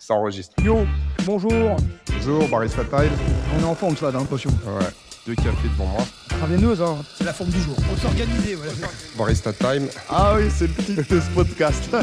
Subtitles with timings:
[0.00, 0.54] Ça enregistre.
[0.64, 0.86] Yo,
[1.26, 1.76] bonjour.
[2.06, 3.12] Bonjour, Barista Time.
[3.54, 4.48] On est en forme, ça, dans l'impression.
[4.48, 4.86] Ouais,
[5.26, 6.00] deux cafés devant moi.
[6.32, 6.96] Intraveineuse, hein.
[7.16, 7.76] C'est la forme du jour.
[7.92, 8.72] On s'organiser, voilà.
[9.18, 9.88] Barista Time.
[10.08, 11.94] Ah oui, c'est le titre de ce podcast.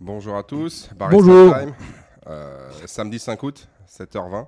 [0.00, 0.90] Bonjour à tous.
[0.96, 1.56] Barista Bonjour.
[1.56, 1.74] Time.
[2.26, 4.46] Euh, samedi 5 août, 7h20.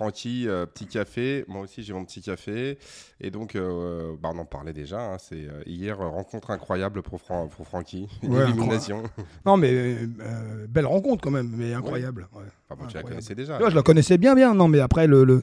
[0.00, 1.44] Francky, euh, petit café.
[1.46, 2.78] Moi aussi, j'ai mon petit café.
[3.20, 4.98] Et donc, euh, bah, on en parlait déjà.
[5.12, 8.08] hein, c'est euh, hier, rencontre incroyable pour, Fran- pour Francky.
[8.22, 9.02] Une Ouais, élimination.
[9.44, 9.98] non, mais
[10.70, 12.28] belle rencontre quand même, mais incroyable.
[12.32, 12.44] ouais.
[12.70, 13.58] Enfin, bon, tu la connaissais déjà.
[13.68, 14.54] Je la connaissais bien, bien.
[14.54, 15.42] Non, mais après, le, le-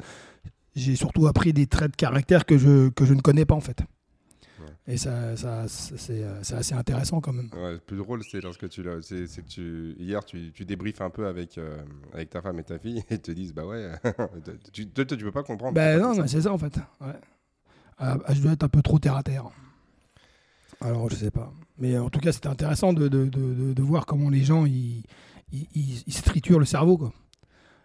[0.76, 3.62] j'ai surtout appris des traits de caractère que je, que je ne connais pas, en
[3.62, 3.82] fait.
[4.90, 7.50] Et ça, ça c'est euh, c'est assez intéressant quand même.
[7.54, 10.64] Ouais, le plus drôle, c'est lorsque tu l'as- c'est c'est que tu hier tu, tu
[10.64, 11.78] débriefes un peu avec euh,
[12.14, 13.92] avec ta femme et ta fille et ils te disent bah ouais
[14.72, 15.74] tu, toi, toi, tu peux pas comprendre.
[15.74, 16.78] Ben pourquoi non, c'est ça en fait.
[17.02, 17.14] Ouais.
[17.98, 19.50] Ah, ah, je dois être un peu trop terre à terre.
[20.80, 21.52] Alors je sais pas.
[21.80, 23.26] Mais en tout cas, c'était intéressant de, de,
[23.74, 25.04] de, voir comment les gens ils,
[25.52, 26.98] ils, ils- ils se triturent le cerveau.
[26.98, 27.14] Quoi.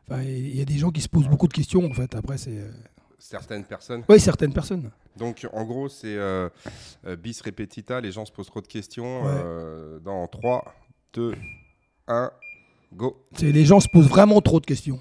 [0.08, 2.14] Enfin, il y a des gens qui se posent beaucoup de questions en fait.
[2.14, 2.58] Après, c'est.
[2.58, 2.70] euh,
[3.18, 4.02] certaines personnes.
[4.08, 4.90] Oui, certaines personnes.
[5.16, 6.48] Donc en gros c'est euh,
[7.06, 9.24] euh, bis repetita, les gens se posent trop de questions.
[9.24, 9.30] Ouais.
[9.32, 10.74] euh, dans 3,
[11.14, 11.34] 2,
[12.08, 12.30] 1,
[12.94, 13.26] go.
[13.34, 15.00] C'est les gens se posent vraiment trop de questions.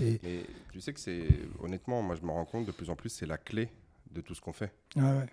[0.00, 1.26] Mais tu sais que c'est
[1.60, 3.68] honnêtement, moi je me rends compte de plus en plus c'est la clé
[4.10, 4.72] de tout ce qu'on fait.
[4.96, 5.26] Ah ouais.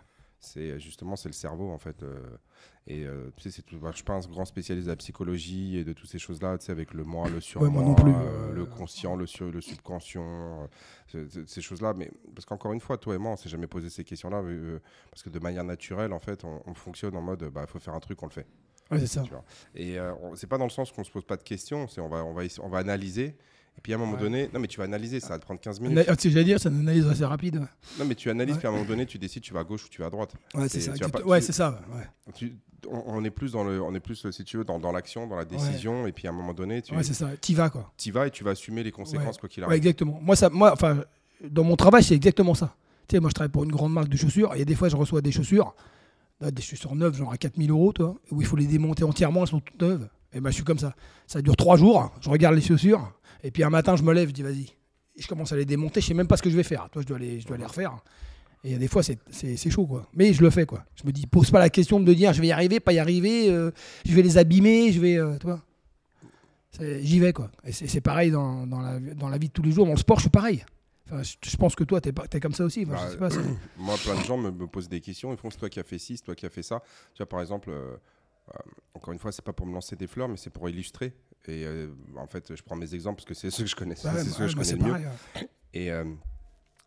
[0.46, 2.04] C'est justement c'est le cerveau en fait.
[2.04, 2.16] euh,
[2.88, 3.78] et euh, tu sais, c'est tout.
[3.80, 6.58] bah, je suis pas un grand spécialiste de la psychologie et de toutes ces choses-là.
[6.60, 9.26] Tu sais, avec le moi, le surmoi, moi non plus, euh, euh, le conscient, le,
[9.26, 10.70] sur- le subconscient,
[11.16, 11.94] euh, ces choses-là.
[11.96, 14.80] Mais parce qu'encore une fois, toi et moi, on s'est jamais posé ces questions-là euh,
[15.10, 17.96] parce que de manière naturelle, en fait, on, on fonctionne en mode, bah, faut faire
[17.96, 18.46] un truc, on le fait.
[18.92, 19.22] Ouais, c'est ça.
[19.74, 21.88] Et euh, c'est pas dans le sens qu'on se pose pas de questions.
[21.88, 23.36] C'est on va, on va, on va analyser.
[23.78, 24.20] Et puis à un moment Ouais.
[24.20, 26.06] donné, non mais tu vas analyser, ça va te prendre 15 minutes.
[26.08, 27.62] Ah, tu sais, j'allais dire, c'est une analyse assez rapide.
[28.00, 28.60] Non mais tu analyses, Ouais.
[28.60, 30.10] puis à un moment donné, tu décides, tu vas à gauche ou tu vas à
[30.10, 30.34] droite.
[30.54, 30.94] Ouais, c'est ça.
[30.94, 31.80] tu pas- ouais, tu- c'est ça.
[32.34, 32.56] Tu-
[32.90, 35.26] on, on est plus dans le, on est plus, si tu veux, dans, dans l'action,
[35.28, 37.30] dans la décision, et puis à un moment donné, tu Ouais, c'est ça.
[37.42, 37.92] T'y vas quoi.
[38.06, 39.76] y vas et tu vas assumer les conséquences quoi qu'il arrive.
[39.76, 40.20] exactement.
[40.22, 41.04] Moi, ça, moi, enfin,
[41.44, 42.76] dans mon travail, c'est exactement ça.
[43.08, 44.54] Tu sais, moi, je travaille pour une grande marque de chaussures.
[44.56, 45.76] Et des fois, je reçois des chaussures,
[46.42, 49.42] là, des chaussures neuves, genre à 4000 euros, toi, où il faut les démonter entièrement,
[49.42, 50.08] elles sont toutes neuves.
[50.34, 50.96] Et ben, je suis comme ça.
[51.28, 52.12] Ça dure trois jours.
[52.22, 53.12] Je regarde les chaussures.
[53.44, 54.68] Et puis un matin, je me lève, je dis, vas-y.
[55.18, 56.02] Je commence à les démonter.
[56.02, 56.90] Je sais même pas ce que je vais faire.
[56.90, 57.96] Toi, je dois les, je dois les refaire.
[58.64, 60.08] Et il y a des fois, c'est- chaud, quoi.
[60.14, 60.84] Mais je le fais, quoi.
[60.96, 62.94] Je me dis, pose pas la question de me dire, je vais y arriver, pas
[62.94, 63.72] y arriver, euh,
[64.06, 65.18] je vais les abîmer, je vais.
[65.18, 65.62] euh, tu vois.
[66.72, 67.52] C'est- J'y vais, quoi.
[67.64, 69.86] Et c'est pareil dans, dans la, dans la vie de tous les jours.
[69.86, 70.66] Dans le sport, je suis pareil.
[71.08, 72.86] Enfin, je, pense que toi, tu es, comme ça aussi.
[72.90, 75.32] Enfin, je Bah, sais pas, c'est- Moi, plein de gens me, me posent des questions.
[75.32, 76.82] Ils font c'est toi qui as fait ci, c'est toi qui as fait ça.
[77.14, 77.96] Tu vois, par exemple, euh,
[78.50, 78.58] euh,
[78.96, 81.14] encore une fois, c'est pas pour me lancer des fleurs, mais c'est pour illustrer.
[81.50, 83.96] Et euh, en fait, je prends mes exemples parce que c'est ceux que je connais,
[84.04, 84.94] Bah c'est bah ceux que je ouais, connais bah le mieux.
[84.94, 85.50] c'est pareil, ouais.
[85.74, 86.06] Et euh,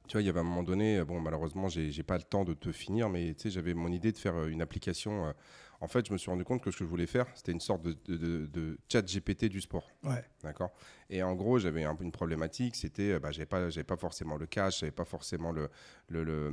[0.08, 2.44] tu vois, il y avait un moment donné, euh, bon, malheureusement, j'ai pas le temps
[2.44, 5.32] de te finir, mais tu sais, j'avais mon idée de faire une application.
[5.80, 7.60] En fait, je me suis rendu compte que ce que je voulais faire, c'était une
[7.60, 9.88] sorte de, de, de- de chat GPT du sport.
[10.02, 10.24] Ouais.
[10.42, 10.70] D'accord?
[11.10, 14.46] Et en gros, j'avais un une problématique, c'était, euh, bah, j'avais pas, pas forcément le
[14.46, 15.68] cash, j'avais pas forcément le,
[16.08, 16.52] le, le-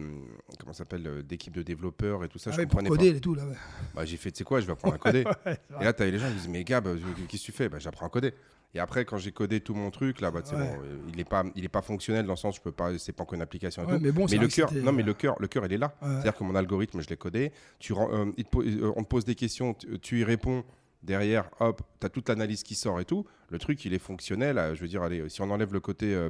[0.59, 2.51] comment s'appelle, d'équipe de développeurs et tout ça.
[2.51, 3.33] Ah je ouais, pour comprenais coder et tout.
[3.35, 3.55] Là, ouais.
[3.95, 5.23] Bah, j'ai fait, tu sais quoi, je vais apprendre à coder.
[5.81, 6.97] Et là, tu as les gens qui disent, mais Gab, euh,
[7.27, 7.67] qu'est-ce que tu fais?
[7.69, 8.33] Bah, J'apprends à coder.
[8.75, 10.57] Et après, quand j'ai codé tout mon truc, là, bah, Ouais.
[10.57, 12.97] bon, euh, il n'est pas, il est pas fonctionnel dans le sens, je peux pas,
[12.97, 14.03] c'est pas encore une application et Ouais, tout.
[14.03, 15.95] mais bon, le cœur, non, mais le cœur, le cœur, il est là.
[16.01, 16.09] Ouais.
[16.09, 17.53] C'est-à-dire que mon algorithme, je l'ai codé.
[17.79, 20.65] Tu, euh, il te po- euh, on te pose des questions, tu, tu y réponds.
[21.05, 23.25] Derrière, hop, tu as toute l'analyse qui sort et tout.
[23.51, 24.57] Le truc, il est fonctionnel.
[24.57, 26.29] euh, Je veux dire, allez, si on enlève le côté, euh,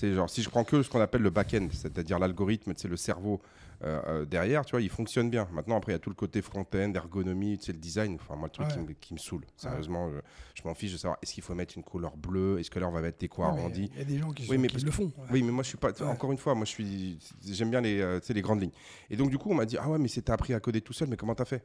[0.00, 3.40] genre, si je prends que ce qu'on appelle le back-end, c'est-à-dire l'algorithme, sais, le cerveau
[3.84, 5.48] euh, euh, derrière, tu vois, il fonctionne bien.
[5.52, 8.14] Maintenant, après, il y a tout le côté front-end, ergonomie, tu sais, le design.
[8.14, 8.72] Enfin, moi, le truc Ouais.
[8.74, 9.42] qui, me, qui me saoule.
[9.56, 10.18] Sérieusement, je,
[10.62, 12.86] je m'en fiche de savoir est-ce qu'il faut mettre une couleur bleue Est-ce que là,
[12.86, 13.90] on va mettre des mais arrondis?
[13.94, 15.06] Il y a des gens qui, Oui, sont- mais qui le font.
[15.06, 15.26] ouais.
[15.32, 15.90] oui, mais moi je suis pas.
[16.04, 17.18] Encore une fois, moi je suis.
[17.44, 18.70] J'aime bien les, euh, les grandes lignes.
[19.10, 20.80] Et donc du coup, on m'a dit ah ouais, mais c'est t'as appris à coder
[20.80, 21.64] tout seul, mais comment t'as fait?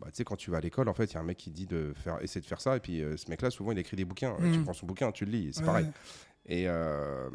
[0.00, 1.38] Bah tu sais, quand tu vas à l'école, en fait, il y a un mec
[1.38, 3.78] qui dit de faire, essayer de faire ça, et puis euh, ce mec-là, souvent, il
[3.78, 4.36] écrit des bouquins.
[4.36, 4.64] Tu Mhm.
[4.64, 5.86] prends son bouquin, tu le lis, c'est Ouais, pareil.
[6.48, 7.28] Et euh,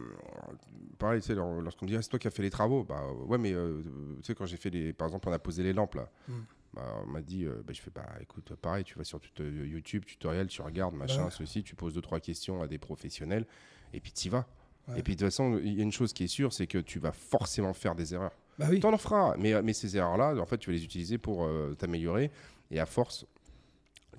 [1.00, 2.84] pareil, tu sais, lor- lorsqu'on me dit ah, c'est toi qui as fait les travaux,
[2.84, 3.82] bah ouais, mais euh,
[4.18, 6.10] tu sais, quand j'ai fait les, par exemple, on a posé les lampes là.
[6.28, 6.46] Mhm.
[6.74, 10.48] Bah, on m'a dit, bah, je fais bah écoute, pareil, tu vas sur YouTube, tutoriel,
[10.48, 11.32] tu regardes, machin, Ouais.
[11.32, 13.46] ceci, tu poses deux trois questions à des professionnels,
[13.94, 14.48] et puis tu vas.
[14.88, 15.00] Ouais.
[15.00, 16.78] Et puis de toute façon, il y a une chose qui est sûre, c'est que
[16.78, 18.32] tu vas forcément faire des erreurs.
[18.62, 18.80] Bah oui.
[18.80, 21.76] Tu en feras, mais, mais ces erreurs-là, en fait, tu vas les utiliser pour euh,
[21.78, 22.32] t'améliorer.
[22.72, 23.26] Et à force,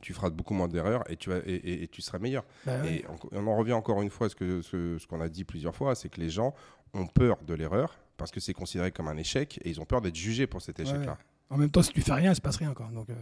[0.00, 2.44] tu feras beaucoup moins d'erreurs et tu, vas, et, et- et tu seras meilleur.
[2.66, 2.96] Bah ouais.
[2.96, 5.28] Et on, on en revient encore une fois à ce qu'on ce, ce qu'on a
[5.28, 6.54] dit plusieurs fois, c'est que les gens
[6.94, 10.00] ont peur de l'erreur parce que c'est considéré comme un échec et ils ont peur
[10.02, 11.12] d'être jugés pour cet échec-là.
[11.12, 11.18] ouais.
[11.50, 12.72] En même temps, si tu fais rien, il se passe rien.
[12.74, 12.88] Quoi.
[12.92, 13.14] Donc, euh,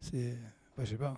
[0.00, 0.36] c'est.
[0.76, 1.16] bah, je sais pas.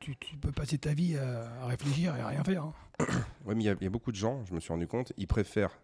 [0.00, 2.64] Tu, tu peux passer ta vie à, à réfléchir et à rien faire.
[2.64, 2.72] hein.
[3.44, 4.86] Ouais, mais il y, a- il y a beaucoup de gens, je me suis rendu
[4.88, 5.78] compte, ils préfèrent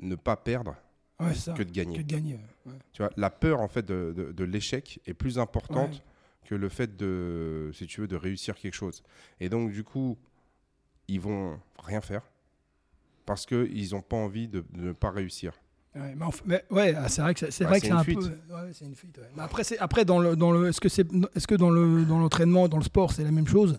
[0.00, 0.74] ne pas perdre
[1.26, 1.52] Ouais, c'est ça.
[1.54, 1.96] que de gagner.
[1.98, 2.38] Que de gagner.
[2.66, 2.72] ouais.
[2.92, 6.02] Tu vois, la peur en fait de, de- de l'échec est plus importante
[6.44, 9.02] que le fait de, si tu veux, de réussir quelque chose.
[9.40, 10.18] Et donc, du coup,
[11.08, 12.22] ils vont rien faire
[13.26, 15.52] parce qu'ils n'ont pas envie de, de ne pas réussir.
[15.94, 18.18] Ouais, mais, enf- mais ouais, ah, c'est vrai que c'est Bah, un fuite.
[18.18, 18.54] peu.
[18.54, 19.18] Ouais, c'est une fuite.
[19.18, 19.28] ouais.
[19.36, 22.04] Mais après, c'est après dans le dans le est-ce que c'est est-ce que dans le
[22.06, 23.78] dans l'entraînement, dans le sport, c'est la même chose?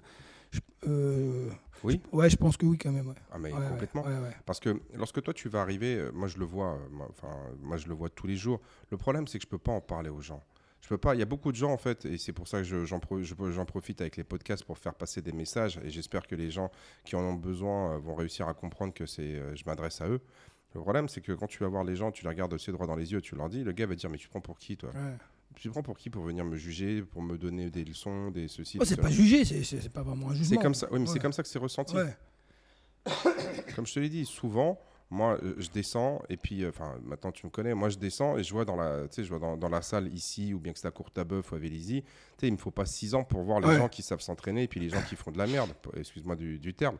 [0.51, 1.50] Je- euh,
[1.83, 2.01] Oui.
[2.12, 3.07] je- ouais, je pense que oui quand même.
[3.07, 3.15] Ouais.
[3.31, 4.03] Ah, mais Ouais, complètement.
[4.03, 4.31] ouais.
[4.45, 7.30] Parce que lorsque toi tu vas arriver, euh, moi je le vois, euh, enfin
[7.62, 8.62] moi je le vois tous les jours.
[8.91, 10.44] Le problème c'est que je peux pas en parler aux gens.
[10.81, 11.15] Je peux pas.
[11.15, 13.00] Il y a beaucoup de gens en fait, et c'est pour ça que je- j'en
[13.00, 15.80] pro- je- j'en profite avec les podcasts pour faire passer des messages.
[15.83, 16.69] Et j'espère que les gens
[17.06, 20.19] qui en ont besoin euh, vont réussir à comprendre que c'est, je m'adresse à eux.
[20.75, 22.88] Le problème c'est que quand tu vas voir les gens, tu les regardes aussi droit
[22.88, 24.75] dans les yeux, tu leur dis, le gars va dire mais tu prends pour qui
[24.75, 24.89] toi?
[24.94, 25.15] Ouais.
[25.55, 28.77] Tu prends pour qui pour venir me juger, pour me donner des leçons, des ceci.
[28.81, 30.61] Oh, c'est pas jugé, c'est c'est- c'est pas vraiment un C'est jugement.
[30.61, 30.88] comme ça.
[30.91, 31.95] Oui, mais c'est comme ça que c'est ressenti.
[31.95, 32.15] Ouais.
[33.75, 34.79] Comme je te l'ai dit, souvent,
[35.09, 38.38] moi, euh, je descends et puis, euh, enfin, maintenant tu me connais, moi je descends
[38.38, 40.59] et je vois dans la, tu sais, je vois dans, dans la salle ici ou
[40.59, 42.07] bien que c'est à Courtabœuf ou à Vélizy, tu
[42.39, 43.77] sais, il me faut pas six ans pour voir les Ouais.
[43.77, 46.57] gens qui savent s'entraîner et puis les gens qui font de la merde, excuse-moi du,
[46.57, 46.97] du terme.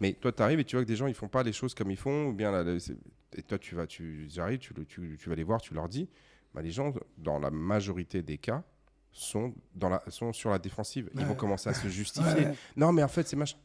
[0.00, 1.74] Mais toi, tu arrives et tu vois que des gens ils font pas les choses
[1.74, 2.96] comme ils font ou bien là, c'est-
[3.36, 6.08] et toi tu vas, tu j'arrive, tu, tu, tu vas les voir, tu leur dis,
[6.56, 8.64] bah, les gens dans la majorité des cas
[9.12, 11.08] sont dans la, sont sur la défensive.
[11.14, 11.26] Ils Ouais.
[11.26, 12.46] vont commencer à se justifier.
[12.46, 12.54] Ouais.
[12.76, 13.56] Non, mais en fait, c'est machin.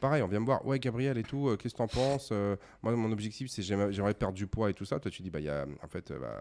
[0.00, 0.66] Pareil, on vient me voir.
[0.66, 3.92] Ouais, Gabriel et tout, euh, qu'est-ce que t'en penses Euh, Moi, mon objectif, c'est j'aimerais
[3.92, 4.98] j'aimerais perdre du poids et tout ça.
[4.98, 6.38] Toi, tu dis, bah, y a, en fait, euh, bah,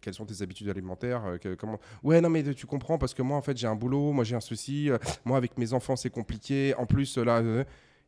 [0.00, 1.78] quelles sont tes habitudes alimentaires que- comment...
[2.02, 4.34] Ouais, non, mais tu comprends parce que moi, en fait, j'ai un boulot, moi, j'ai
[4.34, 4.90] un souci.
[5.24, 6.74] moi, avec mes enfants, c'est compliqué.
[6.78, 7.40] En plus, là.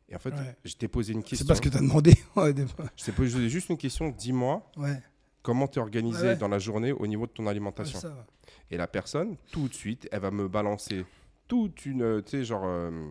[0.09, 0.55] et en fait, Ouais.
[0.65, 1.45] je t'ai posé une question.
[1.45, 2.13] C'est parce que tu as demandé.
[2.97, 4.09] Je t'ai posé juste une question.
[4.09, 5.01] Dis-moi ouais.
[5.49, 6.37] Comment tu es organisé Ouais, ouais.
[6.37, 7.99] dans la journée au niveau de ton alimentation.
[8.69, 11.05] Et la personne, tout de suite, elle va me balancer
[11.47, 12.03] toute une.
[12.03, 12.65] euh, Tu sais, genre.
[12.65, 13.09] euh,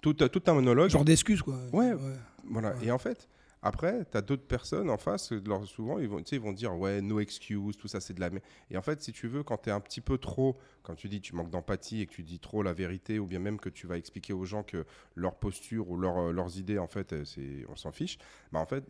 [0.00, 0.90] tout, tout un monologue.
[0.90, 1.56] Genre d'excuses, quoi.
[1.72, 1.92] Ouais.
[2.44, 2.70] Voilà.
[2.74, 2.86] Ouais.
[2.86, 3.28] Et en fait,
[3.62, 6.76] après, tu as d'autres personnes en face, euh, leur- souvent, ils vont, ils vont dire,
[6.76, 8.42] ouais, no excuse, tout ça, c'est de la merde.
[8.70, 11.08] Et en fait, si tu veux, quand tu es un petit peu trop, quand tu
[11.08, 13.68] dis tu manques d'empathie et que tu dis trop la vérité, ou bien même que
[13.68, 14.84] tu vas expliquer aux gens que
[15.14, 17.24] leur posture ou leur, euh, leurs idées, en fait, euh,
[17.68, 18.18] on s'en fiche,
[18.50, 18.84] bah en fait,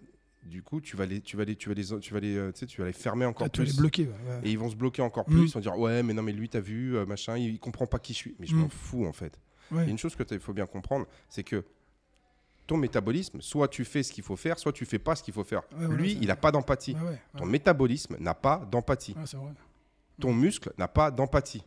[0.45, 2.53] du coup, tu vas les, tu vas les, tu vas les, tu vas les, euh,
[2.53, 3.73] tu sais, tu vas les fermer encore Ah, tu vas plus.
[3.75, 4.07] les bloquer.
[4.09, 4.41] ouais.
[4.45, 5.33] Et ils vont se bloquer encore Mm.
[5.33, 7.59] plus, ils vont dire ouais mais non mais lui t'as vu euh, machin, il, il
[7.61, 8.37] comprend pas qui je suis.
[8.39, 8.61] Mais je Mm.
[8.61, 9.39] m'en fous en fait.
[9.71, 9.83] Ouais.
[9.83, 11.65] Il y a une chose que il faut bien comprendre, c'est que
[12.67, 15.35] ton métabolisme, soit tu fais ce qu'il faut faire, soit tu fais pas ce qu'il
[15.35, 15.63] faut faire.
[15.77, 16.97] Ouais, lui, il n'a pas d'empathie.
[17.37, 19.15] Ton métabolisme n'a pas d'empathie.
[20.21, 21.63] Ton muscle n'a pas d'empathie.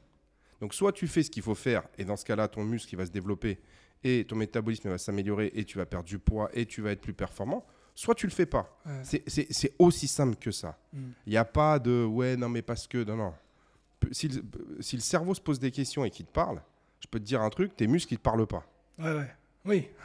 [0.61, 2.97] Donc soit tu fais ce qu'il faut faire et dans ce cas-là ton muscle il
[2.97, 3.59] va se développer
[4.03, 7.01] et ton métabolisme va s'améliorer et tu vas perdre du poids et tu vas être
[7.01, 8.77] plus performant, soit tu le fais pas.
[8.85, 9.01] Ouais.
[9.27, 10.77] C'est- aussi simple que ça.
[10.93, 10.99] Mm.
[11.25, 13.03] Il n'y a pas de ouais, non, mais parce que.
[13.03, 13.33] Non, non.
[14.11, 14.43] Si le,
[14.81, 16.61] si le cerveau se pose des questions et qu'il te parle,
[16.99, 18.63] je peux te dire un truc, tes muscles, ils te parlent pas.
[18.99, 19.31] Ouais, ouais.
[19.65, 19.87] Oui.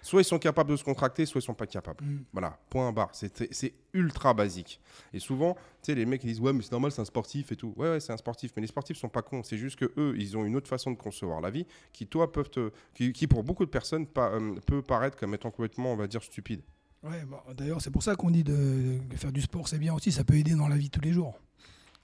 [0.00, 2.04] Soit ils sont capables de se contracter, soit ils sont pas capables.
[2.04, 2.24] Mm.
[2.32, 3.08] Voilà, point barre.
[3.12, 4.78] C'est ultra basique.
[5.14, 7.52] Et souvent, tu sais, les mecs ils disent Ouais, mais c'est normal, c'est un sportif
[7.52, 7.72] et tout.
[7.76, 8.52] Ouais, ouais, c'est un sportif.
[8.54, 9.42] Mais les sportifs sont pas cons.
[9.42, 12.30] C'est juste que eux, ils ont une autre façon de concevoir la vie qui, toi,
[12.30, 12.70] peuvent te.
[12.94, 16.06] qui, qui, pour beaucoup de personnes, pa- euh, peut paraître comme étant complètement, on va
[16.06, 16.60] dire, stupide.
[17.04, 19.92] Ouais, bon, D'ailleurs, c'est pour ça qu'on dit de, de faire du sport, c'est bien
[19.94, 21.38] aussi, ça peut aider dans la vie tous les jours.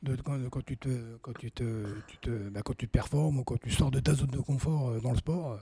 [0.03, 3.45] De, quand, quand tu te, quand tu te, tu te, bah, quand tu performes ou
[3.45, 5.57] quand tu sors de ta zone de confort euh, dans le sport, euh,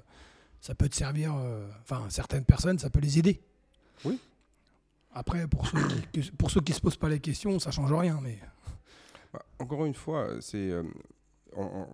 [0.61, 1.35] ça peut te servir.
[1.37, 3.40] euh, Enfin, certaines personnes, ça peut les aider.
[4.05, 4.20] Oui.
[5.12, 5.79] Après, pour ceux
[6.12, 8.20] qui, pour ceux qui se posent pas les questions, ça change rien.
[8.23, 8.38] Mais
[9.32, 10.73] Bah, Encore une fois, c'est
[11.56, 11.87] on-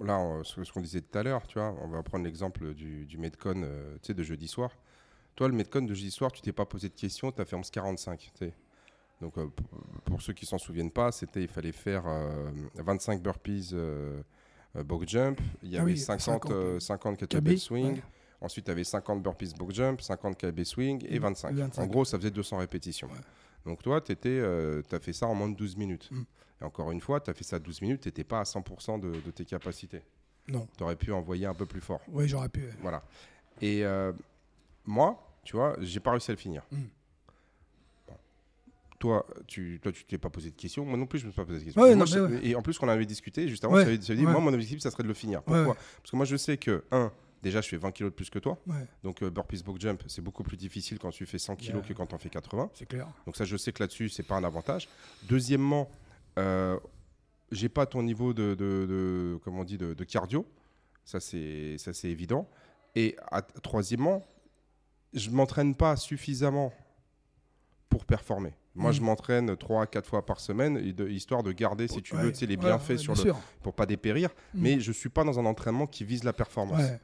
[0.00, 1.74] on- là on- ce, ce qu'on disait tout à l'heure, tu vois.
[1.82, 3.60] On va prendre l'exemple du, du Medcon,
[4.02, 4.70] tu sais, de jeudi soir.
[5.36, 7.56] Toi, le Medcon de jeudi soir, tu t'es pas posé de questions, tu as fait
[7.56, 8.16] 11,45.
[8.18, 8.52] tu sais.
[9.20, 9.46] Donc, euh,
[10.04, 14.20] pour, ceux qui s'en souviennent pas, c'était il fallait faire euh, 25 burpees euh,
[14.76, 15.40] euh, box jump.
[15.62, 17.94] Il y Ah avait oui, 50, 50, euh, 50 kettlebell KB, swing.
[17.94, 18.02] ouais.
[18.40, 21.54] Ensuite, tu avais 50 burpees box jump, 50 KB swing et Et 25.
[21.54, 21.82] 25.
[21.82, 23.08] En gros, ça faisait 200 répétitions.
[23.08, 23.20] Ouais.
[23.64, 26.10] Donc toi, tu as fait ça en moins de 12 minutes.
[26.10, 26.22] Mm.
[26.60, 29.00] Et encore une fois, tu as fait ça 12 minutes, tu n'étais pas à 100%
[29.00, 30.02] de, de tes capacités.
[30.48, 30.68] non.
[30.76, 32.00] Tu aurais pu envoyer un peu plus fort.
[32.08, 32.60] Oui, j'aurais pu.
[32.64, 32.74] ouais.
[32.82, 33.02] Voilà.
[33.62, 34.12] Et euh,
[34.84, 36.62] moi, tu vois, j'ai pas réussi à le finir.
[36.70, 36.76] Mm.
[38.08, 38.14] Bon.
[38.98, 40.84] Toi, tu toi, tu t'es pas posé de questions.
[40.84, 41.82] Moi non plus, je me suis pas posé de questions.
[41.82, 42.46] Ouais, Moi, non, je- mais ouais.
[42.48, 45.08] Et en plus, qu'on avait discuté juste avant, dit, moi, mon objectif, ça serait de
[45.08, 45.42] le finir.
[45.42, 45.74] Pourquoi?
[45.74, 48.38] Parce que moi, je sais que, un, déjà, je fais 20 kilos de plus que
[48.38, 48.58] toi.
[49.02, 51.88] Donc, euh, burpees box jump, c'est beaucoup plus difficile quand tu fais 100 kilos Yeah.
[51.88, 52.70] que quand tu en fais 80.
[52.74, 53.06] c'est clair.
[53.26, 54.88] Donc ça, je sais que là-dessus, c'est pas un avantage.
[55.24, 55.90] Deuxièmement,
[56.38, 56.78] euh,
[57.52, 60.46] j'ai pas ton niveau de, de, de- comment on dit, de, de cardio.
[61.04, 62.48] Ça, c'est ça, c'est évident.
[62.96, 64.24] Et à- troisièmement,
[65.14, 66.72] je m'entraîne pas suffisamment
[67.88, 68.52] pour performer.
[68.74, 68.94] Moi, Mm.
[68.94, 70.76] je m'entraîne 3 à 4 fois par semaine,
[71.08, 73.30] histoire de garder, si tu Ouais, veux, tu sais, les bienfaits ouais, sur bien le,
[73.30, 73.40] sûr.
[73.62, 74.30] pour pas dépérir.
[74.54, 74.60] Mm.
[74.62, 76.80] Mais je suis pas dans un entraînement qui vise la performance.
[76.80, 77.00] Ouais.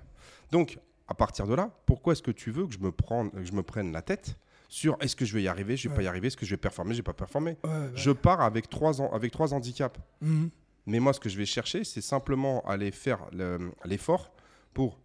[0.50, 3.44] Donc, à partir de là, pourquoi est-ce que tu veux que je me, prenne, que
[3.44, 4.36] je me prenne la tête
[4.68, 6.50] sur est-ce que je vais y arriver, je vais pas y arriver, est-ce que je
[6.52, 7.56] vais performer, je vais pas performer.
[7.94, 9.98] Je pars avec trois, ans, avec trois handicaps.
[10.20, 10.50] Mhm.
[10.86, 14.32] Mais moi, ce que je vais chercher, c'est simplement aller faire le- l'effort
[14.74, 14.98] pour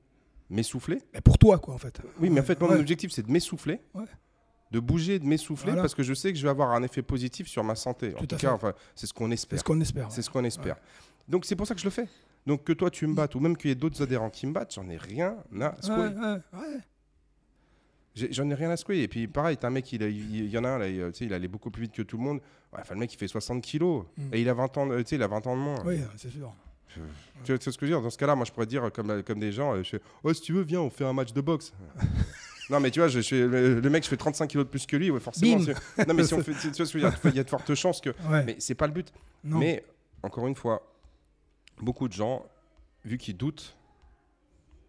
[0.50, 1.02] m'essouffler.
[1.14, 2.00] Mais pour toi, quoi, en fait.
[2.20, 2.80] Oui, mais en fait, mon Ouais.
[2.80, 3.80] objectif, c'est de m'essouffler.
[3.94, 4.06] Ouais.
[4.72, 5.84] De bouger, de m'essouffler, Voilà.
[5.84, 8.14] parce que je sais que je vais avoir un effet positif sur ma santé.
[8.16, 9.60] En Tout tout à cas, enfin, c'est ce qu'on C'est espère.
[9.60, 10.12] ce qu'on espère.
[10.12, 10.75] C'est ce qu'on espère.
[11.28, 12.08] Donc, c'est pour ça que je le fais.
[12.46, 14.54] Donc, que toi, tu me battes, ou même qu'il y ait d'autres adhérents qui me
[14.54, 16.08] battent, j'en ai rien à secouer.
[16.08, 16.80] ouais, ouais.
[18.16, 19.02] J'ai- J'en ai rien à secouer.
[19.04, 20.88] Et puis, pareil, t'as un mec, il, a- il- il y en a un, là,
[20.88, 22.40] il, euh, il allait beaucoup plus vite que tout le monde.
[22.72, 24.06] Enfin, le mec, il fait 60 kilos.
[24.18, 24.34] Mm.
[24.34, 25.84] Et il a 20 ans, sais, il a 20 ans de moins.
[25.86, 26.54] Oui, c'est sûr.
[27.44, 28.02] Tu vois, tu ce que je veux dire?
[28.02, 30.34] Dans ce cas-là, moi, je pourrais dire, comme, comme des gens, euh, je fais, oh,
[30.34, 31.74] si tu veux, viens, on fait un match de boxe.
[32.70, 35.12] non, mais tu vois, je, le, mec, je fais 35 kilos de plus que lui,
[35.12, 35.58] ouais, forcément.
[35.64, 35.74] Bim.
[36.08, 37.44] non, mais si on fait, tu vois ce que je veux dire Il y a
[37.44, 38.10] de fortes chances que.
[38.30, 38.44] Ouais.
[38.46, 39.12] Mais c'est pas le but.
[39.44, 39.60] non.
[39.60, 39.84] Mais,
[40.24, 40.92] encore une fois,
[41.80, 42.46] beaucoup de gens,
[43.04, 43.75] vu qu'ils doutent,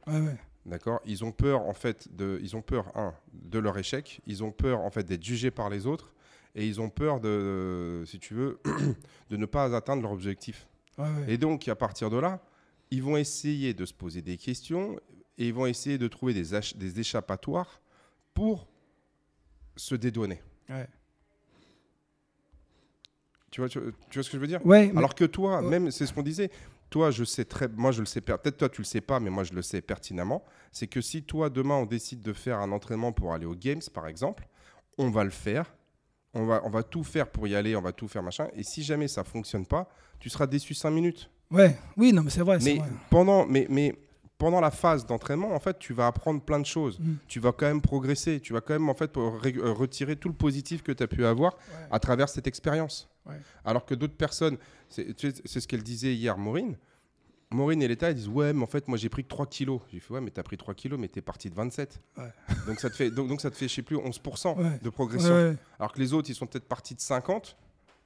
[0.06, 0.36] Ouais, ouais.
[0.64, 4.42] D'accord Ils ont peur, en fait, de, ils ont peur, un, de leur échec, ils
[4.42, 6.12] ont peur, en fait, d'être jugés par les autres,
[6.54, 8.60] et ils ont peur de, si tu veux,
[9.30, 10.66] de ne pas atteindre leur objectif.
[10.98, 11.32] Ouais, ouais.
[11.34, 12.40] Et donc, à partir de là,
[12.90, 14.98] ils vont essayer de se poser des questions,
[15.38, 17.80] et ils vont essayer de trouver des, échappatoires
[18.32, 18.66] pour
[19.76, 20.40] se dédouaner.
[20.68, 20.86] Ouais.
[23.50, 23.78] Tu vois, tu,
[24.10, 24.64] tu vois ce que je veux dire?
[24.64, 26.50] Ouais, Alors que toi, même, c'est ce qu'on disait,
[26.90, 29.30] toi, je sais très, moi, je le sais, peut-être toi, tu le sais pas, mais
[29.30, 32.72] moi, je le sais pertinemment, c'est que si toi, demain, on décide de faire un
[32.72, 34.46] entraînement pour aller aux Games, par exemple,
[34.98, 35.74] on va le faire,
[36.36, 38.62] on va, on va tout faire pour y aller, on va tout faire, machin, et
[38.62, 39.88] si jamais ça fonctionne pas,
[40.20, 41.30] tu seras déçu 5 minutes.
[41.50, 41.76] ouais.
[41.96, 42.58] Oui, non, mais c'est vrai.
[42.62, 42.88] Mais vrai.
[43.10, 43.94] pendant, mais, mais
[44.38, 46.98] pendant la phase d'entraînement, en fait, tu vas apprendre plein de choses.
[47.00, 47.14] Mm.
[47.26, 48.38] Tu vas quand même progresser.
[48.40, 51.24] Tu vas quand même en fait euh, retirer tout le positif que tu as pu
[51.24, 51.88] avoir Ouais.
[51.90, 53.08] à travers cette expérience.
[53.24, 53.40] Ouais.
[53.64, 54.58] Alors que d'autres personnes,
[54.90, 55.06] c'est
[55.46, 56.76] ce qu'elle disait hier, Maureen.
[57.52, 59.80] Maureen et l'État, ils disent Ouais, mais en fait, moi j'ai pris que 3 kilos.
[59.92, 62.00] J'ai fait Ouais, mais t'as pris 3 kilos, mais t'es parti de 27.
[62.18, 62.24] Ouais.
[62.66, 64.78] Donc, ça te fait, donc, donc ça te fait, je sais plus, 11% Ouais.
[64.82, 65.30] de progression.
[65.32, 65.56] Ouais.
[65.78, 67.56] Alors que les autres, ils sont peut-être partis de 50.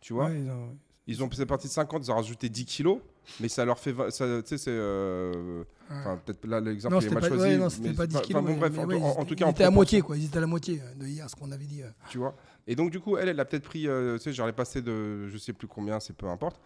[0.00, 2.98] Tu vois ils ont- Ils ont c'est parti de 50, ils ont rajouté 10 kilos,
[3.40, 3.92] mais ça leur fait.
[3.94, 4.70] Tu sais, c'est.
[4.70, 7.56] euh, Enfin, peut-être là, l'exemple est mal pas, choisi.
[7.56, 8.42] non, c'était pas 10 enfin, kilos.
[8.44, 10.16] bon, mais- bref, en, en- en tout cas, ils en étaient à moitié, quoi.
[10.16, 11.82] Ils étaient à la moitié euh, de hier, ce qu'on avait dit.
[11.82, 11.88] euh.
[12.10, 12.36] Tu vois
[12.68, 13.88] Et donc, du coup, elle, elle a peut-être pris.
[13.88, 15.26] euh, tu sais, j'aurais passé de.
[15.28, 16.60] Je sais plus combien, c'est peu importe.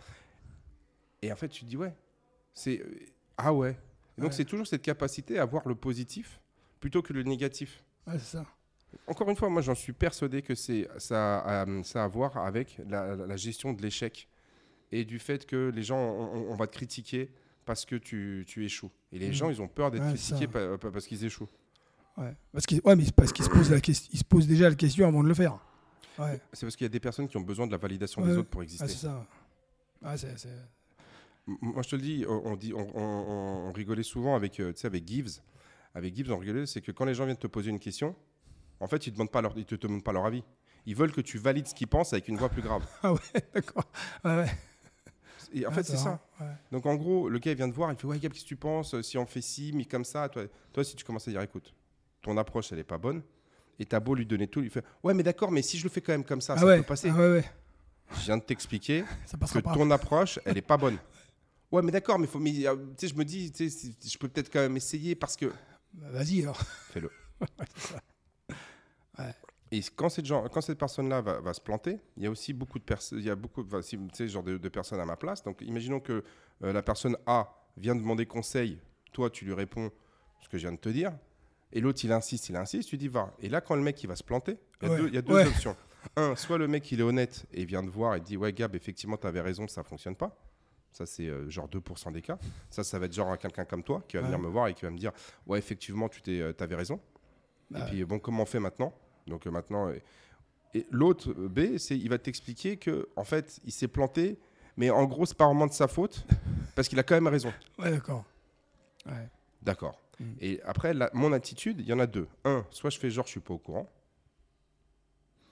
[1.22, 1.94] Et en fait, tu te dis, ouais.
[2.54, 2.80] C'est.
[2.80, 2.86] euh,
[3.36, 3.76] Ah ouais.
[4.16, 4.36] Et donc, Ouais.
[4.36, 6.40] c'est toujours cette capacité à voir le positif
[6.80, 7.82] plutôt que le négatif.
[8.06, 8.46] Ouais, c'est ça.
[9.08, 12.08] Encore une fois, moi, j'en suis persuadé que c'est ça, a, euh, ça a à
[12.08, 14.28] voir avec la, gestion de l'échec
[14.92, 17.32] et du fait que les gens, on, va te critiquer
[17.64, 18.90] parce que tu, tu échoues.
[19.10, 19.32] Et les Mm.
[19.32, 20.52] gens, ils ont peur d'être Ouais, critiqués ça.
[20.52, 21.48] pa- pa- parce qu'ils échouent.
[22.16, 22.32] Ouais.
[22.52, 24.68] Parce qu'ils ouais, mais c'est parce qu'ils se posent la question, ils se posent déjà
[24.68, 25.58] la question avant de le faire.
[26.20, 28.36] Ouais, C'est parce qu'il y a des personnes qui ont besoin de la validation des
[28.36, 28.84] autres pour exister.
[28.84, 29.26] ouais c'est ça.
[30.02, 30.48] Ouais, c'est,
[31.46, 34.72] Moi, je te le dis, on, on dit, on, on- on rigolait souvent avec, euh,
[34.84, 35.40] avec Gibbs.
[35.94, 38.16] Avec Gibbs, on rigolait, c'est que quand les gens viennent te poser une question,
[38.80, 39.16] en fait, ils ne
[39.62, 40.42] te, demandent pas leur avis.
[40.86, 42.84] Ils veulent que tu valides ce qu'ils pensent avec une voix plus grave.
[43.02, 43.18] Ah ouais,
[43.54, 43.84] d'accord.
[44.24, 44.50] Ouais, ouais.
[45.52, 46.20] Et en Ah, fait, c'est ça.
[46.40, 46.46] Ouais.
[46.72, 48.48] Donc en gros, le gars il vient te voir, il fait ouais Gab, qu'est-ce que
[48.48, 51.30] tu penses si on fait ci, mais comme ça, toi, toi si tu commences à
[51.30, 51.72] dire écoute,
[52.22, 53.22] ton approche elle est pas bonne,
[53.78, 55.90] et t'as beau lui donner tout, il fait ouais mais d'accord, mais si je le
[55.90, 57.10] fais quand même comme ça, Ah ça ouais, peut passer.
[57.10, 57.44] ah ouais, ouais.
[58.16, 59.04] Je viens de t'expliquer
[59.52, 59.74] que pas.
[59.74, 60.98] ton approche elle est pas bonne.
[61.72, 62.62] Ouais mais d'accord, mais faut, mais tu
[62.98, 65.46] sais, je me dis, tu sais, si- je peux peut-être quand même essayer parce que
[65.92, 66.60] Bah, Vas-y alors.
[66.60, 67.10] fais-le.
[69.18, 69.32] Ouais.
[69.70, 72.52] Et quand cette, gens- quand cette personne-là va, va se planter, il y a aussi
[72.52, 75.00] beaucoup de personnes, il y a beaucoup, enfin, si, tu sais, genre de, de personnes
[75.00, 75.42] à ma place.
[75.42, 76.24] Donc, imaginons que
[76.62, 78.78] euh, la personne A vient demander conseil,
[79.12, 79.90] toi, tu lui réponds
[80.42, 81.12] ce que je viens de te dire,
[81.72, 83.34] et l'autre, il insiste, il insiste, tu dis va.
[83.40, 85.00] Et là, quand le mec, il va se planter, il y a Ouais.
[85.00, 85.46] deux, il y a deux Ouais.
[85.46, 85.76] options.
[86.16, 88.74] Un, soit le mec, il est honnête et vient te voir et dit ouais, Gab,
[88.76, 90.36] effectivement, tu avais raison, ça fonctionne pas.
[90.94, 92.38] Ça, c'est euh, genre 2% des cas.
[92.70, 94.28] Ça, ça va être genre quelqu'un comme toi qui va Ouais.
[94.28, 95.10] venir me voir et qui va me dire
[95.46, 97.00] ouais, effectivement, tu t'es, euh, t'avais raison.
[97.70, 98.94] Bah, Et puis, bon, comment on fait maintenant?
[99.26, 99.88] Donc, euh, maintenant.
[99.88, 99.98] euh,
[100.72, 104.38] et l'autre B, c'est il va t'expliquer que en fait, il s'est planté,
[104.76, 106.24] mais en gros, c'est pas vraiment de sa faute,
[106.76, 107.52] parce qu'il a quand même raison.
[107.78, 108.24] Ouais, d'accord.
[109.06, 109.28] Ouais.
[109.62, 110.00] D'accord.
[110.20, 110.24] Mm.
[110.40, 112.28] Et après, la- mon attitude, il y en a deux.
[112.44, 113.90] Un, soit je fais genre, je suis pas au courant.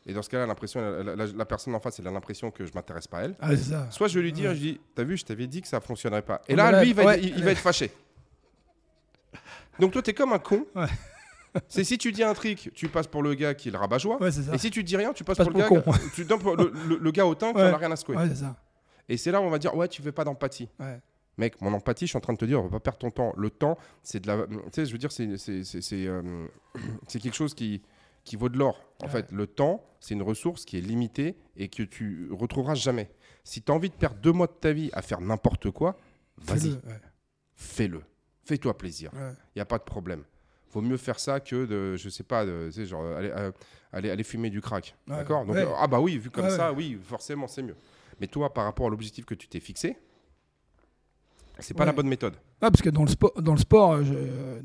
[0.06, 2.50] Et dans ce cas-là, l'impression, la, la- la- la personne en face, elle a l'impression
[2.50, 3.36] que je m'intéresse pas à elle.
[3.40, 3.88] Ah, ça.
[3.90, 4.56] Soit je vais lui dire, Ouais.
[4.56, 6.42] je dis, t'as vu, je t'avais dit que ça fonctionnerait pas.
[6.48, 7.18] Et là, lui, il va, ouais.
[7.18, 7.92] être, il, il va être fâché.
[9.78, 10.66] Donc toi, t'es comme un con.
[10.74, 10.86] Ouais.
[11.68, 13.78] C'est si tu dis un truc, tu passes pour le gars qui est le.
[13.78, 14.54] Ouais, c'est ça.
[14.54, 16.56] Et si tu dis rien, tu passes Passe pour le gars, le tu donnes pour
[16.56, 17.70] le, le- le gars autant qui Ouais.
[17.70, 18.16] en a rien à secouer.
[18.34, 18.56] Ça.
[19.06, 20.70] Et c'est là où on va dire, ouais, tu veux pas d'empathie.
[21.36, 23.10] Mec, mon empathie, je suis en train de te dire, on va pas perdre ton
[23.10, 23.34] temps.
[23.36, 24.46] Le temps, c'est de la.
[24.46, 25.26] Tu sais, je veux dire, c'est
[26.06, 26.46] euh,
[27.06, 27.82] c'est quelque chose qui,
[28.24, 28.84] qui vaut de l'or.
[29.02, 29.10] En Ouais.
[29.10, 33.10] fait, le temps, c'est une ressource qui est limitée et que tu retrouveras jamais.
[33.44, 35.96] Si tu as envie de perdre deux mois de ta vie à faire n'importe quoi,
[36.38, 36.78] vas-y,
[37.54, 38.02] Fais-le.
[38.44, 39.12] Fais-toi plaisir.
[39.14, 39.30] Ouais.
[39.54, 40.24] Il n'y a pas de problème.
[40.72, 43.52] Vaut mieux faire ça que de, je sais pas, de, tu sais, genre, aller, euh,
[43.92, 44.96] aller, aller fumer du crack.
[45.06, 45.44] Ouais, D'accord?
[45.44, 45.62] Donc, ouais.
[45.64, 47.76] euh, ah bah oui, vu comme ça, oui, forcément, c'est mieux.
[48.20, 49.96] Mais toi, par rapport à l'objectif que tu t'es fixé,
[51.58, 52.34] C'est pas la bonne méthode.
[52.34, 54.62] Ouais, parce que dans le sport, dans le sport, euh, je-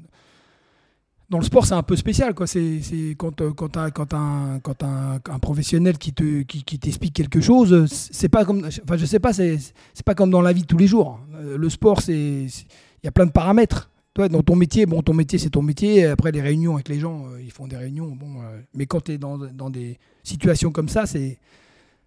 [1.29, 2.47] dans le sport, c'est un peu spécial, quoi.
[2.47, 2.79] C'est
[3.17, 7.13] quand euh, quand quand un quand t'as un, un professionnel qui te qui, qui t'explique
[7.13, 9.59] quelque chose, euh, c'est pas comme, enfin, je sais pas, c'est
[10.05, 11.19] pas comme dans la vie de tous les jours.
[11.35, 13.89] Euh, Le sport, c'est il y a plein de paramètres.
[14.13, 16.05] Toi, dans ton métier, bon, ton métier, c'est ton métier.
[16.07, 18.07] Après, les réunions avec les gens, ils font des réunions.
[18.15, 21.37] Bon, euh, mais quand tu es dans, dans des situations comme ça, c'est,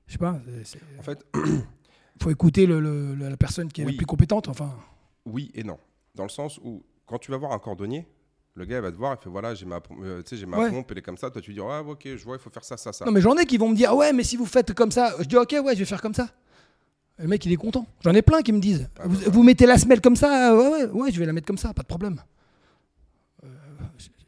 [0.09, 1.25] je sais pas, c'est- En fait,
[2.23, 3.93] faut écouter le- le- la personne qui est Oui.
[3.93, 4.49] la plus compétente.
[4.49, 4.73] Enfin,
[5.25, 5.79] oui et non.
[6.17, 8.07] Dans le sens où, quand tu vas voir un cordonnier,
[8.55, 10.71] le gars il va te voir, il fait voilà, j'ai ma, euh, j'ai ma Ouais.
[10.71, 11.31] pompe, elle est comme ça.
[11.31, 13.05] Toi, tu dis, ah, ok, je vois, il faut faire ça, ça, ça.
[13.05, 15.15] Non, mais j'en ai qui vont me dire, ouais, mais si vous faites comme ça,
[15.21, 16.29] je dis, ok, ouais, je vais faire comme ça.
[17.19, 17.87] Le mec, il est content.
[18.03, 20.57] J'en ai plein qui me disent, Ah, vous, bah, vous mettez la semelle comme ça,
[20.57, 22.21] ouais, ouais, ouais, je vais la mettre comme ça, pas de problème.
[23.45, 23.49] Euh,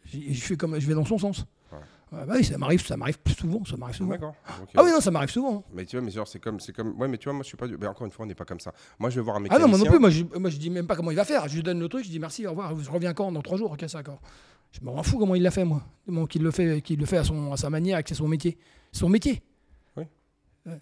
[0.05, 1.45] je, je fais comme, je vais dans son sens.
[1.73, 1.79] Ouais.
[2.13, 4.11] Bah oui, ça m'arrive, ça m'arrive plus souvent, ça m'arrive souvent.
[4.11, 4.35] D'accord.
[4.77, 5.65] Ah oui, non, ça m'arrive souvent.
[5.73, 7.49] Mais tu vois, mais genre, c'est comme, c'est comme, ouais, mais tu vois, moi, je
[7.49, 8.75] suis pas, du- mais encore une fois, on n'est pas comme ça.
[8.99, 9.67] Moi, je vais voir un Ah mécanicien.
[9.67, 11.49] non, moi non plus, moi je, moi je dis même pas comment il va faire.
[11.49, 13.57] Je lui donne le truc, je dis merci, au revoir, je reviens quand Dans trois
[13.57, 14.21] jours, ok, c'est d'accord.
[14.73, 15.83] Je m'en fous comment il l'a fait, moi.
[16.07, 18.29] Bon, qu'il le fait, qu'il le fait à, son, à sa manière que c'est son
[18.29, 18.59] métier.
[18.93, 19.43] C'est son métier.
[19.97, 20.05] Oui.
[20.67, 20.79] Ouais.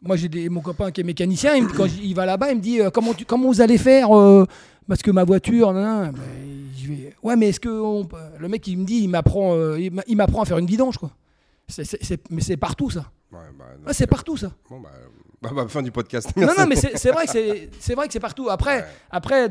[0.00, 2.62] Moi, j'ai des- mon copain qui est mécanicien, il quand il va là-bas, il me
[2.62, 4.46] dit euh, comment, tu- comment vous allez faire euh,
[4.88, 6.12] Parce que ma voiture, nan, nan.
[6.12, 6.20] Ben,
[6.76, 8.08] je vais, ouais, mais est-ce que on
[8.38, 10.66] le mec il me dit, il m'apprend, euh, il m'a- il m'apprend à faire une
[10.66, 11.10] vidange, quoi.
[12.30, 13.10] Mais c'est partout ça.
[13.32, 14.52] Ouais, bah, Ah, donc, c'est partout ça.
[14.68, 14.90] Bon, bah,
[15.40, 16.30] bah, bah, fin du podcast.
[16.36, 17.32] Non, non, mais c'est vrai que
[17.78, 18.48] c'est vrai que c'est partout.
[18.50, 18.84] Après, Ouais.
[19.10, 19.48] après,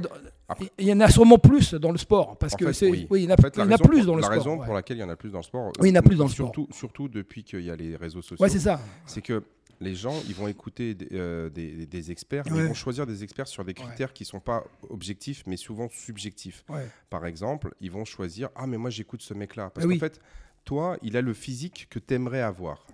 [0.78, 3.08] il y en a sûrement plus dans le sport parce En que c'est oui.
[3.10, 4.06] oui, il y en a, En fait, la il y en a raison plus pour-
[4.08, 4.38] dans le la sport.
[4.38, 4.66] raison ouais.
[4.66, 5.72] pour laquelle il y en a plus dans le sport.
[5.80, 7.96] Oui, il y en a plus dans le surtout, Surtout depuis qu'il y a les
[7.96, 8.44] réseaux sociaux.
[8.44, 8.80] Ouais, c'est ça.
[9.06, 9.42] c'est que
[9.82, 12.60] les gens, ils vont écouter des, euh, des- des experts, mais Ouais.
[12.60, 16.64] ils vont choisir des experts sur des critères qui sont pas objectifs, mais souvent subjectifs.
[16.70, 16.88] Ouais.
[17.10, 19.70] Par exemple, ils vont choisir Ah, mais moi j'écoute ce mec-là.
[19.72, 20.00] Parce Ah qu'en oui.
[20.00, 20.22] fait,
[20.64, 22.86] toi, il a le physique que tu aimerais avoir.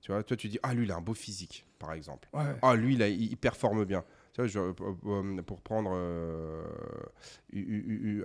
[0.00, 2.28] Tu vois, toi, tu dis Ah, lui, il a un beau physique, par exemple.
[2.62, 4.02] Ah, lui, il, il performe bien.
[4.32, 4.72] Tu vois, je- euh,
[5.06, 6.64] euh, pour prendre euh,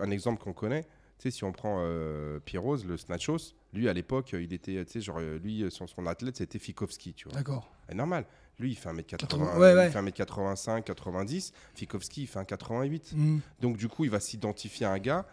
[0.02, 0.86] un exemple qu'on connaît,
[1.18, 4.92] tu sais, si on prend euh, Pierrose, le Snatchos, lui, à l'époque, il était, tu
[4.92, 7.38] sais, genre, euh, lui, son, son athlète, c'était Fikowski, tu vois.
[7.38, 7.72] D'accord.
[7.88, 8.26] C'est normal.
[8.60, 9.88] Lui, il fait 1m80, 80, ouais, ouais.
[9.88, 11.54] il fait 1m85, 90.
[11.76, 13.16] Fikowski, il fait 1m88.
[13.16, 13.40] Mm.
[13.62, 15.26] Donc, du coup, il va s'identifier à un gars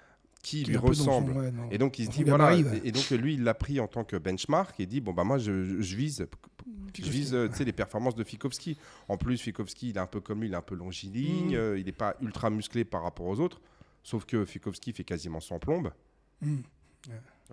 [0.42, 1.32] qui Qui lui son- ressemble.
[1.32, 1.52] ouais.
[1.70, 2.52] Et donc, il se dit, voilà.
[2.56, 5.22] Et et donc, lui, il l'a pris en tant que benchmark et dit, bon, bah,
[5.22, 6.26] moi, je, je vise,
[6.98, 8.76] je vise euh, les performances de Fikowski.
[9.08, 11.54] En plus, Fikowski, il est un peu comme lui, il est un peu longiligne, Mm.
[11.54, 13.60] euh, il n'est pas ultra musclé par rapport aux autres.
[14.02, 15.92] Sauf que Fikowski fait quasiment 100 plombes.
[16.40, 16.56] Mm.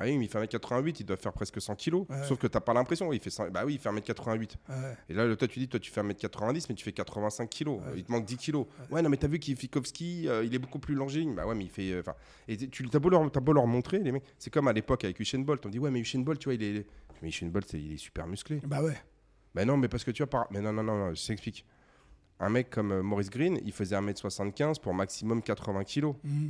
[0.01, 1.95] Ah oui, mais il fait 1m88, il doit faire presque 100 kg.
[2.09, 2.23] Ouais.
[2.23, 3.11] Sauf que tu n'as pas l'impression.
[3.11, 4.55] Il fait 100 Bah oui, il fait 1m88.
[4.69, 4.75] Ouais.
[5.09, 7.79] Et là, toi, tu dis, toi, tu fais 1m90, mais tu fais 85 kg.
[7.95, 8.55] Il te manque 10 kg.
[8.91, 11.35] Ouais, non, mais t'as vu qu'il Fikowski, euh, il est beaucoup plus longiligne.
[11.35, 11.91] Bah ouais, mais il fait.
[11.91, 12.03] euh,
[12.47, 14.23] et tu as beau, leur, t'as beau leur montrer, les mecs.
[14.37, 15.65] C'est comme à l'époque avec Usain Bolt.
[15.65, 16.85] On dit, ouais, mais Usain Bolt, tu vois, il est.
[17.21, 18.61] Mais Usain Bolt, c'est- il est super musclé.
[18.65, 18.97] Bah ouais.
[19.53, 20.47] Bah non, mais parce que tu vois, par...
[20.51, 21.65] mais non, non, non, non, je t'explique.
[22.39, 26.05] Un mec comme euh, Maurice Green, il faisait 1m75 pour maximum 80 kg.
[26.23, 26.49] Mm.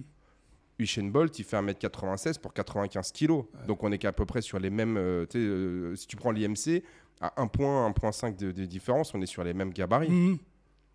[0.78, 3.42] Usain Bolt, il fait 1m96 pour 95 kg.
[3.68, 4.98] Donc on est qu'à peu près sur les mêmes.
[4.98, 6.84] euh, euh, si tu prends l'IMC,
[7.22, 10.10] à 1 point, 1.5 de, de différence, on est sur les mêmes gabarits.
[10.10, 10.38] Mm.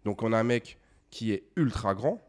[0.04, 0.78] Donc on a un mec
[1.10, 2.20] qui est ultra grand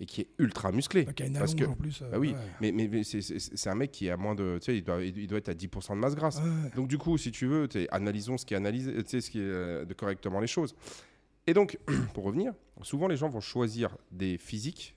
[0.00, 1.06] et qui est ultra musclé.
[1.20, 2.02] Une Parce que- en plus.
[2.02, 2.36] euh, Bah oui, ouais.
[2.60, 4.58] mais, mais, mais c'est- un mec qui est à moins de.
[4.60, 6.38] Tu sais, il doit, il doit être à 10% de masse grasse.
[6.38, 6.70] Ouais.
[6.74, 9.84] Donc du coup, si tu veux, analysons ce qui est analysé, ce qui est euh,
[9.84, 10.74] de correctement les choses.
[11.46, 11.78] Et donc,
[12.14, 14.96] pour revenir, souvent les gens vont choisir des physiques,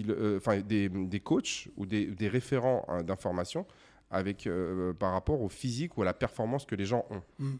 [0.00, 3.66] euh, enfin des, des coachs ou des, des référents hein, d'information
[4.10, 7.56] avec euh, par rapport au physique ou à la performance que les gens ont, Mm.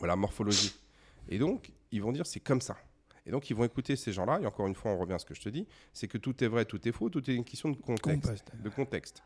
[0.00, 0.74] ou à la morphologie.
[1.28, 2.76] Et donc, ils vont dire c'est comme ça.
[3.26, 4.40] Et donc, ils vont écouter ces gens-là.
[4.42, 6.42] Et encore une fois, on revient à ce que je te dis, c'est que tout
[6.42, 8.62] est vrai, tout est faux, tout est une question de contexte Compost.
[8.62, 9.22] de contexte.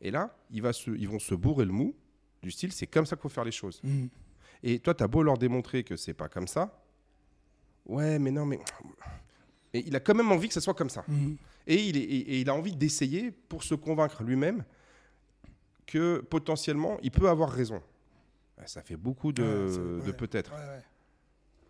[0.00, 1.94] Et là, il va se, ils vont se bourrer le mou
[2.42, 3.80] du style, c'est comme ça qu'il faut faire les choses.
[3.84, 4.06] Mm.
[4.64, 6.82] Et toi, tu as beau leur démontrer que c'est pas comme ça.
[7.88, 8.58] Ouais, mais non, mais.
[9.74, 11.04] Et il a quand même envie que ça soit comme ça.
[11.08, 11.34] Mm.
[11.66, 14.64] Et il, est- et- et il a envie d'essayer pour se convaincre lui-même
[15.86, 17.82] que potentiellement, il peut avoir raison.
[18.66, 20.12] Ça fait beaucoup de, Ouais, c'est- de ouais.
[20.16, 20.82] peut-être, Ouais,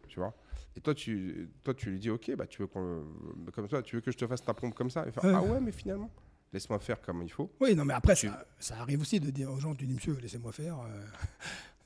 [0.09, 0.33] tu vois?
[0.77, 3.05] Et toi tu, toi, tu lui dis, ok, bah, tu veux qu'on,
[3.53, 5.05] comme ça, tu veux que je te fasse ta pompe comme ça?
[5.11, 5.33] Fait, Ouais.
[5.35, 6.09] ah ouais, mais finalement,
[6.53, 7.51] laisse-moi faire comme il faut.
[7.61, 9.95] Oui, non, mais après, Tu- ça, ça arrive aussi de dire aux gens, tu dis,
[9.95, 10.79] monsieur, laissez-moi faire.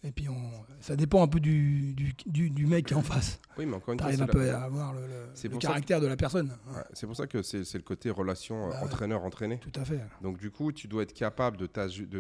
[0.05, 3.03] Et puis, on, ça dépend un peu du, du, du, du mec qui est en
[3.03, 3.41] face.
[3.57, 6.49] Oui, mais encore une fois, un la- peu à avoir le, caractère de la personne.
[6.75, 9.59] Ouais, c'est pour ça que c'est c'est le côté relation euh, Bah entraîneur-entraîné.
[9.59, 10.01] Tout à fait.
[10.21, 11.67] Donc du coup, tu dois être capable de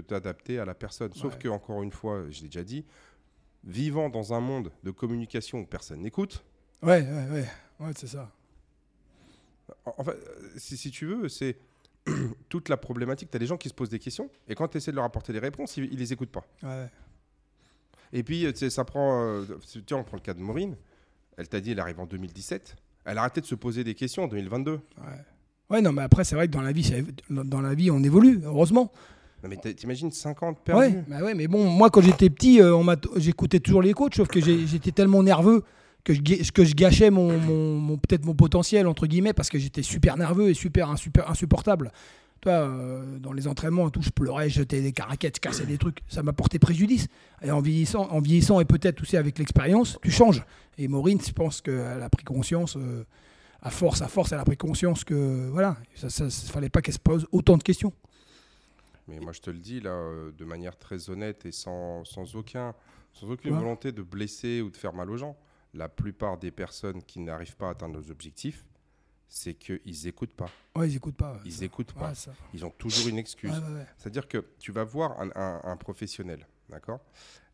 [0.00, 1.12] t'adapter à la personne.
[1.14, 1.38] Sauf Ouais.
[1.40, 2.84] que, encore une fois, je l'ai déjà dit,
[3.64, 6.44] vivant dans un monde de communication où personne n'écoute,
[6.82, 7.48] Ouais, ouais, ouais.
[7.80, 8.30] Ouais, c'est ça.
[9.86, 11.56] en en fait, euh, si, si tu veux, c'est
[12.48, 13.30] toute la problématique.
[13.30, 15.04] Tu as des gens qui se posent des questions, et quand tu essaies de leur
[15.04, 16.44] apporter des réponses, ils, ils les écoutent pas.
[16.62, 16.86] Ouais.
[18.12, 19.22] Et puis, euh, tu sais, ça prend...
[19.24, 20.76] euh, tu vois, on prend le cas de Maureen.
[21.36, 22.76] Elle t'a dit, elle arrive en 2017.
[23.04, 24.72] Elle a arrêté de se poser des questions en 2022.
[24.72, 24.80] Ouais.
[25.70, 26.94] Ouais, non, mais après, c'est vrai que dans la vie, ça-
[27.30, 28.92] dans la vie, on évolue, heureusement.
[29.42, 32.76] Non, mais t'imagines 50 Ouais, perdus bah ouais, mais bon, moi, quand j'étais petit, euh,
[32.76, 35.64] on j'écoutais toujours les coachs, sauf que j'étais tellement nerveux
[36.04, 36.20] que je,
[36.52, 40.16] que je gâchais mon, mon- mon- peut-être mon potentiel, entre guillemets, parce que j'étais super
[40.16, 41.90] nerveux et super, insuper- insupportable.
[42.42, 45.78] Toi, euh, dans les entraînements, tout, je pleurais, je jetais des caraquettes, je cassais des
[45.78, 46.00] trucs.
[46.08, 47.06] Ça m'a porté préjudice.
[47.40, 50.44] Et en vieillissant, en vieillissant et peut-être aussi avec l'expérience, tu changes.
[50.76, 53.04] Et Maureen, je pense qu'elle a pris conscience, euh,
[53.62, 56.94] à force, à force, elle a pris conscience que, voilà, ça ne fallait pas qu'elle
[56.94, 57.92] se pose autant de questions.
[59.06, 62.34] Mais moi, je te le dis là, euh, de manière très honnête et sans, sans,
[62.34, 62.74] aucun,
[63.12, 63.58] sans aucune Ouais.
[63.58, 65.36] volonté de blesser ou de faire mal aux gens.
[65.74, 68.64] La plupart des personnes qui n'arrivent pas à atteindre leurs objectifs,
[69.34, 70.50] c'est qu'ils n'écoutent pas.
[70.76, 71.32] Ouais, ils écoutent pas.
[71.32, 72.10] ouais, Ils n'écoutent pas.
[72.10, 72.32] Ouais.
[72.52, 73.50] Ils ont toujours une excuse.
[73.96, 77.00] C'est-à-dire que tu vas voir un, un- un professionnel, d'accord?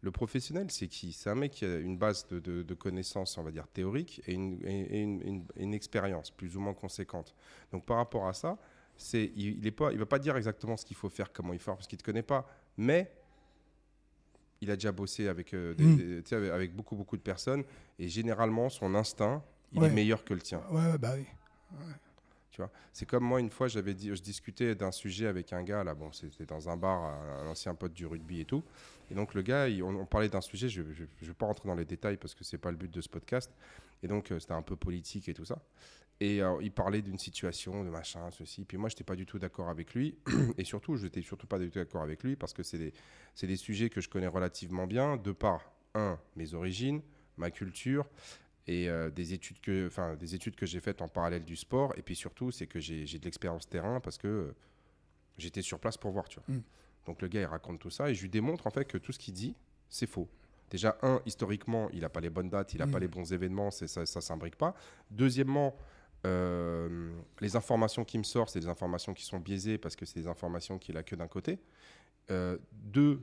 [0.01, 1.12] Le professionnel, c'est qui?
[1.12, 4.21] C'est un mec qui a une base de, de- de connaissances, on va dire, théoriques
[4.27, 7.35] et une, et- et une- une- une expérience plus ou moins conséquente.
[7.71, 8.59] Donc par rapport à ça,
[8.97, 11.61] c'est, il ne pas, il va pas dire exactement ce qu'il faut faire, comment il
[11.61, 12.45] faut faire, parce qu'il ne te connaît pas,
[12.77, 13.12] mais
[14.61, 15.97] il a déjà bossé avec, euh, des- Mm.
[15.97, 17.62] des- tu sais, avec, beaucoup, beaucoup de personnes,
[18.01, 19.88] et généralement, son instinct, il Ouais.
[19.88, 20.62] est meilleur que le tien.
[20.71, 21.25] Ouais, bah oui.
[22.50, 25.85] Tu vois, c'est comme moi une fois j'avais je discutais d'un sujet avec un gars
[25.85, 28.64] là, bon c'était dans un bar, un, ancien pote du rugby et tout,
[29.11, 31.76] et donc le gars, on, parlait d'un sujet, je, je, je vais pas rentrer dans
[31.76, 33.52] les détails parce que c'est pas le but de ce podcast,
[34.02, 35.61] et donc euh, c'était un peu politique et tout ça,
[36.20, 39.38] et euh, il parlait d'une situation, de machin, ceci, puis moi j'étais pas du tout
[39.38, 40.16] d'accord avec lui,
[40.59, 42.92] et surtout je n'étais surtout pas du tout d'accord avec lui parce que c'est des,
[43.40, 47.02] des sujets que je connais relativement bien, de par un mes origines,
[47.37, 48.04] ma culture
[48.68, 51.92] et euh, des études que enfin des études que j'ai faites en parallèle du sport.
[51.96, 54.54] Et puis surtout c'est que j'ai de l'expérience terrain parce que euh,
[55.38, 56.54] j'étais sur place pour voir tu vois.
[56.57, 56.62] Mm.
[57.07, 59.11] donc le gars il raconte tout ça et je lui démontre en fait que tout
[59.12, 59.54] ce qu'il dit
[59.88, 60.28] c'est faux.
[60.70, 62.90] Déjà un historiquement il a pas les bonnes dates il a Mm.
[62.90, 64.74] pas les bons événements c'est ça ça s'imbrique pas.
[65.11, 65.74] Deuxièmement
[66.26, 70.20] euh, les informations qui me sortent c'est des informations qui sont biaisées parce que c'est
[70.20, 71.59] des informations qu'il a que d'un côté.
[72.72, 73.22] Deux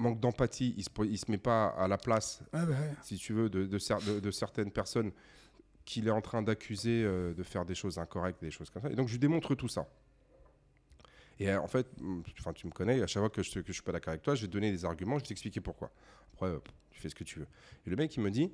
[0.00, 2.94] manque d'empathie il se, il se met pas à la place bah ouais.
[3.02, 5.12] si tu veux, de, de cer- de- de certaines personnes
[5.84, 8.90] qu'il est en train d'accuser euh, de faire des choses incorrectes, des choses comme ça.
[8.90, 9.88] Et donc, je lui démontre tout ça.
[11.38, 13.72] Et euh, en fait, mm, enfin, tu me connais, à chaque fois que je ne
[13.72, 15.90] suis pas d'accord avec toi, je vais te donner des arguments, je vais t'expliquer pourquoi.
[16.34, 16.58] Après, euh,
[16.90, 17.46] tu fais ce que tu veux.
[17.86, 18.52] Et le mec, il me dit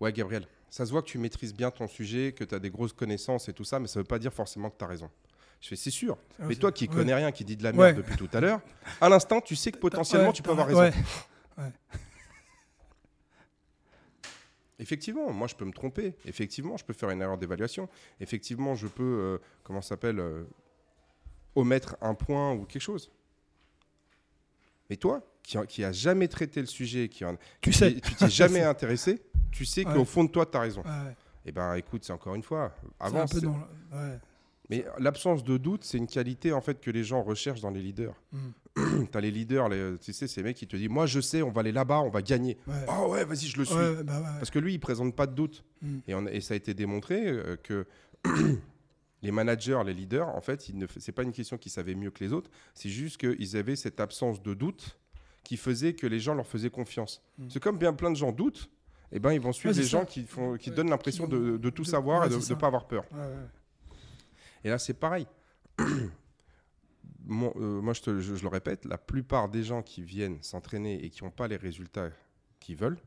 [0.00, 2.70] Ouais, Gabriel, ça se voit que tu maîtrises bien ton sujet, que tu as des
[2.70, 4.88] grosses connaissances et tout ça, mais ça ne veut pas dire forcément que tu as
[4.88, 5.10] raison.
[5.60, 6.16] Je fais C'est sûr.
[6.38, 8.60] Mais toi qui connais rien, qui dis de la merde depuis tout à l'heure,
[9.00, 10.80] à l'instant, tu sais que potentiellement, tu peux avoir raison.
[10.80, 10.92] ouais.
[14.80, 16.14] Effectivement, moi je peux me tromper.
[16.24, 17.88] Effectivement, je peux faire une erreur d'évaluation.
[18.20, 20.44] Effectivement, je peux, euh, comment ça s'appelle, euh,
[21.56, 23.10] omettre un point ou quelque chose.
[24.88, 27.94] Mais toi, qui, qui a jamais traité le sujet, qui en- Tu qui- sais.
[28.00, 29.92] tu t'es jamais intéressé, tu sais Ouais.
[29.94, 30.82] qu'au fond de toi, tu as raison.
[30.82, 31.16] Ouais.
[31.44, 33.32] Eh ben, écoute, c'est encore une fois, C'est un avance.
[33.32, 34.18] peu dans le- ouais.
[34.70, 37.80] Mais l'absence de doute, c'est une qualité en fait que les gens recherchent dans les
[37.80, 38.14] leaders.
[38.32, 39.06] Mm.
[39.10, 41.40] tu as les leaders, les, tu sais, ces mecs qui te disent, moi je sais,
[41.42, 42.58] on va aller là-bas, on va gagner.
[42.66, 42.74] Ouais.
[42.88, 43.74] Oh ouais, vas-y, je le suis.
[43.74, 44.26] Ouais, bah ouais.
[44.38, 45.64] Parce que lui, il présente pas de doute.
[45.82, 45.98] Mm.
[46.06, 47.86] Et, on- et ça a été démontré euh, que
[49.22, 51.94] les managers, les leaders, en fait, ils ne f- c'est pas une question qu'ils savaient
[51.94, 54.98] mieux que les autres, c'est juste qu'ils avaient cette absence de doute
[55.44, 57.22] qui faisait que les gens leur faisaient confiance.
[57.38, 57.46] Mm.
[57.48, 58.70] C'est comme bien plein de gens doutent,
[59.10, 59.88] et ben ils vont suivre Ouais, ça.
[59.88, 62.54] gens qui, font, qui Ouais, donnent l'impression de, tout de- savoir ouais, et de ne
[62.54, 63.04] pas avoir peur.
[64.64, 65.26] Et là, c'est pareil.
[67.26, 70.38] Mon- euh, moi, je, te- je- je le répète, la plupart des gens qui viennent
[70.42, 72.08] s'entraîner et qui n'ont pas les résultats
[72.58, 72.98] qu'ils veulent,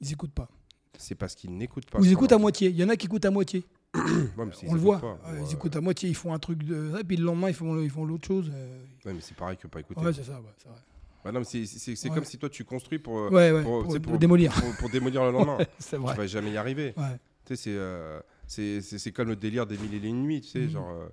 [0.00, 0.48] Ils écoutent pas.
[0.96, 1.98] c'est parce qu'ils n'écoutent pas.
[2.02, 2.70] Ils écoutent à moitié.
[2.70, 3.64] Il y en a qui écoutent à moitié.
[3.94, 5.00] Ouais, mais On le voit.
[5.00, 6.08] pas, bon, ils euh, écoutent à moitié.
[6.08, 6.94] Ils font un truc de.
[6.98, 8.50] Et puis le lendemain, ils font, ils font l'autre chose.
[8.54, 10.00] euh, ouais, mais c'est pareil que pas écouter.
[10.00, 10.40] Ouais, c'est ça.
[10.40, 10.78] Ouais, c'est vrai.
[11.24, 12.14] Bah c'est Ouais.
[12.14, 13.62] comme si toi tu construis pour, euh, Ouais, ouais.
[13.62, 14.52] pour- démolir.
[14.78, 15.58] pour, démolir le lendemain.
[15.90, 16.94] tu vas jamais y arriver.
[16.96, 17.18] Ouais.
[17.44, 20.40] Tu sais, c'est euh, c'est- comme le délire des mille et une nuits.
[20.40, 20.70] Tu sais, Mhm.
[20.70, 21.06] genre euh,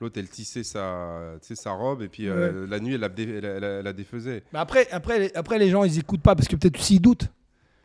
[0.00, 3.22] l'autre elle tissait sa, tu sa robe et puis euh, la nuit elle la, dé-
[3.24, 4.42] elle, elle- elle la défaisait.
[4.52, 7.28] Mais après, après, les- après, les gens, ils écoutent pas parce que peut-être s'ils doutent.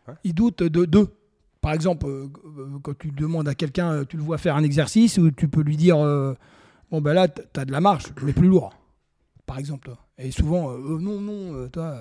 [0.08, 0.14] Ouais.
[0.24, 1.08] Ils doutent de d'eux.
[1.62, 2.28] Par exemple, euh,
[2.82, 5.78] quand tu demandes à quelqu'un, tu le vois faire un exercice, ou tu peux lui
[5.78, 6.34] dire euh,
[6.90, 8.74] Bon, ben là, t- t'as de la marche, mais plus lourd.
[9.46, 9.98] Par exemple, toi.
[10.18, 11.98] Et souvent, Euh, non, non, toi,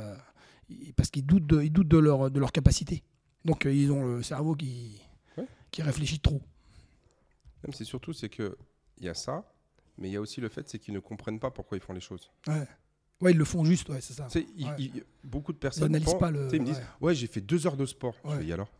[0.68, 3.02] ils- parce qu'ils doutent, de, ils doutent de, leur, de leur capacité.
[3.44, 5.00] Donc, ils ont le cerveau qui,
[5.36, 5.46] Ouais.
[5.70, 6.40] qui réfléchit trop.
[7.64, 8.56] Même c'est surtout c'est que
[8.98, 9.44] il y a ça,
[9.98, 11.92] mais il y a aussi le fait c'est qu'ils ne comprennent pas pourquoi ils font
[11.92, 12.30] les choses.
[12.46, 12.66] Ouais.
[13.20, 14.28] Ouais, ils le font juste, ouais, c'est ça.
[14.56, 16.48] Ils- ils- beaucoup de Ils personnes pensent- pas le.
[16.54, 16.84] ils me disent ouais.
[17.08, 18.14] ouais j'ai fait deux heures de sport.
[18.24, 18.38] Je Ouais.
[18.38, 18.70] fais, et alors?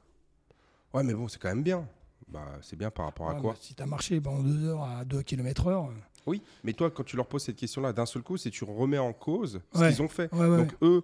[0.94, 1.86] Ouais mais bon c'est quand même bien.
[2.28, 3.54] Bah c'est bien par rapport à quoi?
[3.60, 5.90] Si tu as marché pendant deux heures à 2 km heure.
[6.26, 8.98] Oui, mais toi, quand tu leur poses cette question-là, d'un seul coup, c'est tu remets
[8.98, 10.30] en cause ce qu'ils ont fait.
[10.32, 11.02] Donc eux,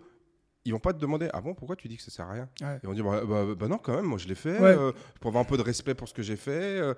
[0.65, 2.49] ils vont pas te demander ah bon pourquoi tu dis que ça sert à rien?
[2.61, 2.79] Ouais.
[2.83, 4.77] Ils vont dire bah, bah- bah non quand même moi je l'ai fait Ouais.
[4.77, 6.51] euh, pour avoir un peu de respect pour ce que j'ai fait.
[6.81, 6.95] euh.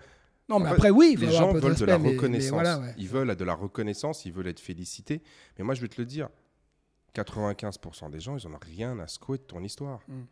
[0.49, 2.51] Non, mais En fait, après, oui, les gens veulent de, respect, la mais- mais reconnaissance.
[2.53, 2.95] voilà, ouais.
[2.97, 5.23] Ils veulent de la reconnaissance, ils veulent être félicités.
[5.59, 6.29] Mais moi je vais te le dire,
[7.15, 10.01] 95% des gens ils en ont rien à secouer de ton histoire.
[10.09, 10.23] Mm.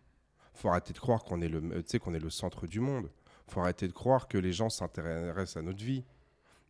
[0.55, 1.61] Faut arrêter de croire qu'on est le
[1.99, 3.11] qu'on est le centre du monde.
[3.49, 6.05] Faut arrêter de croire que les gens s'intéressent à notre vie.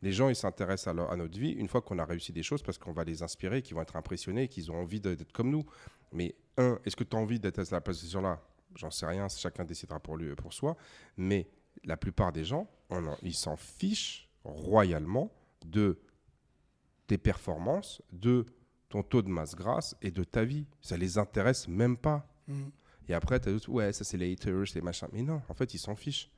[0.03, 2.43] Les gens, ils s'intéressent à, leur- à notre vie une fois qu'on a réussi des
[2.43, 5.49] choses parce qu'on va les inspirer, qu'ils vont être impressionnés, qu'ils ont envie d'être comme
[5.51, 5.65] nous.
[6.13, 8.41] Mais un, est-ce que tu as envie d'être à la place de ces gens-là?
[8.75, 10.77] J'en sais rien, chacun décidera pour, lui, pour soi.
[11.17, 11.49] Mais
[11.85, 15.33] la plupart des gens, on en- ils s'en fichent royalement
[15.65, 15.99] de
[17.07, 18.47] tes performances, de
[18.89, 20.67] ton taux de masse grasse et de ta vie.
[20.81, 22.29] Ça les intéresse même pas.
[22.49, 22.65] Mm.
[23.09, 25.09] Et après, tu as d'autres, ouais, ça c'est les haters, les machins.
[25.13, 26.31] Mais non, en fait, ils s'en fichent.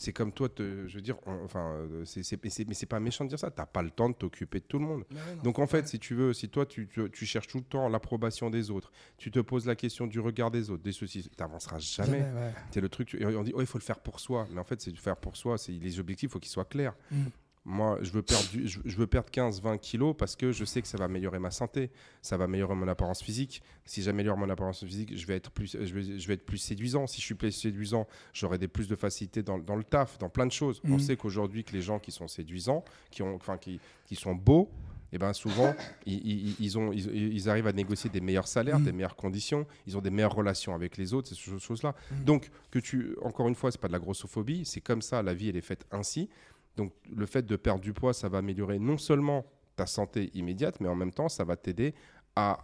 [0.00, 2.72] C'est comme toi, te- je veux dire, on- enfin, euh, c'est, c'est- mais c'est, mais
[2.74, 3.50] c'est pas méchant de dire ça.
[3.50, 5.04] T'as pas le temps de t'occuper de tout le monde.
[5.10, 5.20] Non.
[5.44, 7.88] Donc en fait, si tu veux, si toi tu, tu- tu cherches tout le temps
[7.88, 11.78] l'approbation des autres, tu te poses la question du regard des autres, des soucis, t'avanceras
[11.80, 12.20] jamais.
[12.22, 12.52] ouais.
[12.70, 13.14] C'est le truc.
[13.14, 14.46] et on dit, oh, il faut le faire pour soi.
[14.50, 15.58] Mais en fait, c'est de faire pour soi.
[15.58, 16.94] C'est les objectifs, il faut qu'ils soient clairs.
[17.10, 17.24] Mm.
[17.66, 20.80] Moi, je veux perdre, du- je, je veux perdre 15-20 kilos parce que je sais
[20.80, 21.90] que ça va améliorer ma santé,
[22.22, 23.62] ça va améliorer mon apparence physique.
[23.84, 26.56] Si j'améliore mon apparence physique, je vais être plus, je vais, je vais être plus
[26.56, 27.06] séduisant.
[27.06, 30.30] Si je suis plus séduisant, j'aurai des plus de facilité dans, dans le taf, dans
[30.30, 30.80] plein de choses.
[30.84, 31.00] On Mhm.
[31.00, 34.70] sait qu'aujourd'hui, que les gens qui sont séduisants, qui ont, enfin, qui, qui sont beaux,
[35.12, 35.74] et ben souvent,
[36.06, 38.84] ils, ils- ils ont, ils, ils arrivent à négocier des meilleurs salaires, Mhm.
[38.86, 39.66] des meilleures conditions.
[39.86, 41.94] Ils ont des meilleures relations avec les autres, ces cho- choses-là.
[42.10, 42.24] Mhm.
[42.24, 45.34] Donc, que tu, encore une fois, c'est pas de la grossophobie, c'est comme ça, la
[45.34, 46.30] vie, elle est faite ainsi.
[46.76, 49.44] Donc, le fait de perdre du poids, ça va améliorer non seulement
[49.76, 51.94] ta santé immédiate, mais en même temps, ça va t'aider
[52.36, 52.58] à,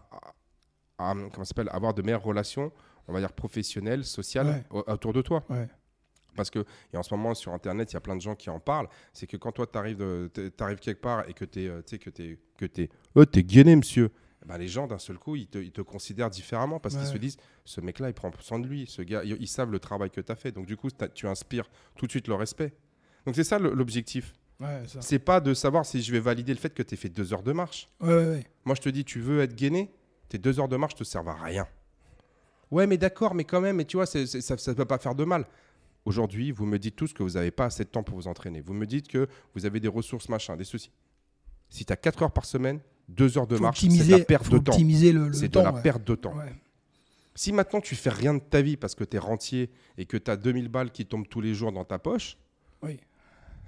[0.99, 2.73] à, à- comment s'appelle, avoir de meilleures relations,
[3.09, 4.83] on va dire professionnelles, sociales, Ouais.
[4.89, 5.45] autour de toi.
[5.49, 5.69] Ouais.
[6.35, 8.51] Parce que, et en ce moment, sur Internet, il y a plein de gens qui
[8.51, 8.89] en parlent.
[9.15, 12.11] C'est que quand toi, tu arrives quelque part et que tu es, tu sais, que
[12.11, 12.67] tu que
[13.15, 14.11] oh, gainé, monsieur.
[14.43, 17.07] eh ben, les gens, d'un seul coup, ils te, ils te considèrent différemment parce qu'ils
[17.07, 18.87] se disent ce mec-là, il prend soin de lui.
[18.87, 20.53] Ce gars, ils, ils savent le travail que tu as fait.
[20.53, 22.75] Donc, du coup, tu inspires tout de suite le respect.
[23.27, 24.35] Donc, c'est ça l'objectif.
[24.61, 24.83] Ouais.
[25.01, 27.35] C'est pas de savoir si je vais valider le fait que tu aies fait deux
[27.35, 27.91] heures de marche.
[28.01, 28.45] Ouais, ouais, ouais.
[28.65, 29.91] Moi, je te dis, tu veux être gainé,
[30.29, 31.67] tes deux heures de marche te servent à rien.
[32.71, 35.25] Ouais, mais d'accord, mais quand même, mais tu vois, ça ne peut pas faire de
[35.25, 35.47] mal.
[36.05, 38.61] Aujourd'hui, vous me dites tous que vous n'avez pas assez de temps pour vous entraîner.
[38.61, 40.93] Vous me dites que vous avez des ressources, machin, des soucis.
[41.69, 44.25] Si tu as 4 heures par semaine, 2 heures de Faut marche, c'est de la
[44.25, 44.73] perte de temps.
[44.73, 45.63] C'est de temps.
[45.63, 45.83] la ouais.
[45.83, 46.35] perte de temps.
[46.37, 46.55] Ouais.
[47.35, 50.17] Si maintenant tu fais rien de ta vie parce que tu es rentier et que
[50.17, 52.39] tu as 2000 balles qui tombent tous les jours dans ta poche,
[52.83, 52.99] Oui.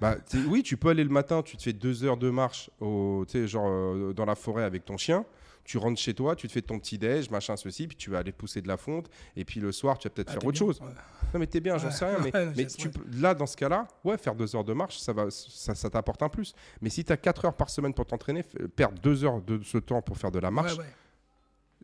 [0.01, 0.15] Bah,
[0.47, 3.67] oui, tu peux aller le matin, tu te fais deux heures de marche au, genre,
[3.69, 5.25] euh, dans la forêt avec ton chien.
[5.65, 8.19] Tu rentres chez toi, tu te fais ton petit déj, machin, ceci, puis tu vas
[8.19, 9.07] aller pousser de la fonte.
[9.35, 10.59] Et puis le soir, tu vas peut-être Ah, faire autre bien.
[10.59, 10.81] chose.
[10.81, 10.87] Ouais.
[11.31, 11.91] Non, mais t'es bien, j'en Ouais.
[11.91, 12.17] sais rien.
[12.23, 14.97] Mais, Ouais, mais tu peux- là, dans ce cas-là, ouais, faire deux heures de marche,
[14.97, 16.55] ça, va, ça, ça t'apporte un plus.
[16.81, 19.61] Mais si tu as quatre heures par semaine pour t'entraîner, f- perdre deux heures de
[19.63, 20.75] ce temps pour faire de la marche,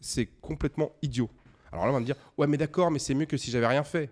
[0.01, 1.30] c'est complètement idiot.
[1.71, 3.67] Alors là, on va me dire, ouais, mais d'accord, mais c'est mieux que si j'avais
[3.67, 4.10] rien fait.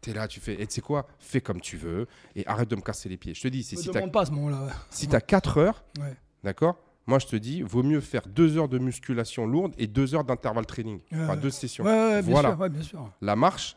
[0.00, 2.06] T'es là, tu fais, et tu sais quoi, fais comme tu veux
[2.36, 3.34] et arrête de me casser les pieds.
[3.34, 4.62] Je te dis, c'est si t'as pas à ce moment-là.
[4.64, 4.72] ouais.
[4.90, 6.14] si t'as 4 heures, Ouais.
[6.44, 10.14] d'accord Moi, je te dis, vaut mieux faire 2 heures de musculation lourde et 2
[10.14, 11.00] heures d'intervalle training.
[11.12, 11.36] Enfin, ouais.
[11.38, 11.84] deux sessions.
[11.84, 12.50] Ouais, ouais, bien Voilà.
[12.56, 12.68] sûr.
[12.70, 13.10] Bien sûr.
[13.22, 13.76] La marche,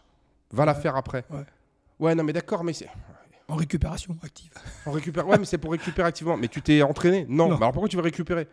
[0.51, 1.23] va la faire après.
[1.31, 1.45] Ouais.
[1.99, 2.89] Ouais, non, mais d'accord, mais c'est.
[3.47, 4.51] En récupération active.
[4.85, 5.27] On récupère.
[5.27, 6.37] Ouais, mais c'est pour récupérer activement.
[6.37, 7.25] Mais tu t'es entraîné?
[7.27, 7.47] Non.
[7.49, 7.55] Non.
[7.57, 8.47] Mais alors pourquoi tu veux récupérer?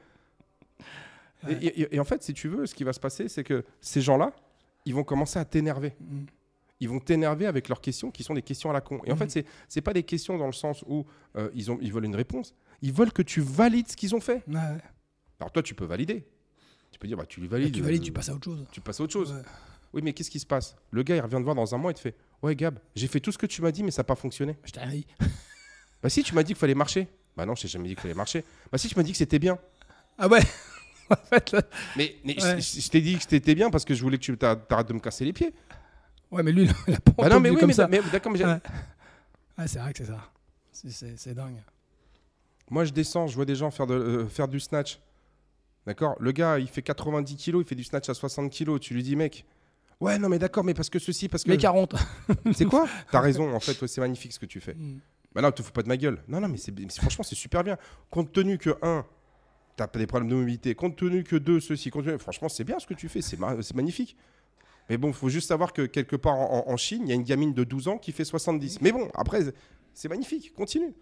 [1.46, 1.58] Et- Ouais.
[1.62, 4.00] et, et en fait, si tu veux, ce qui va se passer, c'est que ces
[4.00, 4.32] gens-là,
[4.84, 5.94] ils vont commencer à t'énerver.
[6.00, 6.24] Mm.
[6.80, 9.00] Ils vont t'énerver avec leurs questions qui sont des questions à la con.
[9.04, 9.18] Et en Mhm.
[9.20, 12.04] fait, c'est c'est pas des questions dans le sens où euh, ils, ont, ils veulent
[12.04, 12.54] une réponse.
[12.82, 14.42] Ils veulent que tu valides ce qu'ils ont fait.
[14.46, 14.78] Ouais.
[15.40, 16.24] Alors toi, tu peux valider.
[16.92, 17.74] Tu peux dire, bah, tu Et valides.
[17.74, 18.64] tu valides, euh, tu passes à autre chose.
[18.72, 19.32] tu passes à autre chose.
[19.32, 19.42] Ouais.
[19.92, 20.76] Oui, mais qu'est-ce qui se passe?
[20.90, 23.08] Le gars, il revient te voir dans un mois et te fait Ouais, Gab, j'ai
[23.08, 24.56] fait tout ce que tu m'as dit, mais ça n'a pas fonctionné.
[24.64, 25.06] Je t'ai rien dit.
[26.02, 27.08] Bah, si, tu m'as dit qu'il fallait marcher.
[27.36, 28.44] Bah, non, je t'ai jamais dit qu'il fallait marcher.
[28.70, 29.58] Bah, si, tu m'as dit que c'était bien.
[30.16, 30.38] Ah ouais
[31.10, 31.62] En fait, là-
[31.96, 32.60] Mais, mais je- Ouais.
[32.60, 34.86] je, je t'ai dit que c'était bien parce que je voulais que tu t'a- t'arrêtes
[34.88, 35.52] de me casser les pieds.
[36.30, 37.88] Ouais, mais lui, il a- pas Bah, non, mais entendu oui, comme mais, ça.
[37.88, 38.60] mais d'accord, mais j'ai- Ouais.
[39.58, 40.20] Ouais, c'est vrai que c'est ça.
[41.16, 41.56] C'est- dingue.
[42.70, 45.00] moi, je descends, je vois des gens faire, de, euh, faire du snatch.
[45.86, 46.16] D'accord?
[46.20, 48.78] Le gars, il fait 90 kilos, il fait du snatch à 60 kilos.
[48.80, 49.44] Tu lui dis, mec,
[50.00, 51.50] ouais, non, mais d'accord, mais parce que ceci, parce que.
[51.50, 51.94] Les 40.
[52.54, 52.86] C'est quoi?
[53.10, 54.74] T'as raison, en fait, ouais, c'est magnifique ce que tu fais.
[54.74, 55.00] Mm.
[55.34, 56.22] Bah là, te fous pas de ma gueule.
[56.28, 57.76] Non, non, mais, mais franchement, c'est super bien.
[58.10, 59.04] Compte tenu que, un,
[59.76, 62.64] t'as pas des problèmes de mobilité, compte tenu que, deux, ceci, compte tenu- franchement, c'est
[62.64, 64.16] bien ce que tu fais, c'est ma- c'est magnifique.
[64.88, 67.22] Mais bon, il faut juste savoir que quelque part en, Chine, il y a une
[67.22, 68.80] gamine de 12 ans qui fait 70.
[68.80, 69.40] Mais bon, après,
[69.94, 70.94] c'est magnifique, continue.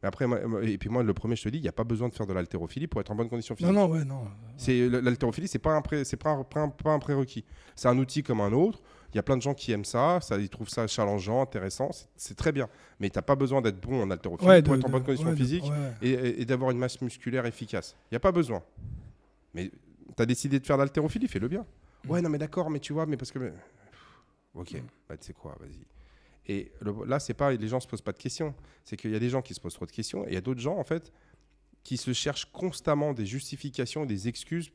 [0.00, 0.26] Après,
[0.62, 2.26] et puis moi, le premier, je te dis, il n'y a pas besoin de faire
[2.28, 3.72] de l'haltérophilie pour être en bonne condition physique.
[3.74, 4.28] Non, non, ouais, non.
[4.56, 7.44] C'est l'haltérophilie, c'est pas un pré- c'est pas un, pas un- pas un prérequis.
[7.74, 8.80] C'est un outil comme un autre.
[9.12, 11.90] Il y a plein de gens qui aiment ça, ça ils trouvent ça challengeant, intéressant,
[12.14, 12.68] c'est- très bien.
[13.00, 14.92] Mais tu n'as pas besoin d'être bon en haltérophilie Ouais, pour de- être en de-
[14.92, 15.92] bonne condition ouais, physique ouais.
[16.02, 17.96] et, et- et d'avoir une masse musculaire efficace.
[18.04, 18.62] Il n'y a pas besoin.
[19.52, 19.72] Mais
[20.16, 21.66] tu as décidé de faire de l'haltérophilie, fais-le bien.
[22.08, 22.12] Mm.
[22.12, 23.52] Ouais, non, mais d'accord, mais tu vois, mais parce que.
[24.54, 24.74] Ok,
[25.08, 25.78] bah, tu sais quoi, vas-y.
[26.50, 28.54] Et le- là, c'est pas, les gens se posent pas de questions.
[28.84, 30.38] C'est qu'il y a des gens qui se posent trop de questions et il y
[30.38, 31.12] a d'autres gens, en fait,
[31.84, 34.70] qui se cherchent constamment des justifications, des excuses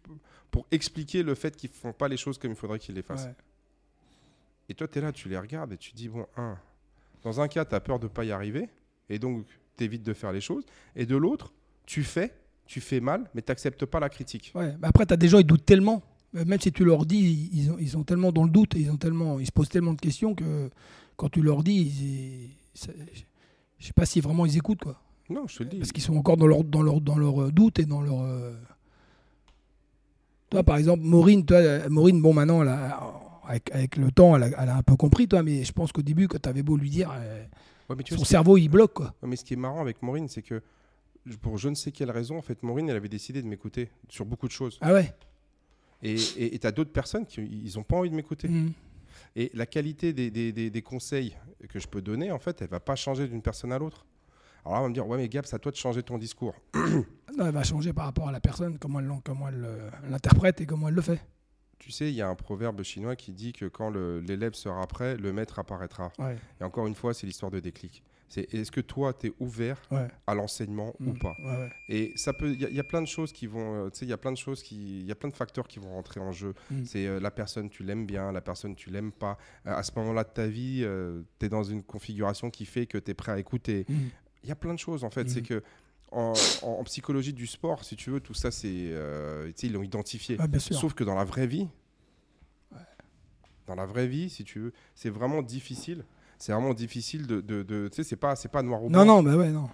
[0.52, 3.26] pour expliquer le fait qu'ils font pas les choses comme il faudrait qu'ils les fassent.
[3.26, 3.36] Ouais.
[4.70, 6.58] Et toi, tu es là, tu les regardes et tu dis, bon, un,
[7.24, 8.70] dans un cas, tu as peur de pas y arriver,
[9.10, 9.46] et donc
[9.78, 10.66] tu évites de faire les choses.
[10.96, 11.52] Et de l'autre,
[11.86, 12.34] tu fais,
[12.66, 14.52] tu fais mal, mais tu n'acceptes pas la critique.
[14.56, 16.02] Ouais, mais après, tu as des gens, ils doutent tellement.
[16.36, 18.80] Euh, Même si tu leur dis, ils, ont, ils sont tellement dans le doute, et
[18.80, 20.70] ils, ont tellement, ils se posent tellement de questions que
[21.16, 22.50] quand tu leur dis, ils,
[23.80, 24.82] je sais pas si vraiment ils écoutent.
[24.84, 25.00] Quoi.
[25.30, 25.78] Non, je te le dis.
[25.78, 28.22] Parce qu'ils sont encore dans leur, dans leur, dans leur euh, doute et dans leur.
[28.22, 28.54] euh,
[30.50, 33.00] Toi, par exemple, Maureen, toi, Maureen bon, maintenant, elle a-
[33.46, 35.92] avec, avec le temps, elle a, elle a un peu compris, toi, mais je pense
[35.92, 37.10] qu'au début, quand tu avais beau lui dire,
[37.90, 38.94] Ouais, mais, tu son cerveau, il bloque.
[38.94, 39.14] Quoi.
[39.22, 40.62] ouais, mais ce qui est marrant avec Maureen, c'est que
[41.42, 44.26] pour je ne sais quelle raison, en fait, Maureen, elle avait décidé de m'écouter sur
[44.26, 44.78] beaucoup de choses.
[44.82, 45.14] Ah ouais?
[46.04, 48.48] Et tu as d'autres personnes qui ils ont pas envie de m'écouter.
[48.50, 48.74] Mhm.
[49.36, 51.36] Et la qualité des, des- des- des conseils
[51.70, 54.06] que je peux donner, en fait, elle va pas changer d'une personne à l'autre.
[54.66, 56.18] Alors là, on va me dire, ouais, mais Gab, c'est à toi de changer ton
[56.18, 56.56] discours.
[57.36, 60.68] Non, elle va changer par rapport à la personne, comment elle, comment euh, l'interprète et
[60.68, 61.20] comment elle le fait.
[61.80, 65.18] Tu sais, il y a un proverbe chinois qui dit que quand l'élève sera prêt,
[65.18, 66.12] le maître apparaîtra.
[66.20, 68.04] Ouais, Et encore une fois, c'est l'histoire de déclic.
[68.30, 70.08] C'est est-ce que toi, tu es ouvert ouais.
[70.26, 71.20] à l'enseignement ou Mhm.
[71.20, 71.70] pas Ouais, ouais.
[71.90, 73.90] Et ça peut, il y, a- il y a plein de choses qui vont, euh,
[73.92, 75.68] tu sais, il y a plein de choses qui, il y a plein de facteurs
[75.68, 76.54] qui vont rentrer en jeu.
[76.72, 76.86] Mhm.
[76.86, 79.38] C'est euh, la personne, tu l'aimes bien, la personne, tu l'aimes pas.
[79.68, 80.86] Euh, à ce moment-là de ta vie,
[81.40, 83.86] tu es dans une configuration qui fait que tu es prêt à écouter.
[83.88, 84.10] Mhm.
[84.44, 85.30] Il y a plein de choses en fait.
[85.30, 85.62] C'est que
[86.12, 86.34] en,
[86.64, 90.38] en- en psychologie du sport, si tu veux, tout ça, c'est, euh, ils l'ont identifié.
[90.40, 90.76] Ah, bien sûr.
[90.76, 91.68] Sauf que dans la vraie vie,
[93.68, 96.04] dans la vraie vie, si tu veux, c'est vraiment difficile.
[96.40, 99.06] C'est vraiment difficile de, de, de- tu sais, c'est pas, c'est pas noir ou blanc.
[99.06, 99.70] Non, non, bah ouais, non.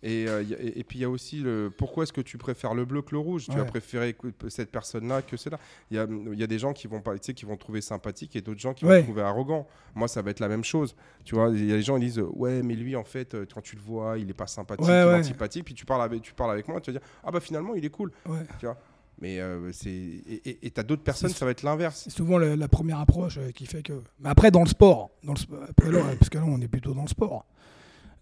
[0.00, 2.72] Et, euh, et, et puis il y a aussi le pourquoi est-ce que tu préfères
[2.72, 3.46] le bleu que le rouge?
[3.50, 3.64] Tu Ouais.
[3.66, 5.58] préférer écou- cette personne-là que celle-là.
[5.90, 7.56] Il y a, il y a des gens qui vont pas, tu sais, qui vont
[7.56, 8.98] trouver sympathique et d'autres gens qui Ouais.
[9.00, 9.66] vont trouver arrogant.
[9.96, 10.94] Moi, ça va être la même chose.
[11.24, 13.44] Tu vois, il y a des gens qui disent ouais, mais lui en fait, euh,
[13.52, 15.64] quand tu le vois, il est pas sympathique, Ouais, il est antipathique.
[15.64, 17.84] Puis tu parles avec, tu parles avec moi, tu vas dire ah bah finalement il
[17.84, 18.12] est cool.
[18.26, 18.38] Ouais.
[18.60, 18.78] Tu vois?
[19.20, 22.02] Mais euh, c'est et et t'as d'autres personnes, ça va être l'inverse.
[22.04, 24.00] C'est souvent la première approche euh, qui fait que.
[24.20, 26.94] Mais après, dans le sport, dans le, après, là, parce que là, on est plutôt
[26.94, 27.44] dans le sport.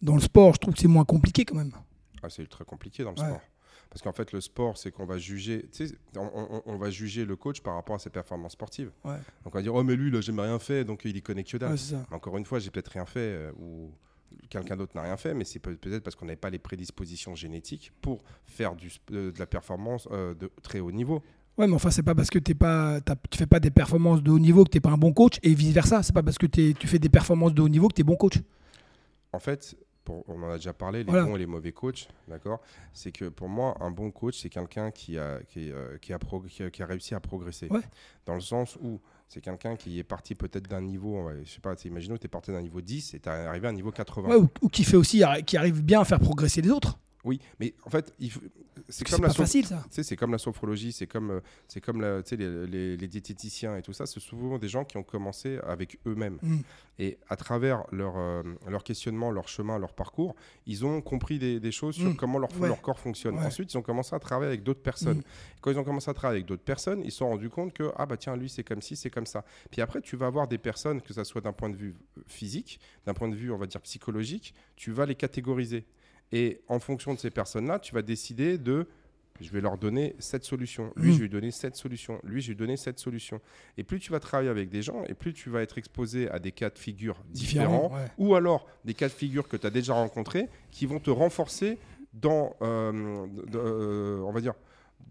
[0.01, 1.73] Dans le sport, je trouve que c'est moins compliqué quand même.
[2.23, 3.27] Ah, c'est très compliqué dans le Ouais.
[3.27, 3.41] sport.
[3.91, 6.91] Parce qu'en fait, le sport, c'est qu'on va juger, tu sais, on, on- on va
[6.91, 8.91] juger le coach par rapport à ses performances sportives.
[9.05, 9.15] Ouais.
[9.45, 11.45] Donc on va dire, oh mais lui, là, j'ai rien fait, donc il y connaît
[11.45, 11.73] que dalle.
[11.75, 11.79] Ouais.
[12.11, 13.91] Mais Encore une fois, j'ai peut-être rien fait euh, ou
[14.49, 17.35] quelqu'un d'autre n'a rien fait, mais c'est peut- peut-être parce qu'on n'avait pas les prédispositions
[17.35, 21.23] génétiques pour faire du, euh, de la performance euh, de très haut niveau.
[21.59, 24.31] Ouais, mais enfin, c'est pas parce que t'es pas, tu fais pas des performances de
[24.31, 26.03] haut niveau que t'es pas un bon coach, et vice versa.
[26.03, 28.17] C'est pas parce que t'es- tu fais des performances de haut niveau que t'es bon
[28.17, 28.39] coach.
[29.33, 31.25] En fait, pour- on en a déjà parlé, les Voilà.
[31.25, 32.61] bons et les mauvais coachs, d'accord?
[32.93, 36.19] C'est que pour moi, un bon coach, c'est quelqu'un qui a, qui, euh, qui a-
[36.71, 37.69] qui a réussi à progresser.
[37.71, 37.81] Ouais.
[38.27, 41.75] Dans le sens où c'est quelqu'un qui est parti peut-être d'un niveau, je sais pas,
[41.85, 43.91] imaginons que tu es parti d'un niveau 10 et tu es arrivé à un niveau
[43.91, 44.29] 80.
[44.29, 46.99] Ouais, ou, ou qui fait aussi, qui arrive bien à faire progresser les autres.
[47.27, 48.41] Oui, mais en fait, faut-
[48.89, 49.83] c'est comme la soph- facile, ça.
[49.89, 53.09] tu sais, c'est comme la sophrologie, c'est comme, euh, c'est comme la- les, les- les
[53.09, 54.07] diététiciens et tout ça.
[54.07, 56.39] C'est souvent des gens qui ont commencé avec eux-mêmes.
[56.41, 56.59] Mm.
[56.99, 60.35] Et à travers leur, euh, leur questionnement, leur chemin, leur parcours,
[60.67, 62.17] ils ont compris des, des choses sur Mm.
[62.17, 62.69] comment leur, Ouais.
[62.69, 63.37] leur corps fonctionne.
[63.39, 63.45] Ouais.
[63.47, 65.19] Ensuite, ils ont commencé à travailler avec d'autres personnes.
[65.19, 65.23] Mm.
[65.61, 67.91] Quand ils ont commencé à travailler avec d'autres personnes, ils se sont rendus compte que,
[67.97, 69.45] ah bah tiens, lui, c'est comme ci, c'est comme ça.
[69.71, 72.23] Puis après, tu vas avoir des personnes, que ce soit d'un point de vue euh,
[72.27, 75.85] physique, d'un point de vue, on va dire, psychologique, tu vas les catégoriser.
[76.33, 78.87] Et en fonction de ces personnes-là, tu vas décider de
[79.39, 80.93] je vais leur donner cette solution.
[80.97, 81.13] Lui, Mm.
[81.13, 82.19] je vais lui donner cette solution.
[82.25, 83.39] Lui, je vais lui donner cette solution.
[83.77, 86.39] Et plus tu vas travailler avec des gens, et plus tu vas être exposé à
[86.39, 88.11] des cas de figure différents, Différent, ouais.
[88.17, 91.79] ou alors des cas de figure que tu as déjà rencontrés, qui vont te renforcer
[92.15, 94.55] dans, euh, de- euh, on va dire,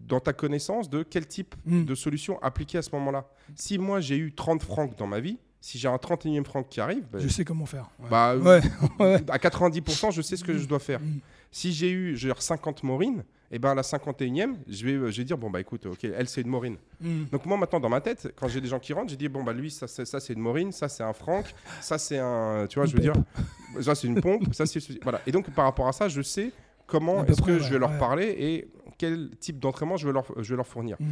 [0.08, 1.84] dans ta connaissance de quel type Mm.
[1.84, 3.28] de solution appliquer à ce moment-là.
[3.54, 6.80] Si moi, j'ai eu 30 francs dans ma vie, si j'ai un 31e franc qui
[6.80, 7.88] arrive, bah, Je sais comment faire.
[7.98, 8.08] Ouais.
[8.10, 8.60] bah, Ouais,
[9.00, 9.24] ouais.
[9.30, 11.00] à 90%, je sais ce que je dois faire.
[11.00, 11.20] Mm.
[11.50, 15.18] Si j'ai eu genre 50 Maureen, et ben à la 51e, je vais, euh, je
[15.18, 16.76] vais dire bon bah écoute, ok, elle c'est une Maureen.
[17.00, 17.24] Mm.
[17.30, 19.44] Donc moi maintenant dans ma tête, quand j'ai des gens qui rentrent, j'ai dit bon
[19.44, 22.66] bah lui ça c'est ça c'est une Maureen, ça c'est un Franck, ça c'est un,
[22.68, 23.82] tu vois, Une je veux dire, pompe.
[23.82, 25.20] ça c'est une pompe, ça c'est voilà.
[25.26, 26.50] Et donc par rapport à ça, je sais
[26.86, 28.68] comment est-ce que je vais leur parler et
[28.98, 30.96] quel type d'entraînement je vais leur, je vais leur fournir.
[30.98, 31.04] Mm.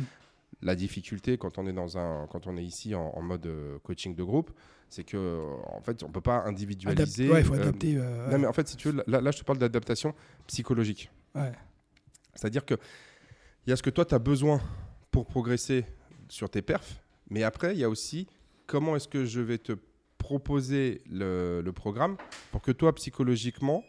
[0.65, 3.79] La difficulté quand on est dans un, quand on est ici en, en mode euh,
[3.83, 4.51] coaching de groupe,
[4.89, 7.29] c'est que en fait on peut pas individualiser.
[7.31, 7.97] ouais, il faut euh, adapter.
[7.99, 10.15] euh, non mais en fait si tu veux, là, là je te parle d'adaptation
[10.47, 11.11] psychologique.
[11.35, 11.53] ouais.
[12.35, 12.75] C'est-à-dire que
[13.67, 14.61] il y a ce que toi tu as besoin
[15.11, 15.85] pour progresser
[16.29, 17.01] sur tes perfs,
[17.31, 18.27] mais après il y a aussi
[18.67, 19.75] comment est-ce que je vais te
[20.19, 22.17] proposer le, le programme
[22.51, 23.85] pour que toi, psychologiquement,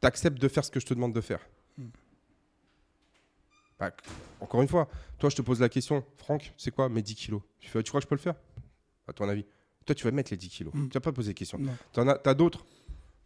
[0.00, 1.40] tu acceptes de faire ce que je te demande de faire.
[3.78, 3.92] Bah,
[4.40, 7.42] encore une fois, toi, je te pose la question, Franck, c'est quoi mes 10 kilos?
[7.60, 8.34] Tu, fais, tu crois que je peux le faire?
[9.06, 9.46] À ton avis
[9.86, 10.74] Toi, tu vas mettre les 10 kilos.
[10.74, 10.88] Hmm.
[10.88, 11.58] Tu vas pas poser de question.
[11.92, 12.64] Tu as, d'autres?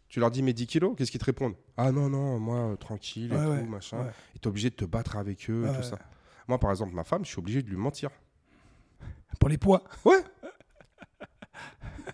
[0.09, 1.55] Tu leur dis mes 10 kilos, qu'est-ce qu'ils te répondent?
[1.75, 3.97] Ah non, non, moi, euh, tranquille et Ouais, tout, ouais, machin.
[4.03, 4.11] ouais.
[4.35, 5.83] Et tu es obligé de te battre avec eux et Ouais, tout ouais.
[5.89, 5.97] ça.
[6.47, 8.11] Moi, par exemple, ma femme, je suis obligé de lui mentir.
[9.39, 9.83] Pour les poids.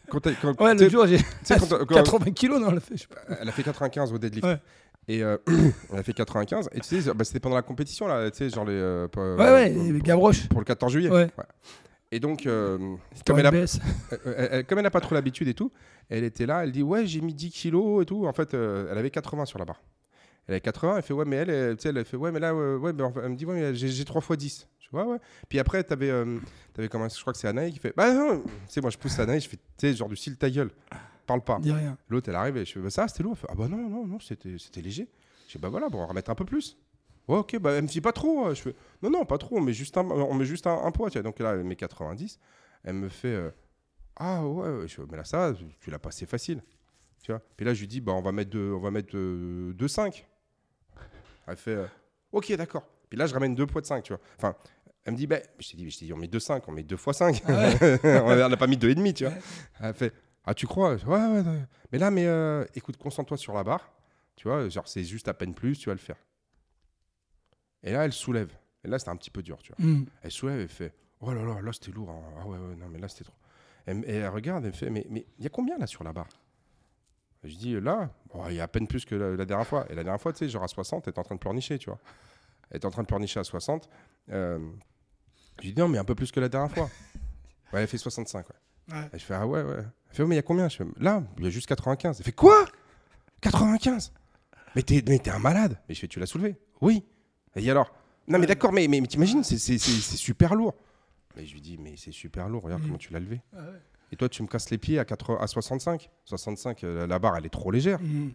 [0.10, 2.70] Quand t'as- quand- Ouais, le jour, j'ai tu sais, quand t'as- quand- 80 kilos, non,
[2.72, 2.96] elle a fait.
[2.98, 3.22] je sais pas.
[3.42, 4.46] Elle a fait 95 au deadlift.
[4.46, 4.60] Ouais.
[5.12, 5.38] Et euh,
[5.92, 6.70] elle a fait 95.
[6.72, 8.74] Et tu sais, bah, c'était pendant la compétition, là, tu sais, genre les.
[8.74, 10.48] euh, pas- Ouais, ouais, euh, les Gavroche.
[10.48, 11.10] Pour le 14 juillet.
[11.10, 11.28] Ouais.
[12.12, 12.78] Et donc, euh,
[13.26, 13.52] comme, elle a,
[14.52, 15.72] elle- comme elle pas trop l'habitude et tout,
[16.10, 18.28] elle était là, elle dit Ouais, j'ai mis 10 kilos et tout.
[18.28, 19.82] En fait, elle avait 80 sur la barre.
[20.48, 22.94] Elle avait 80, elle fait Ouais, mais elle, elle, elle fait Ouais, mais là, ouais,
[22.94, 24.68] mais elle me dit Ouais, mais j'ai j'ai 3 fois 10.
[24.80, 25.18] Je vois, ouais.
[25.48, 26.12] Puis après, tu avais,
[26.90, 29.20] comment je crois que c'est Anaï qui fait Bah non, tu sais, moi je pousse
[29.20, 30.72] Anaï, je fais, tu sais, genre du style ta gueule,
[31.30, 31.60] parle pas.
[31.60, 31.98] Dis rien.
[32.10, 33.34] L'autre, elle arrive et je fais bah, ça, c'était lourd.
[33.36, 35.08] Elle fait, ah bah non, non, non, c'était c'était léger.
[35.48, 36.78] Je fais bah voilà, bon, on va remettre un peu plus.
[37.28, 38.46] Ouais, ok, bah elle me dit pas trop.
[38.48, 38.54] hein.
[38.56, 40.92] Je fais non, non, pas trop, on met juste un, on met juste un, un
[40.92, 41.10] poids.
[41.10, 41.24] Tu vois.
[41.24, 42.40] Donc là, elle met 90.
[42.84, 43.52] Elle me fait euh,
[44.18, 44.88] ah ouais.
[44.88, 46.64] Je fais, mais là, ça, tu l'as passé facile.
[47.24, 47.42] Tu vois.
[47.56, 49.88] Puis là, je lui dis bah on va mettre deux, on va mettre euh, deux
[49.88, 50.26] 5.
[51.48, 51.86] Elle fait euh,
[52.32, 52.84] ok, d'accord.
[53.10, 54.22] Puis là, je ramène deux poids de 5, tu vois.
[54.38, 54.56] Enfin,
[55.04, 56.72] elle me dit, bah, je t'ai dit, je t'ai dit, on met 2 5, on
[56.72, 57.42] met 2 fois 5.
[57.48, 59.34] on n'a pas mis 2,5, tu vois.
[59.80, 60.14] Elle fait,
[60.46, 60.96] ah, tu crois?
[60.96, 61.66] Ouais, ouais, ouais.
[61.92, 63.92] Mais là, mais euh, écoute, concentre-toi sur la barre.
[64.36, 66.16] Tu vois, genre, c'est juste à peine plus, tu vas le faire.
[67.84, 68.52] Et là, elle soulève.
[68.84, 69.86] Et là, c'était un petit peu dur, tu vois.
[69.86, 70.06] Hmm.
[70.22, 72.10] Elle soulève et fait, oh là là, là, c'était lourd.
[72.10, 72.22] hein.
[72.40, 73.36] Ah ouais, ouais, non, mais là, c'était trop.
[73.88, 76.30] Et elle regarde, elle fait, mais mais il y a combien là sur la barre?
[77.44, 78.10] Je dis, là,
[78.50, 79.86] il y a à peine plus que la, la dernière fois.
[79.90, 81.80] Et la dernière fois, tu sais, genre à 60, elle était en train de pleurnicher,
[81.80, 82.00] tu vois.
[82.70, 83.90] Elle était en train de pleurnicher à 60.
[84.32, 84.60] Euh,
[85.60, 86.90] je lui dis, non, mais un peu plus que la dernière fois.
[87.74, 88.56] Ouais, elle fait 65, ouais.
[88.92, 89.10] Ouais.
[89.14, 89.84] Et je fais, ah ouais, ouais.
[90.10, 90.68] Elle fait, oh, mais il y a combien?
[90.70, 92.18] Je fais, Là, il y a juste 95.
[92.20, 92.66] Elle fait, quoi?
[93.42, 94.12] 95
[94.76, 95.78] Mais t'es un malade.
[95.88, 96.56] Mais je fais, tu l'as soulevé?
[96.82, 97.04] Oui.
[97.56, 97.94] Et alors?
[98.28, 100.76] Non, mais d'accord, mais, mais, mais t'imagines, c'est- c'est c'est- c'est super lourd.
[101.36, 102.88] Mais je lui dis, mais c'est super lourd, regarde Mhm.
[102.88, 103.42] comment tu l'as levé.
[103.54, 103.60] Ouais.
[104.12, 107.38] Et toi, tu me casses les pieds à, 80 à 65 65, euh, la barre,
[107.38, 108.00] elle est trop légère.
[108.02, 108.30] Hmm.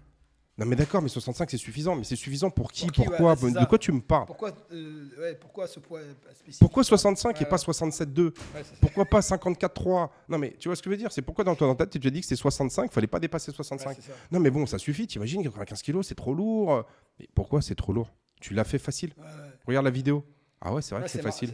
[0.57, 1.97] Non, mais d'accord, mais 65, c'est suffisant.
[1.97, 4.27] Mais c'est suffisant pour qui, Pour qui, ouais, Pourquoi ouais, De quoi tu me parles
[4.27, 6.01] Pourquoi, euh, ouais, pourquoi ce poids
[6.33, 7.63] spécifique Pourquoi 65 et Ouais, pas ouais.
[7.63, 8.71] 67,2 Ouais, c'est ça.
[8.81, 11.57] Pourquoi pas 54,3 Non, mais tu vois ce que je veux dire C'est pourquoi dans
[11.57, 13.89] ton tête, tu te dis que c'est 65, fallait pas dépasser 65.
[13.89, 14.17] Ouais, c'est ça.
[14.31, 15.09] Non, mais bon, ça suffit.
[15.09, 16.85] T'imagines, 95 kilos, c'est trop lourd.
[17.19, 18.11] Mais pourquoi c'est trop lourd?
[18.41, 19.13] Tu l'as fait facile.
[19.17, 19.31] Ouais, ouais.
[19.67, 20.25] Regarde la vidéo.
[20.61, 21.53] Ah ouais, c'est vrai Ouais, que c'est facile.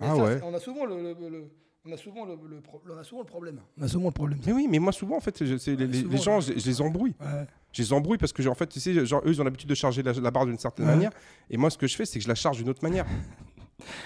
[0.00, 1.50] Ah ça, On a souvent le, le- le-
[1.84, 3.60] on a souvent le, le pro- on a souvent le problème.
[3.78, 4.38] On a souvent le problème.
[4.46, 6.52] Mais oui, mais moi souvent en fait, je- les, Ouais, les- souvent, les gens, je-
[6.52, 7.14] je, je les embrouille.
[7.20, 7.46] Ouais.
[7.78, 9.74] Je les embrouille parce que en fait, tu sais, genre eux ils ont l'habitude de
[9.74, 10.92] charger la, la barre d'une certaine Ouais.
[10.94, 11.10] manière,
[11.48, 13.06] et moi ce que je fais, c'est que je la charge d'une autre manière.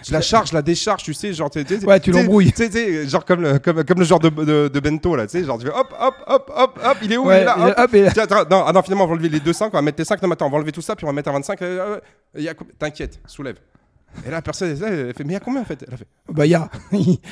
[0.07, 2.53] Je la charge, je la décharge, tu sais, genre, tu sais, Ouais, tu l'embrouilles.
[2.53, 5.39] Tu sais, genre comme le, comme, comme le genre de, de, de bento là, tu
[5.39, 7.45] sais, genre tu fais hop, hop, hop, hop, hop, il est où, il Ouais, est
[7.45, 7.75] là, hop.
[7.79, 9.79] hop, et- Tiens, attends, non, ah non, finalement, on va enlever les deux 5, on
[9.79, 10.21] va mettre les 5.
[10.21, 11.63] Non, mais attends, on va enlever tout ça, puis on va mettre à 25.
[11.63, 12.01] euh, euh,
[12.37, 13.57] il co- T'inquiète, soulève.
[14.25, 15.83] Et là, la personne, elle, elle fait, mais il y a combien en fait?
[15.89, 16.69] Elle a fait, Bah, il y a.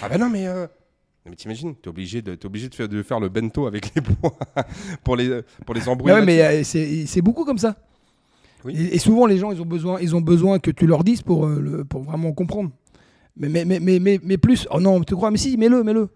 [0.03, 0.47] ah bah non, mais.
[0.47, 0.67] euh,
[1.27, 4.01] Mais t'imagines, t'es obligé, de, t'es obligé de, faire, de faire le bento avec les
[4.03, 4.37] poids
[5.05, 6.15] pour les, pour les embrouiller.
[6.15, 7.77] Ouais, mais euh, c'est c'est beaucoup comme ça.
[8.65, 8.75] Oui.
[8.77, 11.23] Et, et souvent, les gens, ils ont besoin, ils ont besoin que tu leur dises
[11.23, 12.71] pour, euh, le- pour vraiment comprendre.
[13.37, 16.09] Mais, mais, mais, mais, mais, mais plus, oh non, tu crois, mais si, mets-le, mets-le.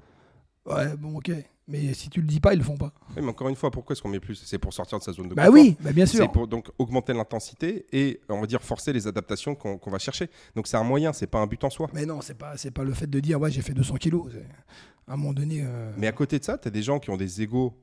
[0.67, 1.31] Ouais, bon, ok.
[1.67, 2.93] Mais si tu le dis pas, ils le font pas.
[3.17, 4.35] Oui, mais encore une fois, pourquoi est-ce qu'on met plus?
[4.45, 5.63] C'est pour sortir de sa zone de Bah confort.
[5.63, 6.21] oui, bah bien sûr.
[6.21, 9.99] C'est pour donc augmenter l'intensité et on va dire forcer les adaptations qu'on qu'on va
[9.99, 10.29] chercher.
[10.55, 11.89] Donc c'est un moyen, c'est pas un but en soi.
[11.95, 14.27] Mais non, c'est pas, c'est pas le fait de dire, ouais, j'ai fait 200 kilos.
[15.07, 15.63] À un moment donné.
[15.65, 17.75] euh, Mais à côté de ça, tu as des gens qui ont des égaux,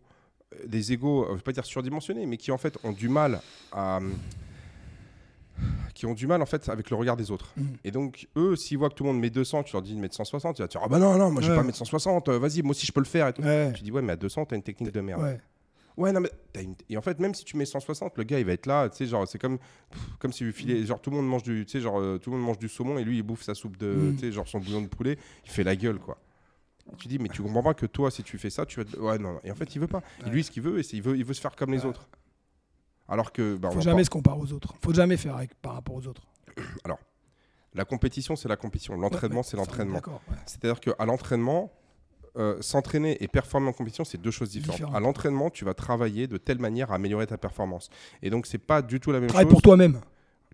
[0.66, 3.42] des égaux, euh, je vais pas dire surdimensionnés, mais qui en fait ont du mal
[3.72, 4.00] à
[5.94, 7.54] qui ont du mal en fait avec le regard des autres.
[7.58, 7.78] Mhm.
[7.84, 10.00] Et donc eux, s'ils voient que tout le monde met 200, tu leur dis de
[10.00, 12.30] mettre 160, tu vas dire ah bah non non, moi je vais pas mettre 160,
[12.30, 13.44] euh, vas-y, moi aussi je peux le faire et tout.
[13.44, 15.22] Ouais, Tu dis ouais, mais à 200, tu as une technique de merde.
[15.22, 15.40] ouais.
[15.98, 18.40] Ouais, non, mais t'as une- et en fait, même si tu mets 160, le gars
[18.40, 21.02] il va être là, tu sais, genre, c'est comme, pff, comme si vous filez, genre,
[21.02, 23.04] tout le monde mange du, tu sais, genre, tout le monde mange du saumon et
[23.04, 24.14] lui il bouffe sa soupe de, Mm.
[24.16, 26.18] tu sais, genre, son bouillon de poulet, il fait la gueule, quoi.
[26.98, 28.86] Tu dis, mais tu comprends pas que toi, si tu fais ça, tu vas.
[28.86, 29.40] te- Ouais, non, non.
[29.44, 30.02] Et en fait, il veut pas.
[30.26, 32.08] Et lui, ce qu'il veut, c'est il veut, il veut se faire comme les autres.
[33.08, 34.74] Alors que, bah, Faut jamais pas- se comparer aux autres.
[34.84, 36.22] Faut jamais faire avec, par rapport aux autres.
[37.74, 38.96] la compétition, c'est la compétition.
[38.98, 40.02] L'entraînement, Ouais, c'est l'entraînement.
[40.08, 40.36] Ouais.
[40.46, 41.72] C'est-à-dire qu'à l'entraînement,
[42.38, 44.94] euh, s'entraîner et performer en compétition, c'est deux choses différentes.
[44.96, 47.90] À l'entraînement, tu vas travailler de telle manière à améliorer ta performance.
[48.22, 49.54] Et donc, c'est pas du tout la même Travaille chose.
[49.54, 50.00] pour toi-même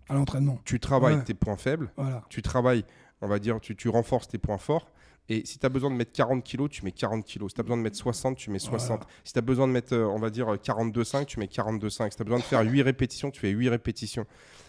[0.08, 0.58] à l'entraînement.
[0.64, 1.24] Tu travailles Ouais.
[1.24, 2.22] tes points faibles, Voilà.
[2.28, 2.84] tu travailles,
[3.20, 4.88] on va dire, tu, tu renforces tes points forts.
[5.30, 7.50] Et si tu as besoin de mettre 40 kilos, tu mets 40 kilos.
[7.50, 9.06] Si tu as besoin de mettre 60, tu mets 60.
[9.24, 12.10] Si tu as besoin de mettre, euh, on va dire, 42,5, tu mets 42,5.
[12.10, 14.26] Si tu as besoin de faire 8 répétitions, tu fais 8 répétitions.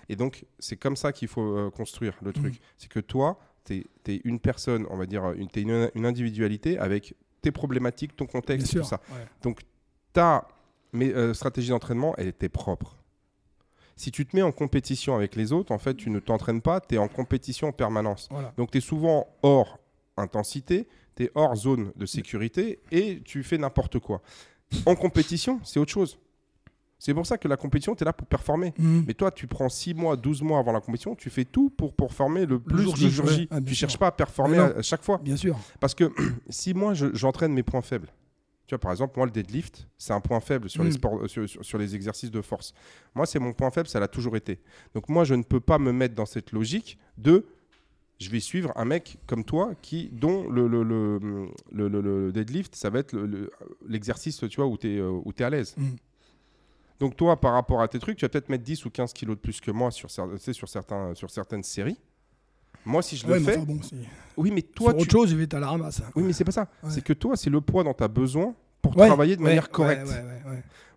[0.10, 2.60] Et donc, c'est comme ça qu'il faut euh, construire le truc.
[2.78, 6.78] C'est que toi, tu es, une personne, on va dire, une, t'es une, une individualité
[6.78, 8.82] avec tes problématiques, ton contexte, sûr.
[8.82, 9.02] tout ça.
[9.12, 9.26] ouais.
[9.42, 9.62] Donc,
[10.12, 10.48] ta
[10.96, 12.98] euh, stratégie d'entraînement, elle était propre.
[13.96, 16.82] Si tu te mets en compétition avec les autres, en fait, tu ne t'entraînes pas,
[16.82, 18.28] tu es en compétition en permanence.
[18.32, 18.54] Voilà.
[18.58, 19.80] Donc, tu es souvent hors
[20.20, 24.22] intensité, tu es hors zone de sécurité et tu fais n'importe quoi.
[24.86, 26.20] En compétition, c'est autre chose.
[27.02, 28.74] C'est pour ça que la compétition, tu es là pour performer.
[28.78, 29.06] Mhm.
[29.08, 31.94] Mais toi, tu prends 6 mois, 12 mois avant la compétition, tu fais tout pour
[31.96, 33.28] performer le plus jour le jour.
[33.28, 33.48] J.
[33.52, 35.18] Ah, tu cherches pas à performer Mais à, chaque fois.
[35.18, 35.58] Bien sûr.
[35.80, 36.12] Parce que
[36.50, 38.10] si moi, je- j'entraîne mes points faibles,
[38.68, 40.94] tu vois, par exemple, moi, le deadlift, c'est un point faible sur, les Mm.
[40.94, 42.74] sports, euh, sur, sur- sur les exercices de force.
[43.16, 44.60] Moi, c'est mon point faible, ça l'a toujours été.
[44.94, 47.46] Donc, moi, je ne peux pas me mettre dans cette logique de
[48.20, 51.20] je vais suivre un mec comme toi qui, dont le, le, le,
[51.72, 53.52] le- le- le deadlift, ça va être le- le-
[53.88, 55.74] l'exercice tu vois, où tu es, à l'aise.
[55.78, 55.88] Mm.
[57.00, 59.38] Donc, toi, par rapport à tes trucs, tu vas peut-être mettre 10 ou 15 kilos
[59.38, 61.98] de plus que moi sur, certains, sur certaines séries.
[62.86, 63.96] Moi, si je Ouais, le fais, enfin, bon, c'est-
[64.36, 66.02] oui, mais toi, sur tu, autre chose, je vais à la ramasse.
[66.16, 66.68] oui, mais c'est pas ça.
[66.84, 66.90] Ouais.
[66.92, 69.70] C'est que toi, c'est le poids dont tu as besoin pour Ouais, travailler de manière
[69.70, 70.08] correcte.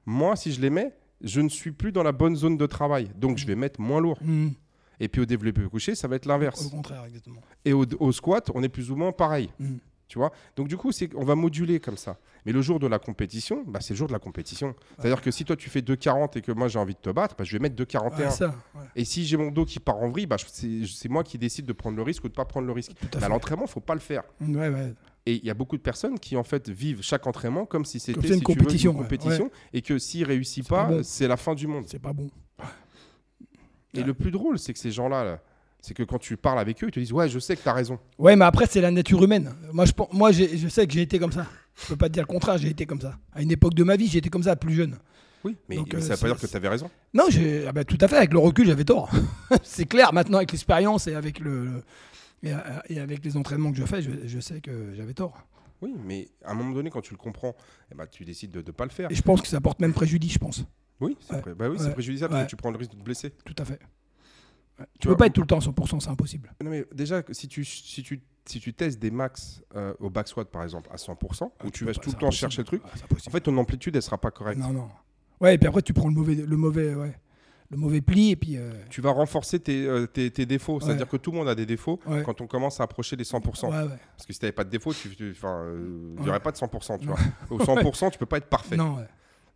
[0.07, 3.11] Moi, si je les mets, je ne suis plus dans la bonne zone de travail.
[3.17, 4.19] Donc, je vais mettre moins lourd.
[4.23, 4.55] Mhm.
[5.03, 6.69] Et puis, au développé couché, ça va être Au l'inverse.
[6.69, 7.41] contraire, exactement.
[7.65, 9.51] Et au, au squat, on est plus ou moins pareil.
[9.59, 9.79] Mhm.
[10.09, 12.19] Tu vois Donc, du coup, on va moduler comme ça.
[12.45, 14.75] Mais le jour de la compétition, bah, c'est le jour de la compétition.
[14.99, 17.35] C'est-à-dire que si toi, tu fais 2,40 et que moi, j'ai envie de te battre,
[17.37, 18.19] bah, je vais mettre 2,41.
[18.41, 18.53] Ouais, ouais,
[18.95, 21.73] Et si j'ai mon dos qui part en vrille, bah, c'est moi qui décide de
[21.73, 22.93] prendre le risque ou de pas prendre le risque.
[23.11, 24.23] tout à l'entraînement, faut pas le faire.
[24.41, 24.93] Ouais.
[25.25, 28.01] Et il y a beaucoup de personnes qui en fait vivent chaque entraînement comme si
[28.01, 29.03] c'était une veux, compétition, une ouais.
[29.05, 31.01] compétition et que s'il réussit C'est pas pas, bon.
[31.05, 31.85] c'est la fin du monde.
[31.87, 32.29] C'est pas bon.
[33.95, 34.05] Et Ouais.
[34.05, 35.41] le plus drôle, c'est que ces gens-là, là,
[35.81, 37.69] c'est que quand tu parles avec eux, ils te disent ouais, je sais que tu
[37.69, 37.99] as raison.
[38.19, 39.53] Ouais, mais après, c'est la nature humaine.
[39.73, 41.47] Moi, je, moi je sais que j'ai été comme ça.
[41.75, 43.19] Je peux pas te dire le contraire, j'ai été comme ça.
[43.33, 44.97] À une époque de ma vie, j'ai été comme ça, plus jeune.
[45.45, 46.89] Oui, mais Donc, ça euh, veut pas dire que tu avais raison.
[47.15, 47.25] Non,
[47.67, 49.11] ah bah, tout à fait, avec le recul, j'avais tort.
[49.65, 51.65] c'est clair, maintenant, avec l'expérience et avec le.
[51.65, 51.83] le-
[52.45, 55.37] et, euh, et avec les entraînements que je fais, je, je sais que j'avais tort.
[55.81, 57.57] Oui, mais à un moment donné, quand tu le comprends,
[57.91, 59.11] eh ben, tu décides de ne pas le faire.
[59.11, 60.65] Et je pense que ça porte même préjudice, je pense.
[61.03, 61.41] Oui, c'est Ouais.
[61.43, 61.93] pré- bah oui, Ouais.
[61.93, 63.31] préjudiciable parce que tu prends le risque de te blesser.
[63.45, 63.79] Tout à fait.
[64.79, 66.53] Tu Tu vois, peux pas être tout le temps à 100%, c'est impossible.
[66.63, 70.27] Non, mais déjà, si tu, si tu, si tu testes des max euh, au back
[70.29, 72.33] squat, par exemple, à 100%, où tu vas tout le temps impossible.
[72.33, 72.83] chercher le truc,
[73.19, 74.61] c'est en fait, ton amplitude, elle sera pas correcte.
[74.61, 74.89] Non, non.
[75.41, 77.17] Ouais, et puis après, tu prends le mauvais, le mauvais, ouais,
[77.71, 78.57] le mauvais pli, et puis.
[78.57, 80.79] euh, Tu vas renforcer tes, euh, tes, tes défauts.
[80.79, 80.85] Ouais.
[80.85, 82.23] C'est-à-dire que tout le monde a des défauts Ouais.
[82.25, 83.69] quand on commence à approcher les 100%.
[83.71, 83.99] ouais, ouais.
[84.17, 85.35] Parce que si tu n'avais pas de défauts, tu, tu-
[86.21, 86.99] n'y aurait pas de 100%.
[86.99, 87.19] Tu vois.
[87.51, 88.77] Au 100%, tu peux pas être parfait.
[88.77, 89.07] Non, ouais.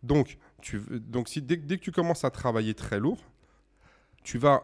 [0.03, 3.19] Donc, tu, donc si, dès, dès que tu commences à travailler très lourd,
[4.23, 4.63] tu vas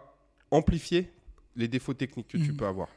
[0.52, 1.12] amplifier
[1.56, 2.58] les défauts techniques que tu Mhm.
[2.58, 2.88] peux avoir.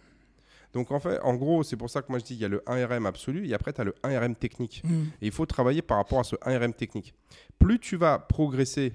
[0.72, 2.48] Donc, en fait, en gros, c'est pour ça que moi je dis il y a
[2.48, 4.82] le 1RM absolu et après tu as le 1RM technique.
[4.84, 5.06] Mhm.
[5.22, 7.14] Et il faut travailler par rapport à ce 1RM technique.
[7.58, 8.92] Plus tu vas progresser,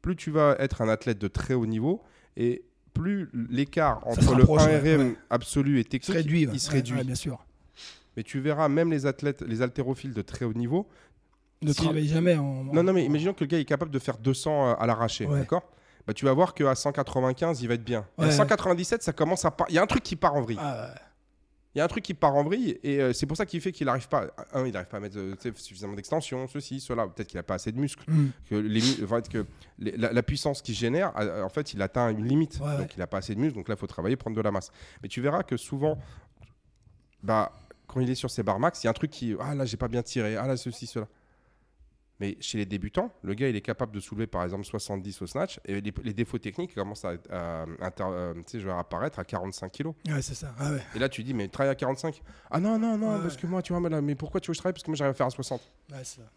[0.00, 2.02] plus tu vas être un athlète de très haut niveau
[2.36, 2.62] et
[2.94, 6.46] plus l'écart entre le rapproche, 1RM ouais, absolu et Il se technique, réduit.
[6.46, 6.52] ouais.
[6.54, 6.96] il se réduit.
[6.96, 7.44] ouais, bien sûr.
[8.16, 10.88] Mais tu verras même les athlètes, les haltérophiles de très haut niveau.
[11.62, 12.64] Ne Si- travaille jamais en.
[12.64, 15.40] Non, non, mais imaginons que le gars est capable de faire 200 à l'arraché, Ouais.
[15.40, 15.62] d'accord?
[16.06, 18.06] Bah, Tu vas voir qu'à 195, il va être bien.
[18.18, 18.32] Et à Ouais.
[18.32, 19.50] 197, ça commence à...
[19.50, 20.58] par- Il y a un truc qui part en vrille.
[20.60, 21.00] Ah, ouais.
[21.74, 23.60] Il y a un truc qui part en vrille et euh, c'est pour ça qu'il
[23.60, 24.26] fait qu'il n'arrive pas...
[24.54, 27.06] Un, il n'arrive pas à mettre euh, suffisamment d'extension, ceci, cela.
[27.06, 28.04] Peut-être qu'il n'a pas assez de muscles.
[28.10, 28.30] Mhm.
[28.48, 29.44] Que, les, enfin, que
[29.78, 32.58] les- la, la puissance qu'il génère, en fait, il atteint une limite.
[32.62, 32.88] Ouais, donc, ouais.
[32.96, 33.56] il n'a pas assez de muscles.
[33.58, 34.70] Donc là, il faut travailler, prendre de la masse.
[35.02, 35.98] Mais tu verras que souvent,
[37.22, 37.52] bah,
[37.86, 39.34] quand il est sur ses barres max, il y a un truc qui...
[39.40, 40.36] Ah là, j'ai pas bien tiré.
[40.36, 41.06] Ah là, ceci, cela.
[42.20, 45.26] Mais chez les débutants, le gars, il est capable de soulever par exemple 70 au
[45.28, 47.66] snatch et les, les défauts techniques commencent à, euh,
[48.78, 49.94] apparaître à 45 kilos.
[50.08, 50.52] Ouais, c'est ça.
[50.58, 50.82] Ah, ouais.
[50.96, 52.20] Et là, tu dis, mais travaille à 45.
[52.50, 53.22] Ah non, non, non, Ouais.
[53.22, 54.72] parce que moi, tu vois, mais, là, mais pourquoi tu veux que je travaille?
[54.74, 55.60] Parce que moi, j'arrive à faire à 60.
[55.92, 56.28] Ouais, c'est ça.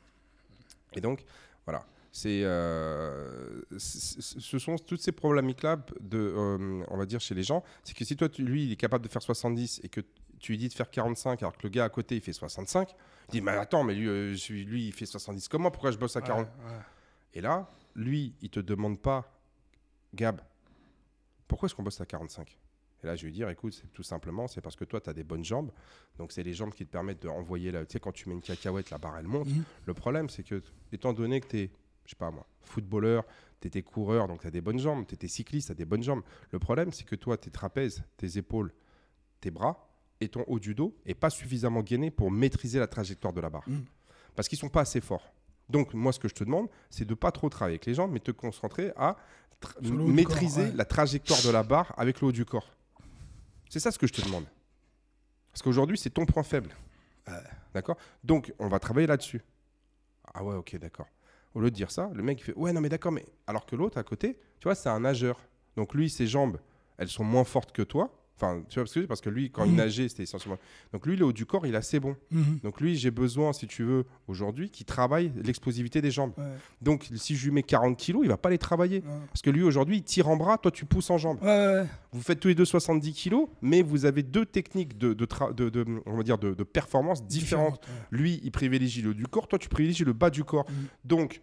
[0.94, 1.24] Et donc,
[1.66, 1.84] voilà.
[2.14, 7.64] C'est, euh, ce sont toutes ces problématiques-là, de, euh, on va dire, chez les gens.
[7.84, 10.02] C'est que si toi, tu- lui, il est capable de faire 70 et que
[10.40, 12.94] tu lui dis de faire 45 alors que le gars à côté, il fait 65,
[13.32, 15.92] il dit, mais attends, mais lui, euh, je lui il fait 70 comme moi, pourquoi
[15.92, 16.80] je bosse à 40 Ouais, ouais.
[17.34, 19.32] Et là, lui, il te demande pas,
[20.14, 20.42] Gab,
[21.48, 22.58] pourquoi est-ce qu'on bosse à 45
[23.04, 25.14] Et là, je lui dire, écoute, c'est tout simplement, c'est parce que toi, tu as
[25.14, 25.72] des bonnes jambes.
[26.18, 27.86] Donc, c'est les jambes qui te permettent d'envoyer, la...
[27.86, 29.48] tu sais, quand tu mets une cacahuète, la barre, elle monte.
[29.48, 29.64] Mhm.
[29.86, 30.62] Le problème, c'est que,
[30.92, 31.72] étant donné que tu es,
[32.06, 33.26] je sais pas moi, footballeur,
[33.60, 35.86] tu étais coureur, donc tu as des bonnes jambes, tu étais cycliste, tu as des
[35.86, 36.24] bonnes jambes.
[36.52, 38.74] Le problème, c'est que toi, tes trapèzes, tes épaules,
[39.40, 39.91] tes bras
[40.22, 43.50] et ton haut du dos est pas suffisamment gainé pour maîtriser la trajectoire de la
[43.50, 43.68] barre.
[43.68, 43.84] Mhm.
[44.36, 45.34] Parce qu'ils sont pas assez forts.
[45.70, 48.12] Donc, moi, ce que je te demande, c'est de pas trop travailler avec les jambes,
[48.12, 49.18] mais te concentrer à
[49.82, 50.78] maîtriser corps, ouais.
[50.78, 52.70] la trajectoire de la barre avec le haut du corps.
[53.70, 54.46] C'est ça ce que je te demande.
[55.52, 56.76] Parce qu'aujourd'hui, c'est ton point faible.
[57.74, 57.98] D'accord?
[58.24, 59.42] Donc, on va travailler là-dessus.
[60.34, 61.08] Ah ouais, ok, d'accord.
[61.54, 63.26] Au lieu de dire ça, le mec il fait Ouais, non, mais d'accord, mais.
[63.48, 65.40] Alors que l'autre à côté, tu vois, c'est un nageur.
[65.76, 66.58] Donc, lui, ses jambes,
[66.98, 69.66] elles sont moins fortes que toi, Enfin, tu vois parce que, parce que lui, quand
[69.66, 69.78] il Mhm.
[69.78, 70.58] nageait, c'était essentiellement.
[70.94, 72.16] Donc lui, le haut du corps, il est assez bon.
[72.32, 72.60] Mhm.
[72.64, 76.34] Donc lui, j'ai besoin, si tu veux, aujourd'hui, qu'il travaille l'explosivité des jambes.
[76.38, 76.46] Ouais.
[76.82, 78.98] Donc si je lui mets 40 kilos, il va pas les travailler.
[79.06, 79.12] Ouais.
[79.28, 81.38] Parce que lui, aujourd'hui, il tire en bras, toi, tu pousses en jambes.
[81.44, 81.86] Ouais.
[82.12, 85.54] Vous faites tous les deux 70 kilos, mais vous avez deux techniques de, de, tra-
[85.54, 87.82] de- de- on va dire de, performance différentes.
[87.82, 88.08] Différente.
[88.12, 90.66] Lui, il privilégie le haut du corps, toi, tu privilégies le bas du corps.
[90.70, 90.76] Mhm.
[91.06, 91.42] Donc,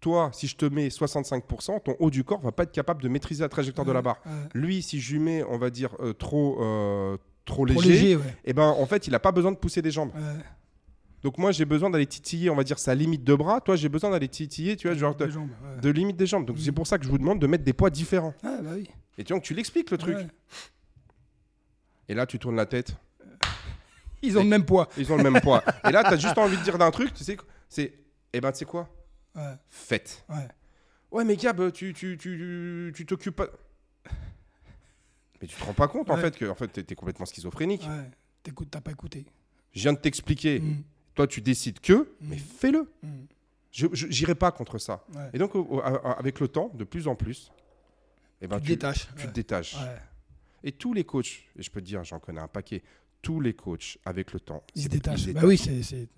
[0.00, 3.08] toi, si je te mets 65%, ton haut du corps va pas être capable de
[3.08, 4.20] maîtriser la trajectoire de la barre.
[4.24, 4.32] Ouais.
[4.54, 8.16] Lui, si je lui mets, on va dire, euh, trop, euh, trop Trop léger, léger,
[8.16, 8.36] ouais.
[8.44, 10.12] eh ben, en fait, il n'a pas besoin de pousser des jambes.
[11.22, 13.60] Donc moi, j'ai besoin d'aller titiller, on va dire, sa limite de bras.
[13.60, 15.50] Toi, j'ai besoin d'aller titiller, tu vois, genre de, jambes,
[15.82, 16.46] de limite des jambes.
[16.46, 18.34] Donc c'est pour ça que je vous demande de mettre des poids différents.
[18.44, 18.88] Ah, bah oui.
[19.16, 20.16] Et tu vois, que tu l'expliques le truc.
[22.08, 22.94] Et là, tu tournes la tête.
[24.22, 24.88] Ils ont le même poids.
[24.96, 25.62] Ils ont le même poids.
[25.88, 27.36] Et là, tu as juste envie de dire d'un truc, tu sais,
[27.68, 27.92] c'est,
[28.32, 28.88] eh ben, tu sais quoi?
[29.34, 29.54] Ouais.
[29.68, 30.24] Faites.
[30.28, 30.48] Ouais.
[31.10, 33.48] Ouais, mais Gab, tu tu tu tu t'occupes pas.
[35.40, 37.82] Mais tu te rends pas compte en fait que en fait t'es, complètement schizophrénique.
[37.82, 38.10] Ouais.
[38.42, 39.24] T'écoutes, t'as pas écouté.
[39.72, 40.60] Je viens de t'expliquer.
[40.60, 40.82] Mhm.
[41.14, 42.06] Toi, tu décides que, Mm.
[42.28, 42.90] mais fais-le.
[43.02, 43.26] Mhm.
[43.70, 45.04] Je, j'irai pas contre ça.
[45.14, 45.30] Ouais.
[45.34, 47.52] Et donc, au- au- avec le temps, de plus en plus,
[48.40, 49.08] eh ben, tu te tu, détaches.
[49.16, 49.76] tu te détaches.
[50.64, 52.82] Et tous les coachs, et je peux te dire, j'en connais un paquet,
[53.22, 55.26] tous les coachs, avec le temps, Ils se ils détachent.
[55.28, 56.08] Bah oui, c'est.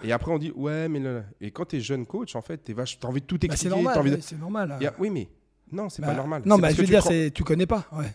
[0.00, 0.08] C'est-.
[0.08, 1.00] Et après, on dit, ouais, mais
[1.40, 3.56] et quand tu es jeune coach, en fait, tu as envie de tout Bah, expliquer.
[3.56, 4.10] c'est t'as normal.
[4.16, 4.76] de- C'est normal.
[4.80, 5.28] Il y a- Oui, mais
[5.72, 6.42] non, c'est Bah, pas normal.
[6.46, 7.86] Non, C'est mais parce je veux tu dire, c'est tu connais pas.
[7.92, 8.12] Ouais.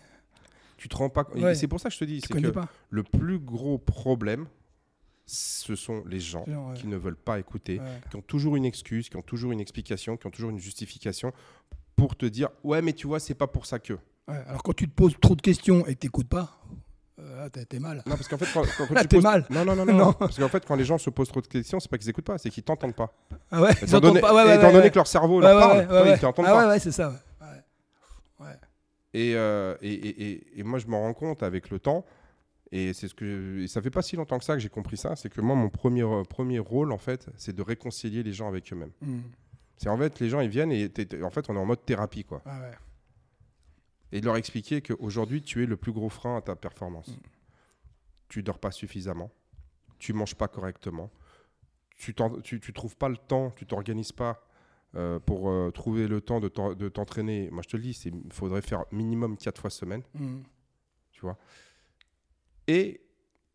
[0.76, 1.26] tu te rends pas.
[1.36, 1.54] Ouais.
[1.54, 2.68] C'est pour ça que je te dis, Tu c'est que pas.
[2.90, 4.46] le plus gros problème,
[5.26, 6.74] ce sont les gens Genre, ouais.
[6.74, 7.80] qui ne veulent pas écouter,
[8.10, 11.32] qui ont toujours une excuse, qui ont toujours une explication, qui ont toujours une justification
[11.94, 13.96] pour te dire, ouais, mais tu vois, c'est pas pour ça que.
[14.26, 16.58] Alors quand tu te poses trop de questions et que t'écoutes pas,
[17.36, 17.98] là, t'es t'es mal.
[18.06, 19.46] Non, parce qu'en fait, quand, quand- quand Là, tu t'es poses- mal.
[19.50, 19.92] Non, non, non, non.
[19.94, 20.12] Non.
[20.12, 22.24] Parce qu'en fait, quand les gens se posent trop de questions, c'est pas qu'ils écoutent
[22.24, 23.12] pas, c'est qu'ils t'entendent pas.
[23.50, 24.34] Ah ouais, ils Étant donné, pas.
[24.34, 26.62] Ouais, ouais, étant donné que leur cerveau leur parle, ils t'entendent Ah pas.
[26.62, 27.12] ouais, ouais, c'est ça.
[29.14, 32.04] Et, euh, et, et- et- et moi, je m'en rends compte avec le temps.
[32.74, 35.14] Et c'est ce que ça fait pas si longtemps que ça que j'ai compris ça.
[35.16, 38.48] C'est que moi, mon premier, euh, premier rôle, en fait, c'est de réconcilier les gens
[38.48, 38.92] avec eux-mêmes.
[39.02, 39.18] Mm.
[39.76, 40.90] C'est en fait, les gens, ils viennent et
[41.22, 42.40] en fait, on est en mode thérapie, quoi.
[42.46, 42.70] Ah ouais.
[44.12, 47.16] Et de leur expliquer qu'aujourd'hui, tu es le plus gros frein à ta performance.
[48.28, 49.30] Tu dors pas suffisamment.
[49.98, 51.10] Tu manges pas correctement.
[51.96, 53.50] Tu, tu trouves pas le temps.
[53.52, 54.46] Tu t'organises pas.
[54.94, 57.98] euh, pour euh, trouver le temps de t'en- de t'entraîner, moi je te le dis,
[58.04, 60.02] il faudrait faire minimum 4 fois semaine.
[60.12, 60.42] Mm.
[61.12, 61.38] tu vois.
[62.66, 63.00] Et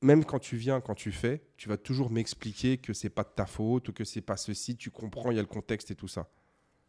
[0.01, 3.29] même quand tu viens, quand tu fais, tu vas toujours m'expliquer que c'est pas de
[3.35, 5.95] ta faute ou que c'est pas ceci, tu comprends, il y a le contexte et
[5.95, 6.27] tout ça.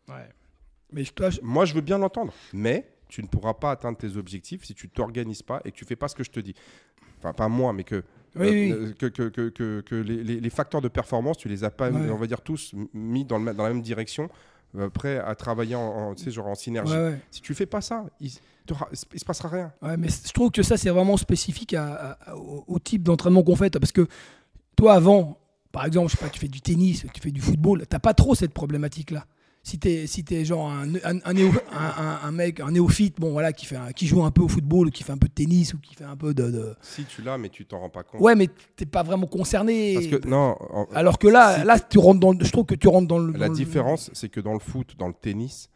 [0.09, 0.29] Ouais.
[0.93, 3.99] Mais je, toi, je- Moi, je veux bien l'entendre, mais tu ne pourras pas atteindre
[3.99, 6.41] tes objectifs si tu t'organises pas et que tu fais pas ce que je te
[6.41, 6.55] dis.
[7.19, 8.05] Enfin, pas moi, mais que,
[8.37, 11.65] Oui, euh, que, que, que, que- que les, les- les facteurs de performance, tu les
[11.65, 12.11] as pas, Ouais.
[12.11, 14.29] on va dire tous, mis dans, le, dans la même direction,
[14.77, 15.81] euh, prêts à travailler en,
[16.11, 16.93] en, tu sais, genre en synergie.
[16.93, 17.21] Ouais, ouais.
[17.31, 19.73] Si tu fais pas ça, il, il se passera rien.
[19.83, 23.43] Ouais, mais je trouve que ça, c'est vraiment spécifique à- à- au, au type d'entraînement
[23.43, 23.77] qu'on fait.
[23.81, 24.07] Parce que
[24.77, 25.39] toi, avant,
[25.73, 28.15] par exemple, je sais pas, tu fais du tennis, tu fais du football, t'as pas
[28.15, 29.27] trop cette problématique-là.
[29.63, 33.21] Si t'es si es genre un, un, un néo- un- un- un mec, un néophyte,
[33.21, 35.29] bon voilà, qui, fait qui joue un peu au football, ou qui fait un peu
[35.29, 36.51] de tennis, ou qui fait un peu de.
[36.51, 38.21] de- Si tu l'as, mais tu t'en rends pas compte.
[38.23, 39.95] Ouais, mais t'es pas vraiment concerné.
[39.95, 42.65] Parce que non, en- Alors que là, si- là, tu rentres dans le- je trouve
[42.65, 43.33] que tu rentres dans le.
[43.35, 45.69] La dans le- différence, c'est que dans le foot, dans le tennis,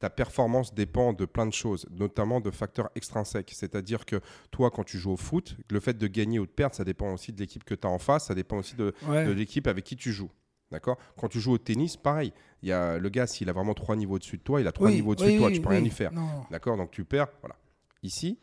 [0.00, 3.52] ta performance dépend de plein de choses, notamment de facteurs extrinsèques.
[3.54, 4.20] C'est-à-dire que
[4.50, 7.12] toi, quand tu joues au foot, le fait de gagner ou de perdre, ça dépend
[7.14, 9.24] aussi de l'équipe que tu as en face, ça dépend aussi de, Ouais.
[9.24, 10.30] de l'équipe avec qui tu joues.
[10.70, 10.98] D'accord?
[11.18, 12.32] Quand tu joues au tennis, pareil.
[12.62, 14.72] Il y a le gars, s'il a vraiment trois niveaux au-dessus de toi, il a
[14.72, 16.12] trois Oui, niveaux au-dessus oui, de toi, oui, tu peux rien y faire.
[16.50, 16.76] D'accord?
[16.76, 17.28] Donc tu perds.
[17.40, 17.56] Voilà.
[18.02, 18.38] Ici,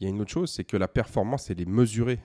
[0.00, 2.18] il y a une autre chose, c'est que la performance, elle est mesurée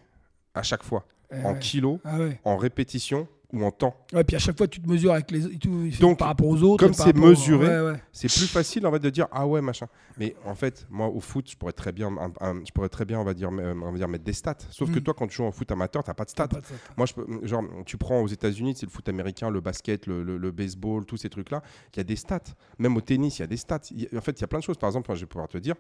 [0.53, 1.59] à chaque fois, Ouais, en ouais.
[1.59, 2.39] kilos, Ah ouais.
[2.45, 3.95] en répétition ou en temps.
[4.11, 6.61] Ouais, puis à chaque fois, tu te mesures avec les tout, Donc, par rapport aux
[6.63, 6.83] autres.
[6.83, 8.03] comme c'est mesuré, ouais, ouais.
[8.11, 9.87] c'est plus facile en fait de dire ah ouais machin
[10.17, 13.05] mais en fait moi au foot je pourrais très bien un- un- je pourrais très
[13.05, 15.03] bien on va dire euh, on va dire mettre des stats sauf que Mm.
[15.03, 16.73] toi quand tu joues en foot amateur t'as pas de stats Pas de ça.
[16.97, 20.37] moi je genre tu prends aux États-Unis c'est le foot américain le basket le, le-
[20.37, 21.61] le baseball tous ces trucs là
[21.93, 22.39] il y a des stats
[22.79, 24.59] même au tennis il y a des stats a- en fait il y a plein
[24.59, 25.75] de choses par exemple moi, je vais pouvoir te dire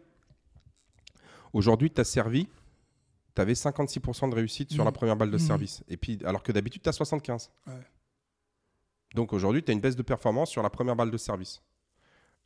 [1.53, 2.47] aujourd'hui tu as servi
[3.37, 5.39] tu avais 56% de réussite sur la première balle de Mm.
[5.39, 7.73] service et puis alors que d'habitude tu as 75 Ouais.
[9.13, 11.61] donc aujourd'hui, tu as une baisse de performance sur la première balle de service.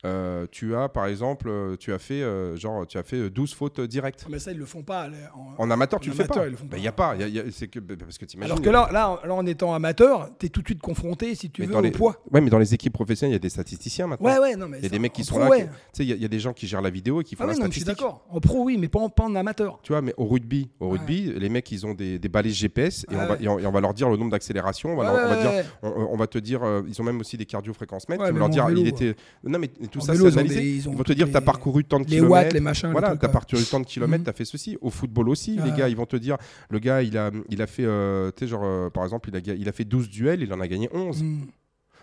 [0.04, 3.30] Euh, tu as par exemple, euh, tu as fait euh, genre, tu as fait euh,
[3.30, 4.26] 12 fautes euh, directes.
[4.28, 5.08] Mais ça, ils le font pas.
[5.34, 6.44] en- En amateur, tu En le fais pas.
[6.64, 6.76] Bah.
[6.76, 7.14] Il y a pas.
[7.14, 9.46] y a- y a- c'est que bah, parce que Alors que là, là, là, en
[9.46, 11.92] étant amateur, tu es tout de suite confronté, si tu Mais veux, dans au les-
[11.92, 12.16] poids.
[12.32, 14.26] Ouais, mais dans les équipes professionnelles, il y a des statisticiens maintenant.
[14.28, 15.50] Ouais, ouais, non, mais Il y a des mecs qui sont pro, là.
[15.50, 15.60] ouais.
[15.62, 17.36] qui- Tu sais, il y, y a des gens qui gèrent la vidéo et qui
[17.36, 18.24] font Ah la oui, non, mais je suis d'accord.
[18.28, 19.78] En pro, oui, mais pas en, pas en amateur.
[19.84, 23.06] Tu vois, mais au rugby, au rugby, les mecs, ils ont des, des balises GPS
[23.08, 24.94] et, on va, et, on, et on va leur dire le nombre d'accélérations.
[24.94, 28.22] On, va on on, on te dire, euh, ils ont même aussi des cardio-fréquences mètres.
[28.22, 29.14] Ouais, tu vas même leur dire, il était.
[29.44, 30.60] Non, mais tu tout En ça, vélo, c'est ils ont analysé.
[30.60, 32.32] des- ils ont Ils vont te dire, les- t'as parcouru tant de Les kilomètres.
[32.32, 32.88] watts, les machins.
[32.88, 33.32] les Voilà, t'as ouais.
[33.32, 34.26] parcouru tant de kilomètres, Mhm.
[34.26, 34.76] t'as fait ceci.
[34.80, 35.76] Au football aussi, les Ouais.
[35.76, 36.36] gars, ils vont te dire,
[36.70, 39.36] le gars, il a, il a fait, euh, tu sais, genre, euh, par exemple, il
[39.50, 41.22] a, il a fait 12 duels, il en a gagné 11.
[41.22, 41.42] Mm.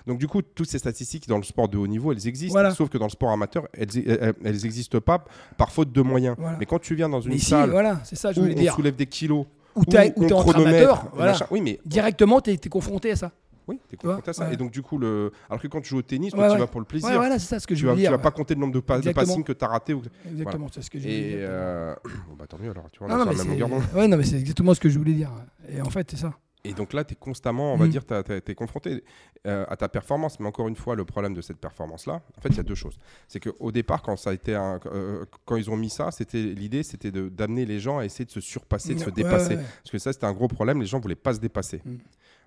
[0.07, 2.53] Donc, du coup, toutes ces statistiques dans le sport de haut niveau, elles existent.
[2.53, 2.71] Voilà.
[2.71, 5.23] Sauf que dans le sport amateur, elles, elles, elles existent pas
[5.57, 6.35] par faute de moyens.
[6.39, 6.57] Voilà.
[6.57, 8.73] Mais quand tu viens dans une si, salle voilà, ça, je où on dire.
[8.73, 11.79] soulève des kilos, Où t'es où où t'es on entre chronomètre, amateurs, machin, oui, mais
[11.85, 13.31] Directement, t'es es confronté à ça.
[13.69, 14.47] Oui, t'es vois, confronté à ça.
[14.47, 14.53] ouais.
[14.53, 15.31] Et donc, du coup, le...
[15.49, 17.07] alors que quand tu joues au tennis, toi, Ouais, tu vas pour le plaisir.
[17.09, 18.79] Ouais, voilà, c'est ça ce que je tu vas, tu pas compter le nombre de,
[18.79, 19.93] pa- de passings que tu as raté.
[19.93, 20.01] Ou...
[20.29, 21.47] Exactement, c'est ce que je voulais Et dire.
[21.49, 21.95] euh,
[22.27, 24.23] bon, bah, tant mieux alors, tu vois, on Non, la même longueur ouais, non, mais
[24.25, 25.31] c'est exactement ce que je voulais dire.
[25.69, 26.33] Et en fait, c'est ça.
[26.65, 27.89] Et donc là, tu es constamment, on va Mm.
[27.89, 28.13] dire, tu
[28.51, 29.01] es confronté
[29.47, 30.41] euh, à ta performance.
[30.41, 32.75] Mais encore une fois, le problème de cette performance-là, en fait, il y a deux
[32.75, 32.99] choses.
[33.29, 36.41] C'est qu'au départ, quand, ça a été un- euh, quand ils ont mis ça, c'était
[36.43, 39.55] l'idée, c'était d'amener les gens à essayer de se surpasser, de se Ouais, dépasser.
[39.55, 39.63] ouais.
[39.83, 41.81] Parce que ça, c'était un gros problème, les gens voulaient pas se dépasser.
[41.85, 41.95] Mm.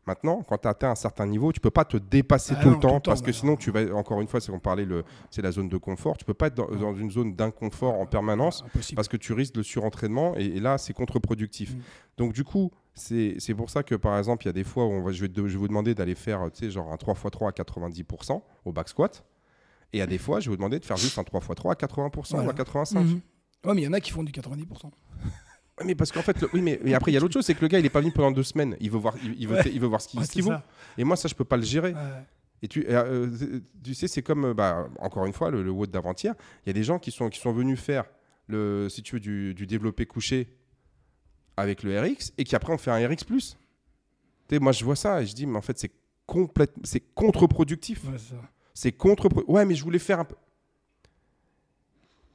[0.06, 2.70] Maintenant, quand tu as atteint un certain niveau, tu peux pas te dépasser Ah tout,
[2.70, 3.56] non, le temps, tout le temps, parce que sinon, non.
[3.56, 4.86] tu vas, encore une fois, c'est qu'on parlait,
[5.30, 6.16] c'est la zone de confort.
[6.16, 8.96] Tu peux pas être dans, dans une zone d'inconfort en permanence Impossible.
[8.96, 11.74] parce que tu risques le surentraînement et, et là, c'est contre-productif.
[11.74, 11.80] Mm.
[12.18, 14.90] Donc, du coup, c'est pour ça que, par exemple, il y a des fois où
[14.90, 17.48] on va, je, vais je vais vous demander d'aller faire tu sais, genre un 3x3
[17.48, 19.24] à 90% au back squat.
[19.92, 22.44] Et a des fois, je vais vous demander de faire juste un 3x3 à 80%
[22.44, 22.98] ou à 85%.
[22.98, 23.20] Mhm.
[23.64, 24.90] Ouais, mais il y en a qui font du 90%.
[25.84, 27.54] Mais parce qu'en fait, le- oui, mais, mais après, il y a l'autre chose, c'est
[27.54, 28.76] que le gars, il est pas venu pendant deux semaines.
[28.80, 29.70] Il veut voir, il, il veut, Ouais.
[29.72, 30.52] il veut voir ce qu'il Ouais, vaut.
[30.98, 31.92] Et moi, ça, je peux pas le gérer.
[31.94, 32.00] Ouais.
[32.64, 35.90] Et tu, euh, tu sais, c'est comme, euh, bah, encore une fois, le, le WOD
[35.90, 36.34] d'avant-hier.
[36.64, 38.04] Il y a des gens qui sont, qui sont venus faire,
[38.48, 40.54] le, si tu veux, du, du développé couché
[41.56, 43.24] avec le RX et qui après ont fait un RX.
[43.26, 43.40] Tu
[44.50, 45.90] sais, moi, je vois ça et je dis, mais en fait, c'est
[46.26, 48.02] complètement, c'est contre-productif.
[48.74, 50.36] C'est contre Ouais, mais je voulais faire un peu.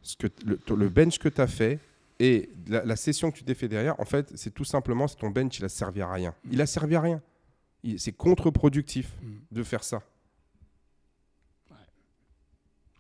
[0.02, 1.80] Ce que, le, le bench que tu as fait
[2.20, 5.18] et la, la session que tu t'es fait derrière, en fait, c'est tout simplement, c'est
[5.18, 6.34] ton bench, il a servi à rien.
[6.50, 7.22] Il a servi à rien.
[7.98, 9.36] C'est contre-productif Mm.
[9.52, 10.02] de faire ça.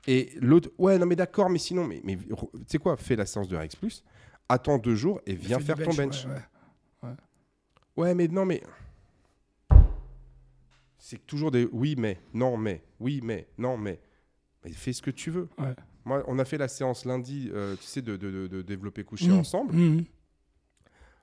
[0.09, 2.35] Et l'autre, ouais, non, mais d'accord, mais sinon, mais, mais tu
[2.67, 4.03] sais quoi, fais la séance de RX,
[4.47, 6.25] attends deux jours et viens faire ton bench.
[6.25, 6.31] ouais,
[7.03, 7.15] ouais.
[7.97, 8.63] Ouais, mais non, mais.
[10.97, 13.99] C'est toujours des oui, mais, non, mais, oui, mais, non, mais.
[14.63, 15.49] Mais fais ce que tu veux.
[15.57, 15.73] Ouais.
[16.07, 19.03] Moi, on a fait la séance lundi, euh, tu sais, de, de, de- de développer
[19.03, 19.39] couché Mhm.
[19.39, 19.73] ensemble.
[19.75, 20.05] Mhm.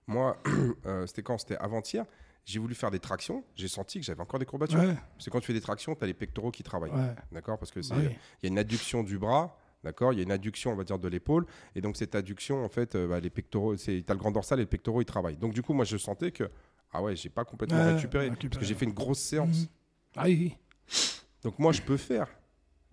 [0.07, 0.37] Moi,
[0.87, 1.39] euh, c'était quand?
[1.39, 2.05] C'était avant-hier.
[2.45, 3.43] J'ai voulu faire des tractions.
[3.57, 4.78] J'ai senti que j'avais encore des courbatures.
[4.78, 6.91] Ouais, Parce que quand tu fais des tractions, tu as les pectoraux qui travaillent.
[6.91, 7.14] ouais.
[7.32, 7.59] D'accord?
[7.59, 8.11] Parce que Bah il
[8.43, 9.59] y a une adduction du bras.
[9.82, 10.12] D'accord?
[10.12, 11.47] Il y a une adduction, on va dire, de l'épaule.
[11.74, 14.59] Et donc, cette adduction, en fait, euh, bah, les pectoraux, tu as le grand dorsal
[14.59, 15.37] et le pectoraux, ils travaillent.
[15.39, 16.51] Donc, du coup, moi, je sentais que,
[16.93, 18.28] ah ouais, j'ai pas complètement récupéré.
[18.28, 18.49] récupéré.
[18.51, 19.61] Parce que j'ai fait une grosse séance.
[19.62, 19.66] Mhm.
[20.16, 20.57] Ah oui, oui.
[21.43, 22.28] Donc moi, je peux faire.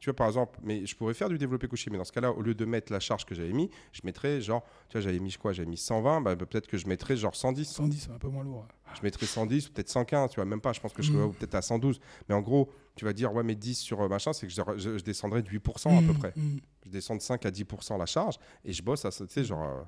[0.02, 1.91] Tu vois, par exemple, mais je pourrais faire du développé couché.
[1.91, 4.41] Mais dans ce cas-là, au lieu de mettre la charge que j'avais mis, je mettrais
[4.41, 5.54] genre, tu vois, j'avais mis quoi?
[5.54, 7.66] J'avais mis 120, bah, peut-être que je mettrais genre 110.
[7.66, 8.68] 110, c'est un peu moins lourd.
[8.95, 10.74] Je mettrais 110 ou peut-être 115, tu vois, même pas.
[10.74, 11.20] Je pense que je Mhm.
[11.28, 11.99] serais peut-être à 112.
[12.28, 14.62] Mais en gros, tu vas dire, ouais, mais 10 sur euh, machin, c'est que je,
[14.78, 16.34] je- je descendrais de 8% à peu Mhm, près.
[16.36, 16.60] mhm.
[16.88, 19.62] Je descends de 5 à 10% la charge et je bosse à, tu sais, genre,
[19.64, 19.84] euh,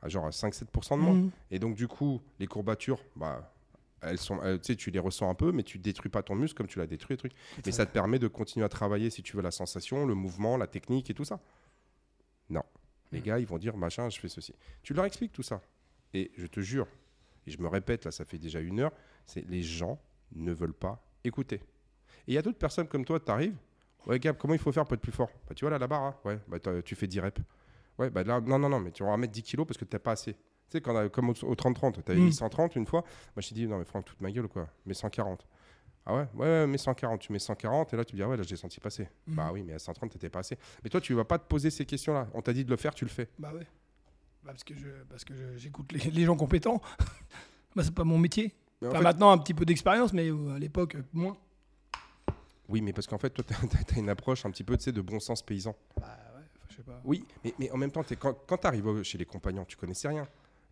[0.00, 1.30] à genre 5-7% de moins.
[1.50, 3.52] Et donc, du coup, les courbatures, bah,
[4.06, 6.66] elles sont, elles- tu les ressens un peu, mais tu détruis pas ton muscle comme
[6.66, 7.14] tu l'as détruit.
[7.14, 7.32] le truc.
[7.64, 10.56] Mais ça te permet de continuer à travailler, si tu veux, la sensation, le mouvement,
[10.56, 11.40] la technique et tout ça.
[12.50, 12.62] Non.
[13.12, 13.22] Les Mm.
[13.22, 14.54] gars, ils vont dire, machin, je fais ceci.
[14.82, 15.60] Tu leur expliques tout ça.
[16.14, 16.86] Et je te jure,
[17.46, 18.92] et je me répète, là, ça fait déjà une heure,
[19.26, 20.00] c'est les gens
[20.34, 21.56] ne veulent pas écouter.
[21.56, 23.56] Et il y a d'autres personnes comme toi, tu arrives,
[24.06, 25.30] ouais, Gab, comment il faut faire pour être plus fort?
[25.48, 27.40] Bah, tu vois là, la barre, hein ouais, bah, tu fais 10 reps.
[27.98, 29.98] Ouais, bah là, non, non, non, mais tu vas mettre 10 kilos parce que t'as
[29.98, 30.36] pas assez.
[30.68, 32.24] Tu sais, quand a- comme au, au 30-30, tu avais Mm.
[32.24, 34.68] mis 130 une fois, moi je t'ai dit, non, mais Franck, toute ma gueule quoi
[34.84, 35.46] Mais 140.
[36.08, 38.36] Ah ouais, ouais, ouais, mais 140, tu mets 140 et là tu dis, ah ouais,
[38.36, 39.08] là j'ai senti passer.
[39.26, 39.34] Mhm.
[39.36, 40.56] Bah oui, mais à 130, t'étais pas assez.
[40.84, 42.28] Mais toi, tu vas pas te poser ces questions-là.
[42.34, 43.28] On t'a dit de le faire, tu le fais.
[43.38, 43.66] Bah ouais.
[44.44, 46.80] Bah parce que je, parce que je- j'écoute les, les gens compétents.
[47.76, 48.54] bah c'est pas mon métier.
[48.84, 51.36] Enfin, fait- maintenant un petit peu d'expérience, mais euh, à l'époque euh, moins.
[52.68, 54.92] Oui, mais parce qu'en fait, toi, tu as une approche un petit peu tu sais,
[54.92, 55.74] de bon sens paysan.
[56.00, 56.06] Bah
[56.36, 57.00] ouais, je sais pas.
[57.04, 60.08] Oui, mais, mais en même temps, quand, quand tu arrives chez les compagnons, tu connaissais
[60.08, 60.26] rien.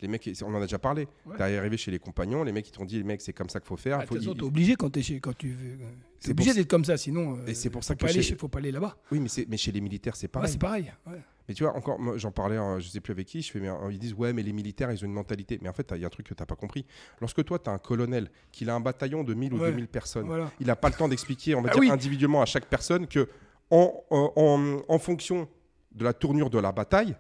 [0.04, 1.08] Les mecs, on en a déjà parlé.
[1.24, 1.36] Ouais.
[1.36, 3.48] Tu es arrivé chez les compagnons, les mecs, ils t'ont dit, les mecs, c'est comme
[3.48, 3.98] ça qu'il faut faire.
[4.02, 5.78] Ah, faut- façon, t'es obligé quand, es chez, quand tu veux.
[6.18, 7.38] C'est T'es obligé d'être comme ça, sinon.
[7.38, 8.96] euh, Et c'est pour ça que aller chez- faut pas aller là-bas.
[9.10, 10.50] Oui, mais, mais chez les militaires, c'est Ouais, pareil.
[10.52, 10.92] c'est pareil.
[11.06, 11.20] ouais.
[11.48, 13.68] Mais tu vois, encore, j'en parlais, euh, je sais plus avec qui, je fais, mais,
[13.68, 15.58] euh, ils disent, ouais, mais les militaires, ils ont une mentalité.
[15.62, 16.84] Mais en fait, il y a un truc que tu n'as pas compris.
[17.20, 19.70] Lorsque toi, tu as un colonel qui a un bataillon de 1000 ou Ouais.
[19.70, 20.50] 2000 personnes, Voilà.
[20.60, 21.90] il n'a pas le temps d'expliquer, on va Ah dire oui.
[21.90, 23.28] individuellement à chaque personne que
[23.70, 25.48] en, en, en- en fonction
[25.92, 27.14] de la tournure de la bataille,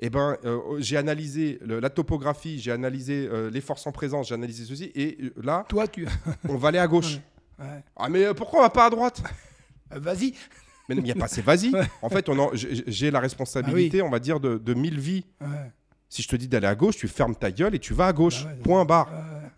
[0.00, 4.28] eh ben, euh, j'ai analysé le- la topographie, j'ai analysé euh, les forces en présence,
[4.28, 6.06] j'ai analysé ceci, et euh, là, Toi, tu.
[6.48, 7.18] on va aller à gauche.
[7.58, 7.84] Ouais.
[7.96, 9.22] Ah, mais euh, pourquoi on va pas à droite?
[9.90, 10.34] Vas-y.
[10.88, 11.70] Mais il n'y a pas, c'est vas-y.
[11.72, 11.86] Ouais.
[12.02, 15.24] En fait, on en- j'ai la responsabilité, on va dire, de, de 1000 vies.
[16.08, 18.12] Si je te dis d'aller à gauche, tu fermes ta gueule et tu vas à
[18.12, 18.44] gauche.
[18.44, 19.08] Bah Point barre.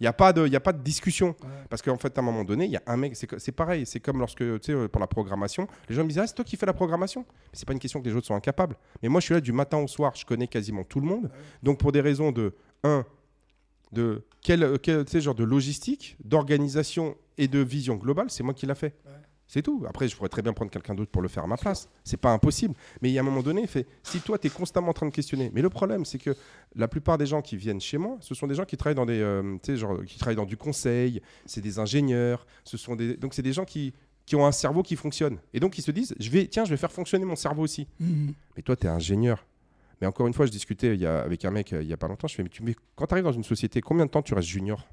[0.05, 1.29] Il n'y a, pas de- y a pas de discussion.
[1.43, 1.49] Ouais.
[1.71, 4.01] Parce qu'en fait, à un moment donné, il y a un mec, c'est pareil, c'est
[4.01, 6.45] comme lorsque, tu sais, euh, pour la programmation, les gens me disent, ah, c'est toi
[6.45, 7.25] qui fais la programmation.
[7.29, 8.77] Mais c'est pas une question que les autres sont incapables.
[9.03, 11.31] Mais moi, je suis là du matin au soir, je connais quasiment tout le monde.
[11.63, 12.53] Donc, pour des raisons de,
[12.83, 13.07] un,
[13.93, 18.67] de quel, euh, quel- genre de logistique, d'organisation et de vision globale, c'est moi qui
[18.67, 18.95] l'a fait.
[19.07, 19.13] Ouais.
[19.47, 19.85] C'est tout.
[19.89, 21.89] Après, je pourrais très bien prendre quelqu'un d'autre pour le faire à ma place.
[22.03, 22.75] C'est pas impossible.
[23.03, 25.07] Mais il y a un moment donné, fait, si toi, tu es constamment en train
[25.07, 25.51] de questionner.
[25.55, 26.35] Mais le problème, c'est que
[26.75, 29.07] la plupart des gens qui viennent chez moi, ce sont des gens qui travaillent dans
[29.07, 31.21] des, euh, genre, qui travaillent dans du conseil.
[31.45, 32.47] C'est des ingénieurs.
[32.65, 33.93] Ce sont des, donc c'est des gens qui,
[34.27, 35.39] qui ont un cerveau qui fonctionne.
[35.53, 37.87] Et donc ils se disent, je vais, tiens, je vais faire fonctionner mon cerveau aussi.
[38.01, 38.33] Mhm.
[38.57, 39.47] Mais toi, tu es ingénieur.
[40.01, 41.93] Mais encore une fois, je discutais il y a- avec un mec euh, il y
[41.93, 42.27] a pas longtemps.
[42.29, 44.33] Je fais, mais, tu, mais quand tu arrives dans une société, combien de temps tu
[44.35, 44.85] restes junior?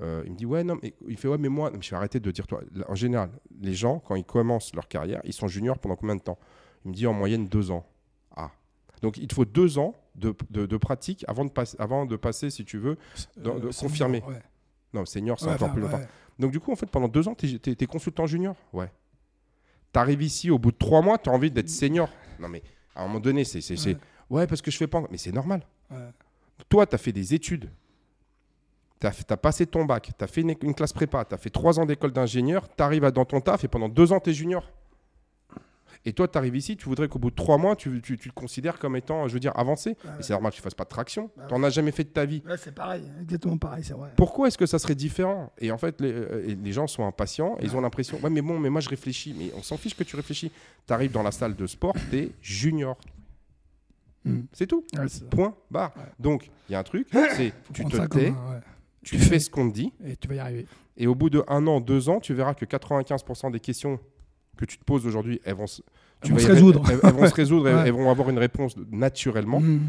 [0.00, 2.20] Euh, Il me dit, ouais, non, mais il fait, ouais, mais moi, je vais arrêter
[2.20, 3.30] de dire, toi, en général,
[3.60, 6.38] les gens, quand ils commencent leur carrière, ils sont juniors pendant combien de temps?
[6.84, 7.86] Il me dit, en moyenne, deux ans.
[8.34, 8.50] Ah.
[9.02, 12.16] Donc, il te faut deux ans de, de- de pratique avant de, passer, avant de
[12.16, 12.96] passer, si tu veux.
[13.36, 13.70] Dans- de-
[14.26, 14.42] ouais.
[14.94, 15.98] Non, senior, c'est Ouais, encore enfin, plus longtemps.
[15.98, 16.08] ouais.
[16.38, 18.56] Donc, du coup, en fait, pendant deux ans, tu es, consultant junior?
[18.72, 18.90] Ouais.
[19.92, 22.08] Tu arrives ici, au bout de trois mois, tu as envie d'être senior.
[22.38, 22.62] Non, mais
[22.94, 23.60] à un moment donné, c'est.
[24.30, 24.46] Ouais.
[24.46, 25.02] Parce que je fais pas.
[25.10, 25.66] Mais c'est normal.
[26.68, 27.70] Toi, tu as fait des études.
[29.00, 30.10] Tu as, passé ton bac.
[30.16, 31.24] Tu as fait une, une classe prépa.
[31.24, 32.68] Tu as fait trois ans d'école d'ingénieur.
[32.76, 34.70] Tu arrives dans ton taf et pendant deux ans, tu es junior.
[36.06, 38.30] Et toi, tu arrives ici, tu voudrais qu'au bout de trois mois, tu, tu- tu
[38.30, 39.90] te considères comme étant, je veux dire, avancé.
[39.90, 40.10] Ouais.
[40.16, 41.30] Mais c'est normal que tu fasses pas de traction.
[41.36, 42.42] Bah tu n'en as jamais fait de ta vie.
[42.46, 44.10] Ouais, c'est pareil, exactement pareil, c'est vrai.
[44.16, 45.52] Pourquoi est-ce que ça serait différent?
[45.58, 48.40] Et en fait, les, euh, les gens sont impatients et ils ont l'impression Ouais, mais
[48.40, 49.34] bon, mais moi je réfléchis.
[49.38, 50.50] Mais on s'en fiche que tu réfléchis.
[50.86, 52.96] Tu arrives dans la salle de sport, tu es junior.
[54.24, 54.40] Mm.
[54.54, 54.84] C'est tout.
[55.30, 55.92] Point, barre.
[56.18, 58.32] Donc, il y a un truc c'est tu te tais.
[59.02, 60.66] Tu fais ce qu'on te dit Et tu vas y arriver.
[60.96, 63.98] et au bout de un an, deux ans, tu verras que 95% des questions
[64.56, 65.80] que tu te poses aujourd'hui, elles vont se,
[66.22, 66.82] Elles vont résoudre.
[66.90, 67.82] Elles, elles vont se résoudre et Ouais.
[67.86, 69.60] elles vont avoir une réponse naturellement.
[69.60, 69.80] Mhm.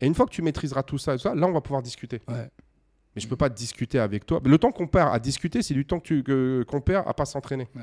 [0.00, 1.82] Et une fois que tu maîtriseras tout ça, et tout ça, là, on va pouvoir
[1.82, 2.20] discuter.
[2.28, 2.48] Ouais.
[3.14, 4.40] Mais je peux pas discuter avec toi.
[4.44, 7.14] Le temps qu'on perd à discuter, c'est du temps que tu- que- qu'on perd à
[7.14, 7.66] pas s'entraîner.
[7.74, 7.82] Ouais.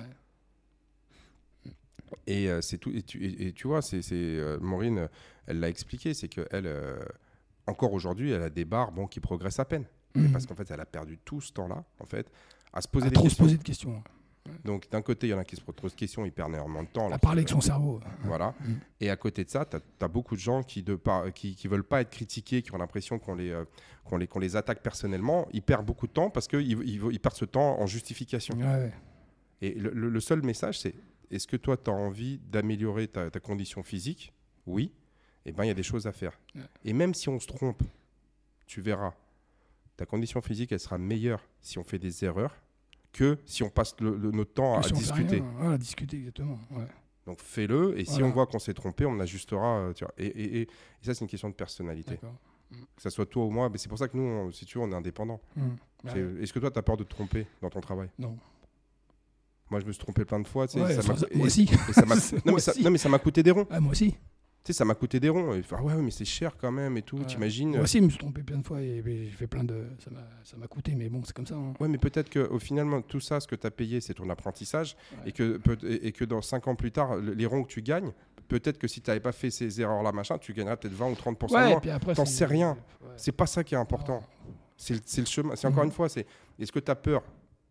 [2.27, 2.91] Et euh, c'est tout.
[2.93, 5.07] Et tu, et- et tu vois, c'est euh, Maureen, euh,
[5.47, 6.99] elle l'a expliqué, c'est que elle, euh,
[7.67, 9.85] encore aujourd'hui, elle a des barres bon qui progressent à peine,
[10.15, 10.31] Mhm.
[10.31, 12.29] parce qu'en fait, elle a perdu tout ce temps-là, en fait,
[12.71, 13.43] à se poser À des trop se questions.
[13.45, 14.03] poser de questions.
[14.65, 16.53] Donc d'un côté, il y en a qui se posent trop de questions, ils perdent
[16.53, 17.09] énormément de temps.
[17.11, 18.01] À parler avec son cerveau.
[18.25, 18.53] Voilà.
[18.59, 18.79] Mhm.
[18.99, 20.95] Et à côté de ça, tu as, beaucoup de gens qui ne
[21.29, 23.63] qui, qui veulent pas être critiqués, qui ont l'impression qu'on les, euh,
[24.03, 25.47] qu'on les, qu'on les attaque personnellement.
[25.53, 28.57] Ils perdent beaucoup de temps parce qu'ils ils, ils perdent ce temps en justification.
[28.57, 28.93] Ouais, ouais.
[29.61, 30.93] Et le, le- le seul message, c'est
[31.31, 34.33] est-ce que toi, tu as envie d'améliorer ta, ta condition physique?
[34.65, 34.91] Oui.
[35.45, 36.37] Eh bien, il y a des choses à faire.
[36.53, 36.61] Ouais.
[36.83, 37.81] Et même si on se trompe,
[38.67, 39.13] tu verras,
[39.97, 42.55] ta condition physique, elle sera meilleure si on fait des erreurs
[43.11, 45.35] que si on passe le- le- notre temps à Si discuter.
[45.37, 46.57] rien, Voilà, discuter, exactement.
[46.71, 46.87] Ouais.
[47.27, 48.25] Donc fais-le, et si Voilà.
[48.27, 49.77] on voit qu'on s'est trompé, on ajustera.
[49.79, 50.13] euh, tu vois.
[50.17, 50.67] Et, et- et- et
[51.03, 52.11] ça, c'est une question de personnalité.
[52.15, 52.33] D'accord.
[52.95, 54.77] Que ce soit toi ou moi, mais c'est pour ça que nous, on- si tu
[54.79, 55.39] veux, on est indépendants.
[55.55, 55.75] Mhm.
[56.05, 56.41] C'est- Ouais.
[56.43, 58.09] Est-ce que toi, tu as peur de te tromper dans ton travail?
[58.17, 58.35] Non.
[59.69, 60.67] Moi, je me suis trompé plein de fois.
[60.67, 61.01] tu sais, Ouais, ça
[61.35, 61.67] moi aussi.
[61.67, 62.15] ça non, Moi
[62.55, 62.83] mais ça- aussi.
[62.83, 63.67] non, mais ça m'a coûté des ronds.
[63.69, 64.15] Ah, moi aussi.
[64.63, 65.53] Tu sais, ça m'a coûté des ronds.
[65.53, 67.17] Et, ah ouais, mais c'est cher quand même et tout.
[67.17, 67.25] Ouais.
[67.25, 69.63] T'imagines Moi aussi, je me suis trompé plein de fois et, et j'ai fait plein
[69.65, 69.87] de.
[69.99, 70.09] Ça
[70.57, 71.55] m'a- coûté, mais bon, c'est comme ça.
[71.55, 71.73] hein.
[71.81, 74.95] Ouais, mais peut-être qu'au finalement, tout ça, ce que tu as payé, c'est ton apprentissage.
[75.11, 75.29] Ouais.
[75.29, 78.11] Et, que, et, que dans 5 ans plus tard, le- les ronds que tu gagnes,
[78.47, 81.13] peut-être que si tu n'avais pas fait ces erreurs-là, machin, tu gagnerais peut-être 20 ou
[81.15, 81.79] 30% de Ouais, moins.
[81.81, 82.13] puis après.
[82.15, 82.77] T'en sais rien.
[83.17, 84.23] C'est pas ça qui est important.
[84.77, 85.55] C'est le, le chemin.
[85.57, 85.89] C'est encore Mhm.
[85.89, 86.25] une fois, c'est
[86.57, 87.21] est-ce que tu as peur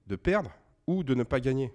[0.06, 0.50] de perdre
[0.86, 1.72] ou de ne pas gagner?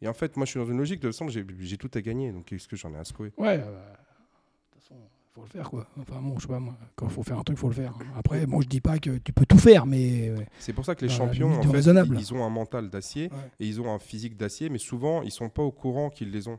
[0.00, 2.30] Et en fait, moi, je suis dans une logique de façon, j'ai tout à gagner.
[2.32, 3.32] Donc, qu'est-ce que j'en ai à secouer?
[3.36, 4.94] Ouais, euh, de toute façon,
[5.34, 5.86] faut le faire quoi.
[6.00, 7.94] Enfin bon, je sais pas moi, quand il faut faire un truc, faut le faire.
[8.16, 11.04] Après, bon, je dis pas que tu peux tout faire, mais C'est pour ça que
[11.04, 11.78] les champions, en fait,
[12.18, 13.50] ils ont un mental d'acier Ouais.
[13.60, 16.46] et ils ont un physique d'acier, mais souvent, ils sont pas au courant qu'ils les
[16.48, 16.58] ont.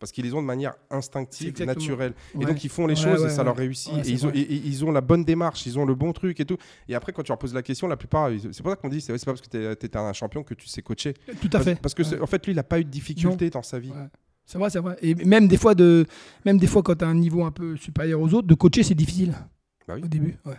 [0.00, 2.12] Parce qu'ils les ont de manière instinctive, naturelle.
[2.40, 3.92] Et donc, ils font les Ouais, choses et ça leur réussit.
[4.06, 4.38] Et, ils ont, vrai.
[4.38, 6.56] et- et ils ont la bonne démarche, ils ont le bon truc et tout.
[6.88, 9.00] Et après, quand tu leur poses la question, la plupart, c'est pour ça qu'on dit,
[9.00, 11.14] c'est pas parce que tu es, un champion que tu sais coacher.
[11.40, 11.80] tout à Parce, fait.
[11.80, 13.92] parce que, en fait, lui, il n'a pas eu de difficulté dans sa vie.
[14.46, 14.96] C'est vrai, c'est vrai.
[15.02, 16.06] Et même des fois, de,
[16.46, 18.82] même des fois quand tu as un niveau un peu supérieur aux autres, de coacher,
[18.82, 19.34] c'est difficile.
[19.86, 20.02] Bah oui.
[20.04, 20.54] Au début, ouais.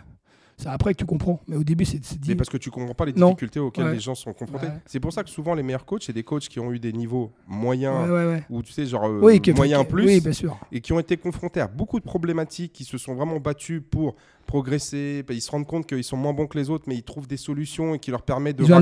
[0.60, 1.40] C'est après que tu comprends.
[1.48, 3.28] Mais au début, c'est Mais parce que tu comprends pas les Non.
[3.28, 3.92] difficultés auxquelles Ouais.
[3.94, 4.66] les gens sont confrontés.
[4.66, 4.72] Ouais.
[4.84, 6.92] C'est pour ça que souvent les meilleurs coachs, c'est des coachs qui ont eu des
[6.92, 10.58] niveaux moyens Ouais, ou tu sais genre euh, Oui, plus Oui, bien sûr.
[10.70, 14.16] et qui ont été confrontés à beaucoup de problématiques, qui se sont vraiment battus pour
[14.46, 15.24] progresser.
[15.30, 17.36] Ils se rendent compte qu'ils sont moins bons que les autres, mais ils trouvent des
[17.38, 18.72] solutions et qui leur permettent de Ils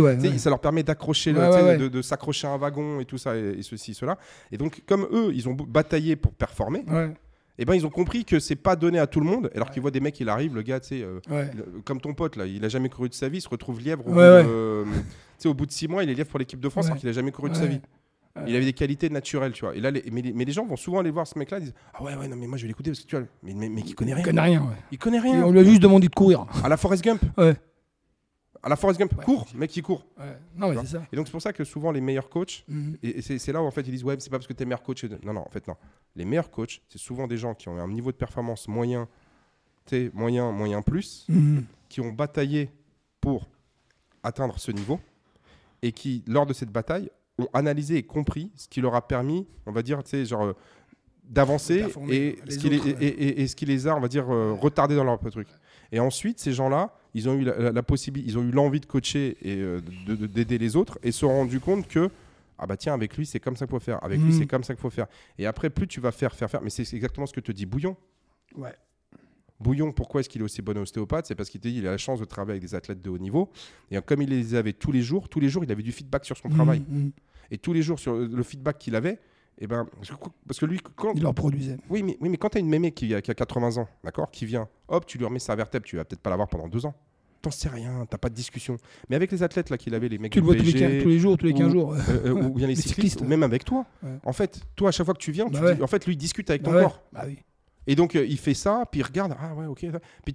[0.00, 0.38] ouais.
[0.38, 3.62] Ça leur permet d'accrocher, de, de s'accrocher à un wagon et tout ça, et, et
[3.62, 4.18] ceci, cela.
[4.50, 7.12] Et donc, comme eux, ils ont bataillé pour performer, Ouais,
[7.58, 9.50] et ben ils ont compris que c'est pas donné à tout le monde.
[9.54, 9.72] Alors Ouais.
[9.74, 11.50] qu'ils voient des mecs, il arrive, le gars, tu sais, euh, ouais.
[11.84, 14.06] comme ton pote là, il a jamais couru de sa vie, il se retrouve lièvre
[14.06, 14.90] au, bout, de, euh, tu
[15.38, 17.08] sais, au bout de six mois, il est lièvre pour l'équipe de France alors qu'il
[17.08, 17.80] a jamais couru de sa vie.
[18.46, 19.74] Il avait des qualités naturelles, tu vois.
[19.74, 21.64] Et là, les- mais, les, mais les gens vont souvent aller voir ce mec-là, ils
[21.64, 23.52] disent Ah ouais, ouais, non, mais moi je vais l'écouter parce que tu vois, mais,
[23.52, 24.22] mais, mais qui connaît Il rien.
[24.24, 24.60] connaît rien.
[24.60, 24.76] ouais.
[24.92, 25.44] Il connaît Et rien.
[25.44, 26.46] on lui a juste demandé de courir.
[26.62, 27.20] À la Forrest Gump.
[27.36, 27.56] Ouais.
[28.68, 29.14] À la Forrest Gump.
[29.24, 30.04] Cours, mec qui court.
[30.56, 31.02] Non, mais ça.
[31.10, 32.98] Et donc c'est pour ça que souvent les meilleurs coachs, Mhm.
[33.02, 34.66] et, et c'est là où en fait ils disent Ouais, c'est pas parce que t'es
[34.66, 35.04] meilleur coach.
[35.24, 35.74] Non, non, en fait, non.
[36.16, 39.08] Les meilleurs coachs, c'est souvent des gens qui ont un niveau de performance moyen,
[39.86, 41.64] tu moyen, moyen plus, Mhm.
[41.88, 42.70] qui ont bataillé
[43.22, 43.48] pour
[44.22, 45.00] atteindre ce niveau
[45.80, 49.46] et qui, lors de cette bataille, ont analysé et compris ce qui leur a permis,
[49.64, 50.52] on va dire, tu sais, genre, euh,
[51.24, 55.48] d'avancer et ce qui les a, on va dire, euh, retardés dans leur truc.
[55.92, 58.80] Et ensuite, ces gens-là, ils ont eu la, la- la possibilité, ils ont eu l'envie
[58.80, 62.10] de coacher et euh, de- de- d'aider les autres et se sont rendus compte que
[62.58, 64.38] ah bah tiens avec lui c'est comme ça qu'il faut faire avec lui Mhm.
[64.38, 65.06] c'est comme ça qu'il faut faire
[65.38, 67.66] et après plus tu vas faire faire faire mais c'est exactement ce que te dit
[67.66, 67.96] Bouillon
[68.56, 68.74] Ouais.
[69.60, 71.26] Bouillon, pourquoi est-ce qu'il est aussi bon ostéopathe?
[71.26, 73.10] C'est parce qu'il te dit qu'il a la chance de travailler avec des athlètes de
[73.10, 73.50] haut niveau.
[73.90, 76.24] Et comme il les avait tous les jours, tous les jours, il avait du feedback
[76.24, 76.84] sur son travail.
[76.88, 77.10] Mhm.
[77.50, 79.18] Et tous les jours, sur le feedback qu'il avait,
[79.60, 79.86] eh ben,
[80.46, 81.76] parce que- lui, quand, Il leur produisait.
[81.90, 83.88] oui, mais, oui, mais quand tu as une mémé qui, a- qui a 80 ans,
[84.04, 86.68] d'accord, qui vient, hop, tu lui remets sa vertèbre, tu vas peut-être pas l'avoir pendant
[86.68, 86.94] deux ans.
[87.40, 88.76] T'en sais rien, t'as pas de discussion.
[89.08, 91.18] Mais avec les athlètes là qu'il avait, les mecs Tu le vois tous tous les
[91.20, 91.92] jours, tous les 15 ou- jours.
[91.94, 93.86] euh, euh, ou bien les, Les cyclistes, même avec toi.
[94.02, 94.18] Ouais.
[94.24, 96.14] En fait, toi, à chaque fois que tu viens, tu Bah dis- en fait, lui,
[96.14, 96.82] il discute avec ton Bah ouais.
[96.82, 97.02] corps.
[97.12, 97.38] Bah oui.
[97.86, 99.86] Et donc, euh, il fait ça, puis il regarde, ah ouais, ok.
[100.24, 100.34] Puis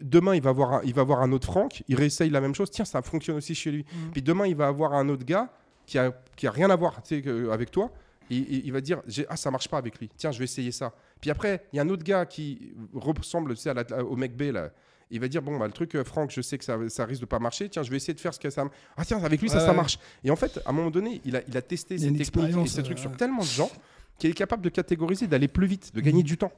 [0.00, 2.54] demain, il va, voir un, il va voir un autre Franck, il réessaye la même
[2.54, 3.84] chose, tiens, ça fonctionne aussi chez lui.
[3.92, 4.10] Mhm.
[4.12, 5.50] Puis demain, il va avoir un autre gars
[5.86, 7.90] qui a, qui a rien à voir tu sais, que- avec toi,
[8.30, 10.72] et, et il va dire, ah, ça marche pas avec lui, tiens, je vais essayer
[10.72, 10.94] ça.
[11.20, 14.16] Puis après, il y a un autre gars qui ressemble tu sais, à la- au
[14.16, 14.70] mec B, là.
[15.10, 17.20] Il va dire, bon, bah, le truc, euh, Franck, je sais que ça, ça risque
[17.20, 18.64] de pas marcher, tiens, je vais essayer de faire ce que ça...
[18.96, 19.76] Ah tiens, avec lui, ça, Ouais, ça ouais.
[19.76, 19.98] marche.
[20.24, 22.66] Et en fait, à un moment donné, il a, il a testé ces techniques et
[22.66, 23.70] ces trucs euh, sur tellement de gens
[24.18, 26.26] qu'il est capable de catégoriser, d'aller plus vite, de gagner Mhm.
[26.26, 26.52] du temps.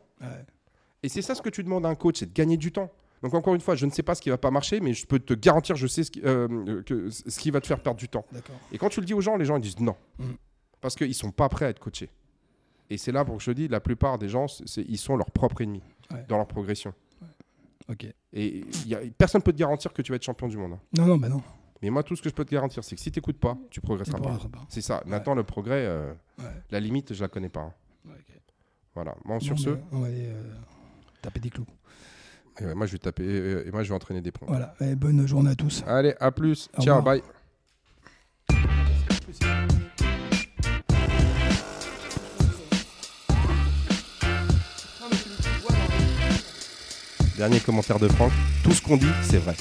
[1.03, 2.91] Et c'est ça ce que tu demandes à un coach, c'est de gagner du temps.
[3.23, 5.07] Donc encore une fois, je ne sais pas ce qui va pas marcher, mais je
[5.07, 7.99] peux te garantir, je sais ce qui, euh, que, ce qui va te faire perdre
[7.99, 8.25] du temps.
[8.73, 9.97] Et quand tu le dis aux gens, les gens ils disent non.
[10.19, 10.25] Mm.
[10.87, 12.11] Parce qu'ils sont pas prêts à être coachés.
[12.91, 15.33] Et c'est là pour que je te dis, la plupart des gens, ils sont leurs
[15.33, 15.83] propres ennemis
[16.13, 16.25] Ouais.
[16.29, 16.95] dans leur progression.
[17.89, 18.05] Ok.
[18.33, 20.75] Et il y a, personne peut te garantir que tu vas être champion du monde.
[20.75, 20.81] hein.
[20.97, 21.43] Non, non, bah non.
[21.83, 23.59] Mais moi, tout ce que je peux te garantir, c'est que si tu n'écoutes pas,
[23.69, 24.39] tu progresseras pas.
[24.69, 25.03] C'est ça.
[25.07, 26.45] Maintenant, le progrès, euh, Ouais.
[26.71, 27.63] la limite, je la connais pas.
[27.63, 27.73] hein.
[28.09, 28.13] Ouais.
[28.95, 29.17] Voilà.
[29.25, 30.53] Bon, sur ce, on va aller euh,
[31.21, 31.67] taper des clous.
[32.61, 34.47] et ouais, moi, je vais taper et, et moi, je vais entraîner des points.
[34.47, 34.77] Voilà.
[34.81, 35.83] Et bonne journée à tous.
[35.89, 36.69] Allez, à plus.
[36.79, 37.17] Au Ciao, revoir.
[37.17, 37.23] bye.
[47.37, 48.33] Dernier commentaire de Franck.
[48.65, 49.55] Tout ce qu'on dit, c'est vrai.